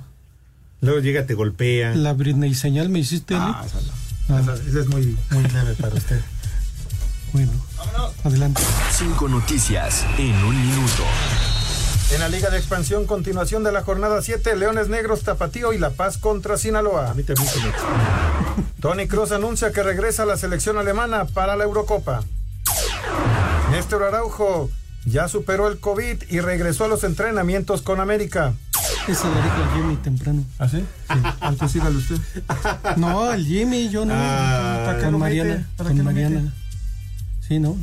Luego 0.80 0.99
llega, 1.01 1.26
te 1.26 1.34
golpea. 1.34 1.93
La 1.95 2.14
Britney 2.14 2.54
señal 2.56 2.88
me 2.88 2.99
hiciste, 2.99 3.36
Ah, 3.36 3.64
Lick? 3.64 3.74
esa 3.74 3.82
no. 4.30 4.39
Esa, 4.39 4.54
esa 4.70 4.80
es 4.80 4.88
muy, 4.88 5.18
muy 5.32 5.43
leve 5.43 5.74
para 5.78 5.95
usted. 5.95 6.22
Bueno, 7.34 7.51
adelante. 8.23 8.61
Cinco 8.91 9.27
noticias 9.27 10.05
en 10.19 10.36
un 10.45 10.55
minuto. 10.55 11.03
En 12.11 12.19
la 12.19 12.29
Liga 12.29 12.51
de 12.51 12.59
Expansión, 12.59 13.07
continuación 13.07 13.63
de 13.63 13.71
la 13.71 13.81
jornada 13.81 14.21
7, 14.21 14.55
Leones 14.55 14.88
Negros, 14.88 15.23
Tapatío 15.23 15.73
y 15.73 15.79
La 15.79 15.89
Paz 15.89 16.19
contra 16.19 16.57
Sinaloa. 16.57 17.09
A 17.09 17.13
mí. 17.15 17.23
Tony 18.79 19.07
Cross 19.07 19.31
anuncia 19.31 19.71
que 19.71 19.81
regresa 19.81 20.23
a 20.23 20.25
la 20.27 20.38
selección 20.38 20.77
alemana 20.77 21.25
para 21.25 21.55
la 21.55 21.63
Eurocopa. 21.63 22.21
Néstor 23.71 24.03
Araujo 24.03 24.69
ya 25.05 25.27
superó 25.27 25.67
el 25.67 25.79
COVID 25.79 26.25
y 26.29 26.39
regresó 26.39 26.86
a 26.86 26.88
los 26.88 27.03
entrenamientos 27.03 27.81
con 27.81 27.99
América. 27.99 28.53
Ese 29.07 29.27
le 29.27 29.41
dijo 29.41 29.55
al 29.55 29.73
Jimmy 29.73 29.95
temprano. 29.95 30.45
¿Ah, 30.59 30.69
sí? 30.69 30.86
Antes 31.41 31.71
sígale 31.71 31.97
usted. 31.97 32.17
No, 32.97 33.23
al 33.23 33.43
Jimmy, 33.43 33.89
yo 33.89 34.05
no. 34.05 34.13
Ah, 34.15 34.84
¿para 34.86 34.99
qué 34.99 35.05
con? 35.05 35.17
Mariana. 35.17 35.67
¿Para 35.75 35.89
Con 35.89 36.03
Mariana. 36.03 36.53
Sí, 37.54 37.60
¿no? 37.60 37.78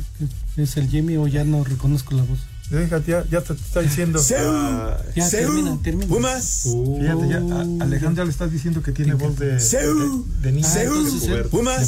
¿Es 0.57 0.75
el 0.75 0.89
Jimmy 0.89 1.15
o 1.15 1.27
ya 1.27 1.45
no 1.45 1.63
reconozco 1.63 2.13
la 2.13 2.23
voz? 2.23 2.39
Fíjate, 2.69 3.11
ya, 3.11 3.25
ya 3.29 3.41
te 3.41 3.53
está 3.53 3.81
diciendo. 3.81 4.21
Ah, 4.37 4.97
Ya, 5.15 5.29
termina, 5.29 5.77
termina. 5.81 6.07
Pumas. 6.07 6.63
Fíjate, 6.99 7.29
ya, 7.29 7.37
a- 7.37 7.83
Alejandro 7.85 8.23
ya 8.23 8.25
le 8.25 8.31
estás 8.31 8.51
diciendo 8.51 8.81
que 8.81 8.91
tiene 8.91 9.13
voz 9.13 9.37
de, 9.39 9.53
de, 9.53 9.59
Seu. 9.61 10.25
de 10.41 10.51
niño. 10.51 10.67
Ah, 10.69 10.81
entonces, 10.81 11.21
de 11.29 11.39
¿eh? 11.39 11.43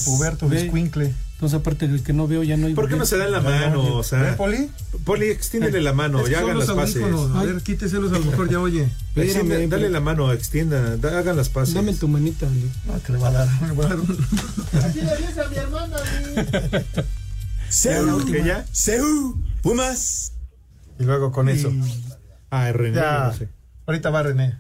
puberto, 0.06 0.48
de 0.48 0.56
de 0.56 0.62
Ve. 0.62 0.66
escuincle. 0.68 1.14
Entonces, 1.36 1.60
aparte 1.60 1.88
del 1.90 2.04
que 2.04 2.14
no 2.14 2.26
veo, 2.28 2.44
ya 2.44 2.56
no 2.56 2.68
hay. 2.68 2.74
¿Por 2.74 2.88
qué 2.88 2.96
no 2.96 3.06
se 3.06 3.18
dan 3.18 3.32
la 3.34 3.42
mano? 3.42 3.82
O 3.82 3.96
¿Ven, 3.98 4.04
sea, 4.04 4.38
Poli? 4.38 4.70
Poli, 5.04 5.26
extiéndele 5.26 5.82
la 5.82 5.92
mano, 5.92 6.20
Es 6.20 6.26
que 6.26 6.32
ya 6.32 6.38
son 6.40 6.46
hagan 6.52 6.58
los 6.60 6.68
las 6.70 6.78
audífonos. 6.96 7.36
A 7.36 7.44
ver, 7.44 7.62
quíteselos, 7.62 8.14
a 8.14 8.20
lo 8.20 8.26
mejor 8.26 8.50
ya 8.50 8.60
oye. 8.62 8.84
Extiende- 9.16 9.40
Espérame, 9.40 9.70
dale 9.70 9.90
la 9.90 10.00
mano, 10.00 10.32
extienda, 10.32 10.96
da- 10.98 11.20
hagan 11.20 11.36
las 11.36 11.50
paces. 11.50 11.74
Dame 11.76 11.94
tu 11.94 12.08
manita, 12.08 12.46
Lick. 12.50 12.72
Ah, 12.90 13.00
que 13.06 13.12
le 13.14 13.18
va 13.20 13.28
a 13.30 13.32
dar. 13.32 13.48
Así 14.84 15.02
le 15.02 15.18
dice 15.18 15.42
a 15.46 15.50
mi 15.50 15.56
hermana. 15.56 15.98
mi. 16.36 17.02
Seu. 17.74 18.24
¿Que 18.26 18.44
ya? 18.44 18.66
Seu. 18.72 19.36
Pumas. 19.62 20.34
Y 21.00 21.04
luego 21.04 21.32
con 21.32 21.50
eso. 21.50 21.72
Ah, 22.52 22.72
René, 22.72 22.96
Ya. 22.96 23.26
no 23.28 23.34
sé. 23.34 23.50
Ahorita 23.88 24.10
va 24.12 24.22
René. 24.24 24.58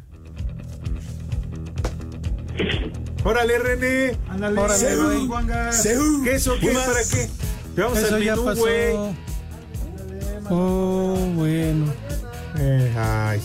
Órale, 3.23 3.59
René. 3.59 4.17
Ándale, 4.29 4.59
Órale, 4.59 4.79
Seu, 4.79 5.03
güey. 5.05 5.27
Juangas. 5.27 5.81
Seu. 5.81 6.23
¿Qué 6.23 6.35
eso? 6.35 6.55
¿Qué? 6.59 6.67
Pumas. 6.69 6.85
¿Para 6.87 6.99
qué? 7.03 7.29
Vamos 7.81 7.97
Eso 7.99 8.15
al 8.15 8.23
menú, 8.23 8.55
güey. 8.55 8.93
Oh, 10.49 11.15
bueno. 11.35 11.85
Eh, 12.57 12.93
ay. 12.97 13.41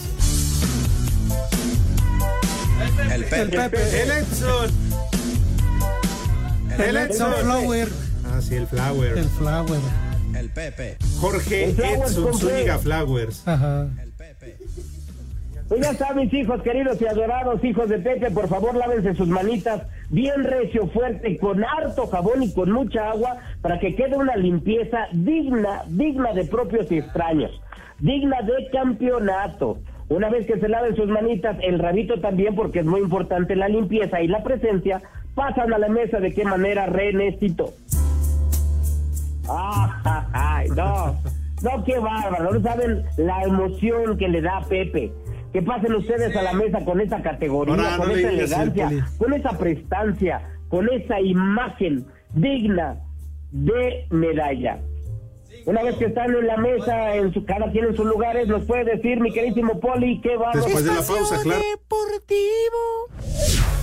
El 3.11 3.23
El 3.23 3.25
Pepe. 3.25 3.57
Pepe. 3.57 4.03
El 4.03 4.11
Edson. 4.13 4.71
El 6.79 6.97
Edson 6.97 7.33
Flower. 7.43 8.08
Ah, 8.39 8.41
sí, 8.41 8.55
el 8.55 8.69
Flower. 8.69 9.19
El 9.19 9.25
Flower. 9.25 9.81
El 10.39 10.49
Pepe. 10.51 10.97
Jorge 11.21 11.65
El 11.65 11.75
Flowers 11.75 12.13
Edson 12.13 12.35
Zúñiga. 12.35 12.79
Flowers. 12.79 13.49
Ajá. 13.49 13.89
Pues 15.69 15.81
ya 15.81 15.93
saben, 15.95 16.31
hijos 16.33 16.63
queridos 16.63 17.03
y 17.03 17.07
adorados, 17.07 17.65
hijos 17.65 17.89
de 17.89 17.99
Pepe, 17.99 18.31
por 18.31 18.49
favor 18.49 18.77
lávense 18.77 19.15
sus 19.17 19.27
manitas 19.27 19.83
bien 20.09 20.45
recio, 20.45 20.87
fuerte, 20.87 21.37
con 21.39 21.65
harto 21.65 22.07
jabón 22.07 22.45
y 22.45 22.55
con 22.55 22.71
mucha 22.71 23.11
agua 23.11 23.39
para 23.61 23.81
que 23.81 23.97
quede 23.97 24.17
una 24.17 24.37
limpieza 24.37 25.09
digna, 25.13 25.83
digna 25.89 26.33
de 26.33 26.45
propios 26.45 26.91
y 26.93 26.99
extraños, 26.99 27.51
digna 27.99 28.41
de 28.43 28.71
campeonato. 28.71 29.81
Una 30.09 30.31
vez 30.31 30.47
que 30.47 30.61
se 30.61 30.69
laven 30.69 30.95
sus 30.95 31.09
manitas, 31.09 31.57
el 31.61 31.81
rabito 31.81 32.21
también, 32.21 32.55
porque 32.55 32.79
es 32.79 32.87
muy 32.87 33.01
importante 33.01 33.57
la 33.57 33.69
limpieza 33.69 34.23
y 34.23 34.29
la 34.29 34.45
presencia, 34.45 35.03
pasan 35.35 35.75
a 35.75 35.79
la 35.79 35.89
mesa 35.89 36.21
de 36.21 36.33
qué 36.33 36.45
manera, 36.45 36.87
Renecito. 36.87 37.75
Ja, 40.05 40.65
no, 40.77 41.17
no, 41.63 41.85
qué 41.85 41.99
bárbaro, 41.99 42.53
no 42.53 42.63
saben 42.63 43.05
la 43.17 43.43
emoción 43.43 44.17
que 44.17 44.29
le 44.29 44.41
da 44.41 44.59
a 44.59 44.65
Pepe. 44.65 45.13
Que 45.53 45.63
pasen 45.63 45.95
ustedes 45.95 46.37
a 46.37 46.43
la 46.43 46.53
mesa 46.53 46.85
con 46.85 47.01
esa 47.01 47.23
categoría, 47.23 47.75
Ahora, 47.75 47.97
con 47.97 48.11
esa 48.11 48.29
el 48.29 48.39
elegancia, 48.39 49.09
con 49.17 49.33
esa 49.33 49.51
prestancia, 49.59 50.43
con 50.69 50.89
esa 50.91 51.21
imagen 51.21 52.07
digna 52.35 52.99
de 53.51 54.07
medalla. 54.11 54.79
Una 55.65 55.83
vez 55.83 55.97
que 55.97 56.07
están 56.07 56.35
en 56.35 56.47
la 56.47 56.57
mesa, 56.59 57.17
en 57.17 57.33
su, 57.33 57.45
cada 57.45 57.71
quien 57.71 57.87
en 57.87 57.97
sus 57.97 58.07
lugares, 58.07 58.47
nos 58.49 58.65
puede 58.65 58.85
decir, 58.85 59.21
mi 59.21 59.33
queridísimo 59.33 59.81
Poli, 59.81 60.21
qué 60.21 60.37
va 60.37 60.51
Después 60.53 60.85
de 60.85 60.95
la 60.95 61.03
pausa, 61.03 61.43
claro. 61.43 61.63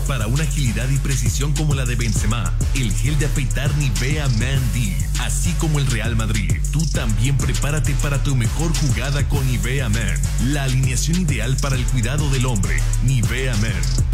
Para 0.07 0.27
una 0.27 0.43
agilidad 0.43 0.87
y 0.89 0.97
precisión 0.97 1.53
como 1.53 1.73
la 1.73 1.83
de 1.83 1.95
Benzema, 1.95 2.53
el 2.75 2.91
gel 2.93 3.17
de 3.17 3.25
afeitar 3.25 3.75
Nivea 3.77 4.27
Man 4.29 4.61
D, 4.73 4.95
así 5.19 5.51
como 5.53 5.79
el 5.79 5.87
Real 5.87 6.15
Madrid, 6.15 6.53
tú 6.71 6.85
también 6.93 7.35
prepárate 7.37 7.95
para 8.03 8.21
tu 8.21 8.35
mejor 8.35 8.71
jugada 8.77 9.27
con 9.27 9.45
Nivea 9.47 9.89
Man, 9.89 10.15
la 10.45 10.63
alineación 10.63 11.21
ideal 11.21 11.57
para 11.59 11.75
el 11.75 11.83
cuidado 11.85 12.29
del 12.29 12.45
hombre. 12.45 12.75
Nivea 13.03 13.55
Man, 13.57 13.71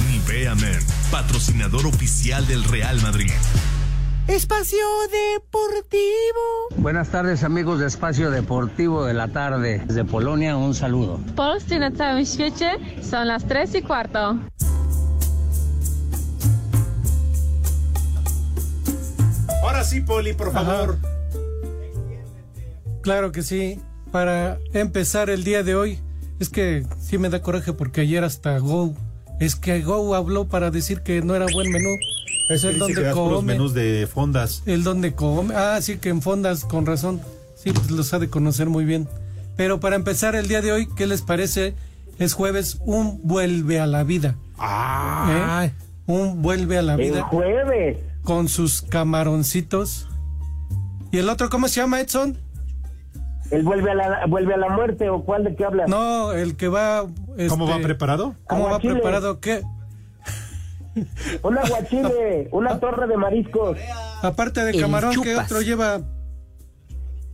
Nivea 0.09 0.55
Man, 0.55 0.79
patrocinador 1.11 1.85
oficial 1.85 2.47
del 2.47 2.63
Real 2.63 3.01
Madrid. 3.01 3.31
Espacio 4.27 4.77
Deportivo. 5.11 6.01
Buenas 6.77 7.09
tardes 7.09 7.43
amigos 7.43 7.79
de 7.79 7.87
Espacio 7.87 8.31
Deportivo 8.31 9.03
de 9.03 9.13
la 9.13 9.27
tarde. 9.27 9.83
Desde 9.85 10.05
Polonia 10.05 10.55
un 10.55 10.73
saludo. 10.73 11.19
Polscy 11.35 11.79
na 11.79 11.91
całym 11.91 12.25
świecie 12.25 12.77
są 13.01 13.25
las 13.25 13.45
3 13.45 13.75
y 13.75 13.81
cuarto. 13.81 14.37
Ahora 19.61 19.83
sí, 19.83 20.01
Poli, 20.01 20.33
por 20.33 20.51
favor. 20.51 20.97
Claro 23.01 23.31
que 23.31 23.41
sí. 23.43 23.79
Para 24.11 24.57
empezar 24.73 25.29
el 25.29 25.43
día 25.43 25.63
de 25.63 25.75
hoy, 25.75 25.99
es 26.39 26.49
que 26.49 26.85
sí 26.99 27.17
me 27.17 27.29
da 27.29 27.41
coraje 27.41 27.71
porque 27.73 28.01
ayer 28.01 28.23
hasta 28.23 28.57
Go, 28.59 28.93
es 29.39 29.55
que 29.55 29.81
Go 29.81 30.15
habló 30.15 30.45
para 30.49 30.69
decir 30.71 31.01
que 31.01 31.21
no 31.21 31.33
era 31.35 31.45
buen 31.51 31.71
menú. 31.71 31.89
Es 32.49 32.65
el 32.65 32.77
donde 32.79 33.01
que 33.03 33.11
come. 33.11 33.53
menús 33.53 33.73
de 33.73 34.07
fondas. 34.11 34.61
El 34.65 34.83
donde 34.83 35.13
come. 35.13 35.55
Ah, 35.55 35.79
sí, 35.81 35.97
que 35.97 36.09
en 36.09 36.21
fondas, 36.21 36.65
con 36.65 36.85
razón. 36.85 37.21
Sí, 37.55 37.71
pues 37.71 37.89
los 37.91 38.13
ha 38.13 38.19
de 38.19 38.29
conocer 38.29 38.67
muy 38.67 38.83
bien. 38.83 39.07
Pero 39.55 39.79
para 39.79 39.95
empezar 39.95 40.35
el 40.35 40.47
día 40.49 40.61
de 40.61 40.71
hoy, 40.73 40.87
¿qué 40.97 41.07
les 41.07 41.21
parece? 41.21 41.75
Es 42.19 42.33
jueves, 42.33 42.79
un 42.81 43.21
vuelve 43.23 43.79
a 43.79 43.87
la 43.87 44.03
vida. 44.03 44.35
Ah, 44.57 45.65
¿Eh? 45.67 45.71
Un 46.07 46.41
vuelve 46.41 46.77
a 46.77 46.81
la 46.81 46.95
El 46.95 46.99
vida. 47.01 47.23
jueves. 47.23 47.97
Con 48.23 48.47
sus 48.47 48.81
camaroncitos. 48.81 50.07
¿Y 51.11 51.17
el 51.17 51.29
otro 51.29 51.49
cómo 51.49 51.67
se 51.67 51.81
llama, 51.81 51.99
Edson? 51.99 52.37
¿Él 53.51 53.63
vuelve 53.63 53.91
a 53.91 53.95
la, 53.95 54.25
vuelve 54.27 54.53
a 54.53 54.57
la 54.57 54.69
muerte 54.69 55.09
o 55.09 55.23
cuál 55.23 55.43
de 55.43 55.55
qué 55.55 55.65
hablas? 55.65 55.89
No, 55.89 56.31
el 56.31 56.55
que 56.55 56.69
va. 56.69 57.01
¿Cómo 57.49 57.65
este, 57.65 57.77
va 57.77 57.79
preparado? 57.81 58.35
¿Cómo 58.47 58.69
va 58.69 58.79
preparado? 58.79 59.39
¿Qué? 59.41 59.61
Un 61.43 61.57
aguachile, 61.57 62.49
una 62.51 62.79
torre 62.79 63.07
de 63.07 63.17
mariscos. 63.17 63.77
Aparte 64.21 64.63
de 64.63 64.71
El 64.71 64.81
camarón, 64.81 65.21
¿qué 65.21 65.35
otro 65.35 65.61
lleva? 65.61 66.01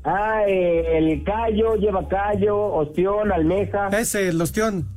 Ah, 0.04 0.42
eh, 0.48 0.98
el 0.98 1.24
callo, 1.24 1.76
lleva 1.76 2.08
callo, 2.08 2.74
ostión, 2.74 3.32
almeja. 3.32 3.88
Ese, 3.90 4.30
el 4.30 4.42
ostión. 4.42 4.88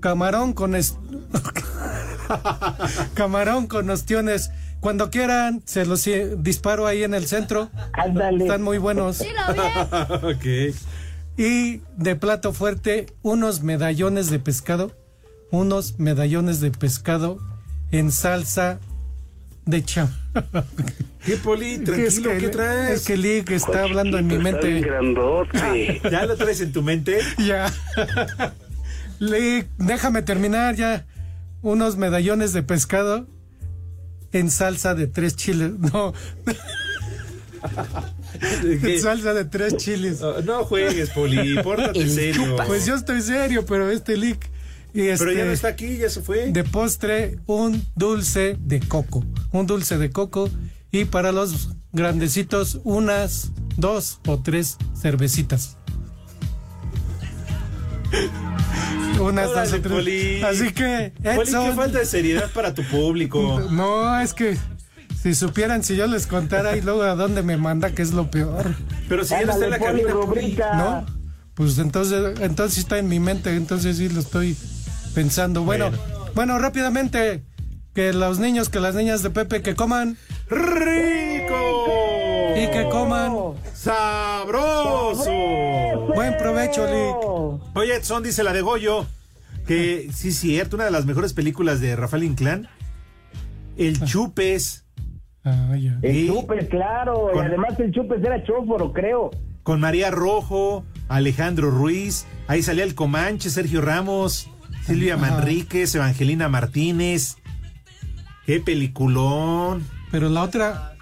Camarón 0.00 0.52
con 0.52 0.74
es- 0.74 0.98
camarón 3.14 3.66
con 3.66 3.88
ostiones. 3.90 4.50
Cuando 4.80 5.10
quieran, 5.10 5.62
se 5.64 5.86
los 5.86 6.06
eh, 6.06 6.34
disparo 6.38 6.86
ahí 6.86 7.04
en 7.04 7.14
el 7.14 7.26
centro. 7.26 7.70
Ándale. 7.94 8.44
Están 8.44 8.62
muy 8.62 8.78
buenos. 8.78 9.20
ok. 10.22 10.74
Y 11.36 11.80
de 11.96 12.16
plato 12.16 12.52
fuerte, 12.52 13.06
unos 13.22 13.62
medallones 13.62 14.30
de 14.30 14.38
pescado. 14.38 14.92
Unos 15.50 15.98
medallones 15.98 16.60
de 16.60 16.70
pescado 16.70 17.38
en 17.92 18.12
salsa 18.12 18.78
de 19.64 19.82
cham. 19.84 20.08
¿Qué, 21.24 21.36
Poli? 21.38 21.74
Es 21.74 21.84
Tranquilo, 21.84 22.30
que- 22.30 22.38
¿qué 22.38 22.48
traes? 22.48 23.00
Es 23.00 23.06
que 23.06 23.16
Lick 23.16 23.50
está 23.52 23.84
hablando 23.84 24.18
en 24.18 24.26
mi 24.26 24.36
mente. 24.38 24.82
¿Ya 26.10 26.26
lo 26.26 26.36
traes 26.36 26.60
en 26.60 26.72
tu 26.72 26.82
mente? 26.82 27.20
Ya. 27.38 27.72
Lick, 29.18 29.68
déjame 29.78 30.20
terminar 30.22 30.74
ya. 30.74 31.06
Unos 31.64 31.96
medallones 31.96 32.52
de 32.52 32.62
pescado 32.62 33.26
en 34.32 34.50
salsa 34.50 34.94
de 34.94 35.06
tres 35.06 35.34
chiles. 35.34 35.72
No, 35.80 36.12
en 38.62 39.00
salsa 39.00 39.32
de 39.32 39.46
tres 39.46 39.78
chiles. 39.78 40.20
No, 40.20 40.38
no 40.42 40.64
juegues, 40.66 41.08
Poli, 41.10 41.54
pórtate 41.62 42.06
serio. 42.10 42.50
chupas. 42.50 42.66
Pues 42.66 42.84
yo 42.84 42.94
estoy 42.94 43.22
serio, 43.22 43.64
pero 43.64 43.90
este 43.90 44.14
Y 44.14 44.34
Pero 44.92 45.06
ya 45.06 45.12
este, 45.14 45.44
no 45.46 45.50
está 45.52 45.68
aquí, 45.68 45.96
ya 45.96 46.10
se 46.10 46.20
fue. 46.20 46.52
De 46.52 46.64
postre, 46.64 47.38
un 47.46 47.82
dulce 47.96 48.58
de 48.60 48.80
coco. 48.80 49.24
Un 49.50 49.66
dulce 49.66 49.96
de 49.96 50.10
coco. 50.10 50.50
Y 50.92 51.06
para 51.06 51.32
los 51.32 51.70
grandecitos, 51.92 52.82
unas 52.84 53.52
dos 53.78 54.20
o 54.26 54.42
tres 54.42 54.76
cervecitas. 55.00 55.78
unas 59.20 59.48
Órale, 59.50 59.70
dos 59.70 59.78
o 59.78 59.80
tres. 59.82 59.92
Poli. 59.92 60.42
Así 60.42 60.72
que, 60.72 61.12
Poli, 61.22 61.40
Edson. 61.48 61.70
qué 61.70 61.76
falta 61.76 61.98
de 61.98 62.06
seriedad 62.06 62.50
para 62.52 62.74
tu 62.74 62.82
público. 62.84 63.60
No, 63.70 64.18
es 64.20 64.34
que 64.34 64.56
si 65.22 65.34
supieran, 65.34 65.82
si 65.82 65.96
yo 65.96 66.06
les 66.06 66.26
contara 66.26 66.76
y 66.76 66.82
luego 66.82 67.02
a 67.02 67.14
dónde 67.14 67.42
me 67.42 67.56
manda, 67.56 67.90
que 67.92 68.02
es 68.02 68.12
lo 68.12 68.30
peor. 68.30 68.74
Pero 69.08 69.24
si 69.24 69.30
ya 69.30 69.44
no 69.44 69.52
está 69.52 69.64
en 69.64 69.70
la 69.70 69.76
Ándale, 69.76 70.02
Poli, 70.04 70.52
cabina. 70.54 70.74
¿No? 70.76 71.06
Pues 71.54 71.78
entonces, 71.78 72.40
entonces 72.40 72.74
sí 72.74 72.80
está 72.80 72.98
en 72.98 73.08
mi 73.08 73.20
mente, 73.20 73.54
entonces 73.54 73.96
sí 73.96 74.08
lo 74.08 74.20
estoy 74.20 74.56
pensando. 75.14 75.62
Bueno, 75.62 75.90
bueno, 76.34 76.58
rápidamente, 76.58 77.44
que 77.94 78.12
los 78.12 78.38
niños, 78.40 78.68
que 78.68 78.80
las 78.80 78.96
niñas 78.96 79.22
de 79.22 79.30
Pepe, 79.30 79.62
que 79.62 79.76
coman 79.76 80.16
¡Rico! 80.50 81.54
y 82.56 82.66
que 82.70 82.88
coman. 82.90 83.32
¡Sabroso! 83.72 85.30
Buen 86.14 86.36
provecho, 86.38 86.84
Lick. 86.86 87.76
Oye, 87.76 87.96
Edson 87.96 88.22
dice 88.22 88.42
la 88.42 88.52
de 88.52 88.60
Goyo, 88.62 89.06
que 89.66 90.10
sí 90.12 90.32
cierto, 90.32 90.76
una 90.76 90.84
de 90.86 90.90
las 90.90 91.06
mejores 91.06 91.32
películas 91.32 91.80
de 91.80 91.96
Rafael 91.96 92.24
Inclán. 92.24 92.68
El 93.76 94.02
Chupes, 94.04 94.82
Ah. 95.46 95.74
El. 96.02 96.26
Chupes, 96.28 96.68
claro. 96.68 97.28
Con- 97.32 97.44
Y 97.44 97.48
además 97.48 97.78
el 97.78 97.92
Chupes 97.92 98.22
era 98.24 98.42
chóforo, 98.44 98.92
creo. 98.92 99.30
con 99.62 99.80
María 99.80 100.10
Rojo, 100.10 100.84
Alejandro 101.08 101.70
Ruiz, 101.70 102.26
ahí 102.48 102.62
salía 102.62 102.84
el 102.84 102.94
Comanche, 102.94 103.50
Sergio 103.50 103.80
Ramos, 103.82 104.48
Silvia. 104.86 105.16
Manríquez, 105.18 105.94
Evangelina 105.94 106.48
Martínez. 106.48 107.36
¡Qué 108.46 108.60
peliculón! 108.60 109.86
Pero 110.10 110.28
la 110.28 110.42
otra, 110.42 110.93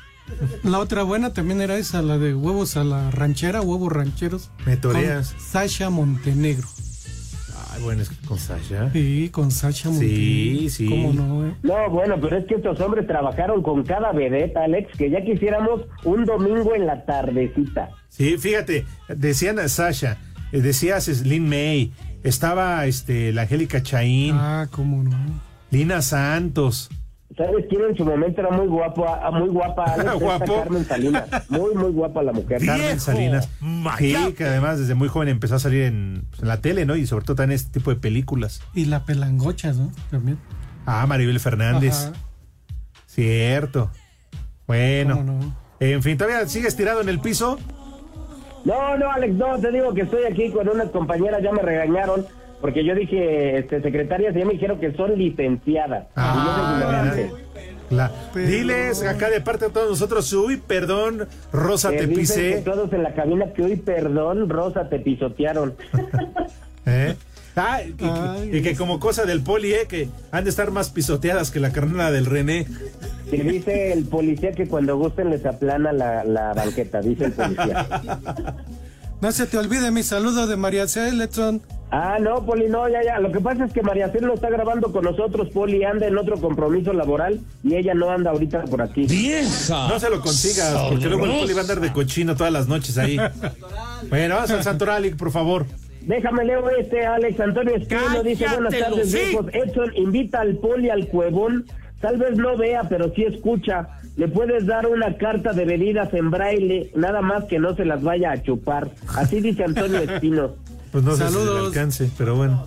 la 0.62 0.78
otra 0.78 1.02
buena 1.02 1.32
también 1.32 1.60
era 1.60 1.76
esa, 1.76 2.02
la 2.02 2.18
de 2.18 2.34
huevos 2.34 2.76
a 2.76 2.84
la 2.84 3.10
ranchera, 3.10 3.60
huevos 3.60 3.92
rancheros. 3.92 4.50
Me 4.66 4.72
Con 4.72 4.80
toreas. 4.92 5.34
Sasha 5.38 5.90
Montenegro. 5.90 6.66
Ay, 7.74 7.82
bueno, 7.82 8.02
es 8.02 8.10
que 8.10 8.26
con 8.26 8.38
Sasha. 8.38 8.90
Sí, 8.92 9.30
con 9.30 9.50
Sasha 9.50 9.88
Montenegro. 9.88 10.60
Sí, 10.60 10.70
sí. 10.70 10.86
¿Cómo 10.88 11.12
no, 11.14 11.46
eh? 11.46 11.54
No, 11.62 11.88
bueno, 11.90 12.16
pero 12.20 12.36
es 12.38 12.44
que 12.46 12.56
estos 12.56 12.78
hombres 12.80 13.06
trabajaron 13.06 13.62
con 13.62 13.82
cada 13.84 14.12
vedeta, 14.12 14.64
Alex, 14.64 14.96
que 14.96 15.10
ya 15.10 15.22
quisiéramos 15.24 15.82
un 16.04 16.24
domingo 16.26 16.74
en 16.74 16.86
la 16.86 17.04
tardecita. 17.06 17.90
Sí, 18.08 18.36
fíjate, 18.36 18.84
decían 19.08 19.58
a 19.58 19.68
Sasha, 19.68 20.18
eh, 20.52 20.60
decías 20.60 21.08
Lin 21.24 21.48
May, 21.48 21.92
estaba 22.24 22.84
este, 22.86 23.32
la 23.32 23.42
Angélica 23.42 23.82
Chaín, 23.82 24.34
Ah, 24.38 24.68
cómo 24.70 25.02
no. 25.02 25.16
Lina 25.70 26.02
Santos. 26.02 26.90
¿Sabes 27.36 27.66
quién 27.68 27.82
en 27.82 27.96
su 27.96 28.04
momento 28.04 28.40
era 28.40 28.50
muy 28.50 28.66
guapo, 28.66 29.06
ah, 29.08 29.30
muy 29.30 29.48
guapa, 29.48 29.84
Alex? 29.84 30.14
¿Guapo? 30.20 30.56
Carmen 30.56 30.84
Salinas. 30.84 31.50
Muy, 31.50 31.74
muy 31.74 31.90
guapa 31.92 32.22
la 32.22 32.32
mujer. 32.32 32.64
Carmen 32.64 33.00
Salinas. 33.00 33.48
Sí, 33.98 34.14
que 34.36 34.44
además 34.44 34.78
desde 34.78 34.94
muy 34.94 35.08
joven 35.08 35.28
empezó 35.28 35.54
a 35.54 35.58
salir 35.58 35.84
en, 35.84 36.24
pues, 36.30 36.42
en 36.42 36.48
la 36.48 36.60
tele, 36.60 36.84
¿no? 36.84 36.96
Y 36.96 37.06
sobre 37.06 37.24
todo 37.24 37.42
en 37.42 37.52
este 37.52 37.78
tipo 37.78 37.90
de 37.90 37.96
películas. 37.96 38.60
Y 38.74 38.84
la 38.84 39.04
pelangocha, 39.04 39.72
¿no? 39.72 39.90
También. 40.10 40.38
Ah, 40.84 41.06
Maribel 41.06 41.40
Fernández. 41.40 42.06
Ajá. 42.06 42.12
Cierto. 43.06 43.90
Bueno. 44.66 45.16
¿Cómo 45.16 45.32
no? 45.32 45.56
En 45.80 46.02
fin, 46.02 46.16
¿todavía 46.16 46.46
sigues 46.46 46.76
tirado 46.76 47.00
en 47.00 47.08
el 47.08 47.18
piso? 47.18 47.58
No, 48.64 48.96
no, 48.96 49.10
Alex, 49.10 49.34
no, 49.34 49.58
te 49.58 49.72
digo 49.72 49.92
que 49.92 50.02
estoy 50.02 50.24
aquí 50.24 50.50
con 50.50 50.68
unas 50.68 50.90
compañeras, 50.90 51.42
ya 51.42 51.50
me 51.50 51.62
regañaron, 51.62 52.24
porque 52.62 52.82
yo 52.82 52.94
dije, 52.94 53.58
este, 53.58 53.82
secretarias, 53.82 54.34
y 54.34 54.38
ya 54.38 54.46
me 54.46 54.54
dijeron 54.54 54.80
que 54.80 54.92
son 54.94 55.18
licenciadas. 55.18 56.06
Ah, 56.16 57.04
y 57.06 57.10
yo 57.10 57.12
soy. 57.14 57.42
La- 57.90 58.10
Diles 58.34 59.02
acá 59.02 59.28
de 59.28 59.42
parte 59.42 59.66
de 59.66 59.70
todos 59.70 59.90
nosotros, 59.90 60.32
uy, 60.32 60.56
perdón, 60.56 61.28
Rosa, 61.52 61.90
Que 61.90 61.98
te 61.98 62.08
pisé. 62.08 62.62
todos 62.64 62.90
en 62.94 63.02
la 63.02 63.12
cabina 63.12 63.52
que 63.52 63.62
hoy, 63.64 63.76
perdón, 63.76 64.48
Rosa, 64.48 64.88
te 64.88 64.98
pisotearon. 64.98 65.74
¿Eh? 66.86 67.14
Ah, 67.54 67.80
y, 67.86 67.92
que- 67.92 68.56
y 68.56 68.62
que 68.62 68.74
como 68.76 68.98
cosa 68.98 69.26
del 69.26 69.42
poli, 69.42 69.74
¿eh? 69.74 69.86
Que 69.86 70.08
han 70.30 70.44
de 70.44 70.48
estar 70.50 70.70
más 70.70 70.88
pisoteadas 70.88 71.50
que 71.50 71.60
la 71.60 71.70
carnada 71.70 72.10
del 72.10 72.24
René. 72.24 72.66
Que 73.30 73.42
dice 73.42 73.92
el 73.92 74.06
policía 74.06 74.52
que 74.52 74.66
cuando 74.68 74.96
gusten 74.96 75.28
les 75.28 75.44
aplana 75.44 75.92
la, 75.92 76.24
la 76.24 76.54
banqueta, 76.54 77.02
dice 77.02 77.26
el 77.26 77.32
policía. 77.32 77.86
No 79.22 79.30
se 79.30 79.46
te 79.46 79.56
olvide 79.56 79.92
mi 79.92 80.02
saludo 80.02 80.48
de 80.48 80.56
María 80.56 80.88
C. 80.88 81.10
Edson. 81.10 81.62
Ah, 81.92 82.18
no, 82.20 82.44
Poli, 82.44 82.66
no, 82.68 82.88
ya, 82.88 83.04
ya. 83.04 83.20
Lo 83.20 83.30
que 83.30 83.38
pasa 83.38 83.66
es 83.66 83.72
que 83.72 83.80
María 83.80 84.10
Cel 84.10 84.26
no 84.26 84.34
está 84.34 84.50
grabando 84.50 84.90
con 84.90 85.04
nosotros, 85.04 85.48
Poli 85.50 85.84
anda 85.84 86.08
en 86.08 86.18
otro 86.18 86.40
compromiso 86.40 86.92
laboral 86.92 87.38
y 87.62 87.76
ella 87.76 87.94
no 87.94 88.10
anda 88.10 88.32
ahorita 88.32 88.64
por 88.64 88.82
aquí. 88.82 89.06
¡Vieja! 89.06 89.86
No 89.86 90.00
se 90.00 90.10
lo 90.10 90.20
consigas, 90.20 90.74
porque 90.88 91.06
luego 91.06 91.26
el 91.26 91.38
poli 91.38 91.52
va 91.52 91.60
a 91.60 91.62
andar 91.62 91.78
de 91.78 91.92
cochino 91.92 92.34
todas 92.34 92.52
las 92.52 92.66
noches 92.66 92.98
ahí. 92.98 93.16
Bueno, 94.08 94.34
vamos 94.34 94.50
al 94.50 94.64
Santoral, 94.64 95.08
por 95.16 95.30
favor. 95.30 95.66
Déjame 96.00 96.44
leo 96.44 96.68
este, 96.70 97.06
Alex 97.06 97.38
Antonio 97.38 97.76
Espino 97.76 98.24
dice, 98.24 98.48
buenas 98.48 98.74
¡Cállate, 98.74 98.90
tardes, 98.90 99.12
viejos. 99.12 99.46
Edson 99.52 99.92
invita 99.94 100.40
al 100.40 100.56
Poli 100.56 100.90
al 100.90 101.06
cuevón, 101.06 101.66
tal 102.00 102.16
vez 102.16 102.36
no 102.36 102.56
vea, 102.56 102.82
pero 102.88 103.14
sí 103.14 103.22
escucha. 103.22 104.00
Le 104.16 104.28
puedes 104.28 104.66
dar 104.66 104.86
una 104.86 105.16
carta 105.16 105.52
de 105.52 105.64
bebidas 105.64 106.12
en 106.12 106.30
braille, 106.30 106.92
nada 106.94 107.22
más 107.22 107.44
que 107.44 107.58
no 107.58 107.74
se 107.74 107.84
las 107.84 108.02
vaya 108.02 108.32
a 108.32 108.42
chupar. 108.42 108.90
Así 109.16 109.40
dice 109.40 109.64
Antonio 109.64 109.98
Espino. 110.02 110.54
Pues 110.90 111.02
no 111.04 111.12
sé 111.16 111.26
si 111.26 111.32
Saludos. 111.32 111.60
le 111.60 111.66
alcance, 111.68 112.10
pero 112.18 112.36
bueno. 112.36 112.66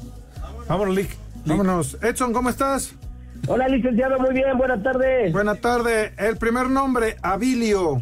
Vámonos, 0.67 0.95
Lick. 0.95 1.15
Vámonos. 1.45 1.97
Edson, 2.01 2.33
¿cómo 2.33 2.49
estás? 2.49 2.95
Hola, 3.47 3.67
licenciado, 3.67 4.17
muy 4.19 4.33
bien, 4.33 4.57
buenas 4.57 4.81
tardes. 4.81 5.31
Buena 5.31 5.53
tarde. 5.55 6.13
El 6.17 6.37
primer 6.37 6.67
nombre, 6.69 7.17
Abilio. 7.21 8.01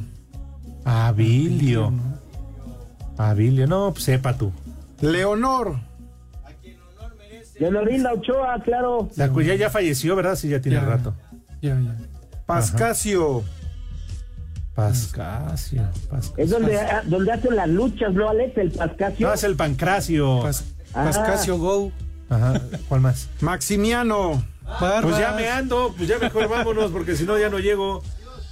Abilio. 0.86 1.92
Abilio, 3.18 3.68
no, 3.68 3.92
pues 3.92 4.06
sepa 4.06 4.38
tú. 4.38 4.54
Leonor. 5.02 5.76
Leonorinda 7.60 8.14
Ochoa, 8.14 8.62
claro. 8.64 9.10
La 9.18 9.30
cuya 9.30 9.56
ya 9.56 9.70
falleció, 9.70 10.16
¿verdad? 10.16 10.36
Sí, 10.36 10.50
ya 10.50 10.62
tiene 10.62 10.78
Ya. 10.80 10.86
rato. 10.86 11.14
Ya, 11.62 11.80
ya. 11.80 11.96
Pascasio. 12.46 13.44
Pascasio. 14.76 15.84
Pascasio. 16.10 16.34
Es 16.38 16.50
donde, 16.50 16.80
donde 17.06 17.32
hacen 17.32 17.56
las 17.56 17.70
luchas, 17.70 18.14
¿no, 18.14 18.30
Alex? 18.30 18.58
El 18.58 18.72
Pascasio. 18.72 19.28
No, 19.28 19.34
es 19.34 19.44
el 19.44 19.56
Pancracio. 19.56 20.42
Pas- 20.44 20.64
Ah. 20.96 21.06
Pascasio 21.06 21.58
Go. 21.58 21.92
Ajá. 22.30 22.62
¿Cuál 22.88 23.02
más? 23.02 23.28
Maximiano. 23.42 24.44
Barbas. 24.64 25.02
Pues 25.04 25.18
ya 25.18 25.32
me 25.34 25.50
ando, 25.50 25.94
pues 25.98 26.08
ya 26.08 26.20
mejor 26.20 26.48
vámonos, 26.48 26.92
porque 26.92 27.16
si 27.16 27.24
no 27.24 27.38
ya 27.40 27.50
no 27.50 27.58
llego. 27.60 28.04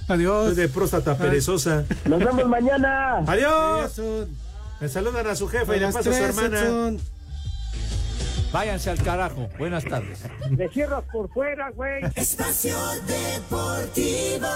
Adiós. 0.08 0.46
Soy 0.46 0.54
de 0.56 0.68
próstata 0.68 1.16
perezosa. 1.16 1.84
Nos 2.04 2.18
vemos 2.18 2.46
mañana. 2.48 3.18
¡Adiós! 3.26 3.92
Edson. 3.98 4.28
Me 4.80 4.88
saludan 4.88 5.26
a 5.28 5.36
su 5.36 5.46
jefa 5.48 5.72
A 5.72 5.76
y 5.76 5.80
le 5.80 5.86
pasa 5.86 6.00
a 6.00 6.02
su 6.02 6.12
hermana. 6.12 6.60
Edson. 6.60 6.98
Váyanse 8.52 8.90
al 8.90 9.02
carajo. 9.02 9.48
Buenas 9.58 9.84
tardes. 9.84 10.24
Me 10.50 10.68
cierras 10.68 11.04
por 11.10 11.28
fuera, 11.32 11.70
güey. 11.70 12.02
Espacio 12.14 12.76
Deportivo. 13.06 14.46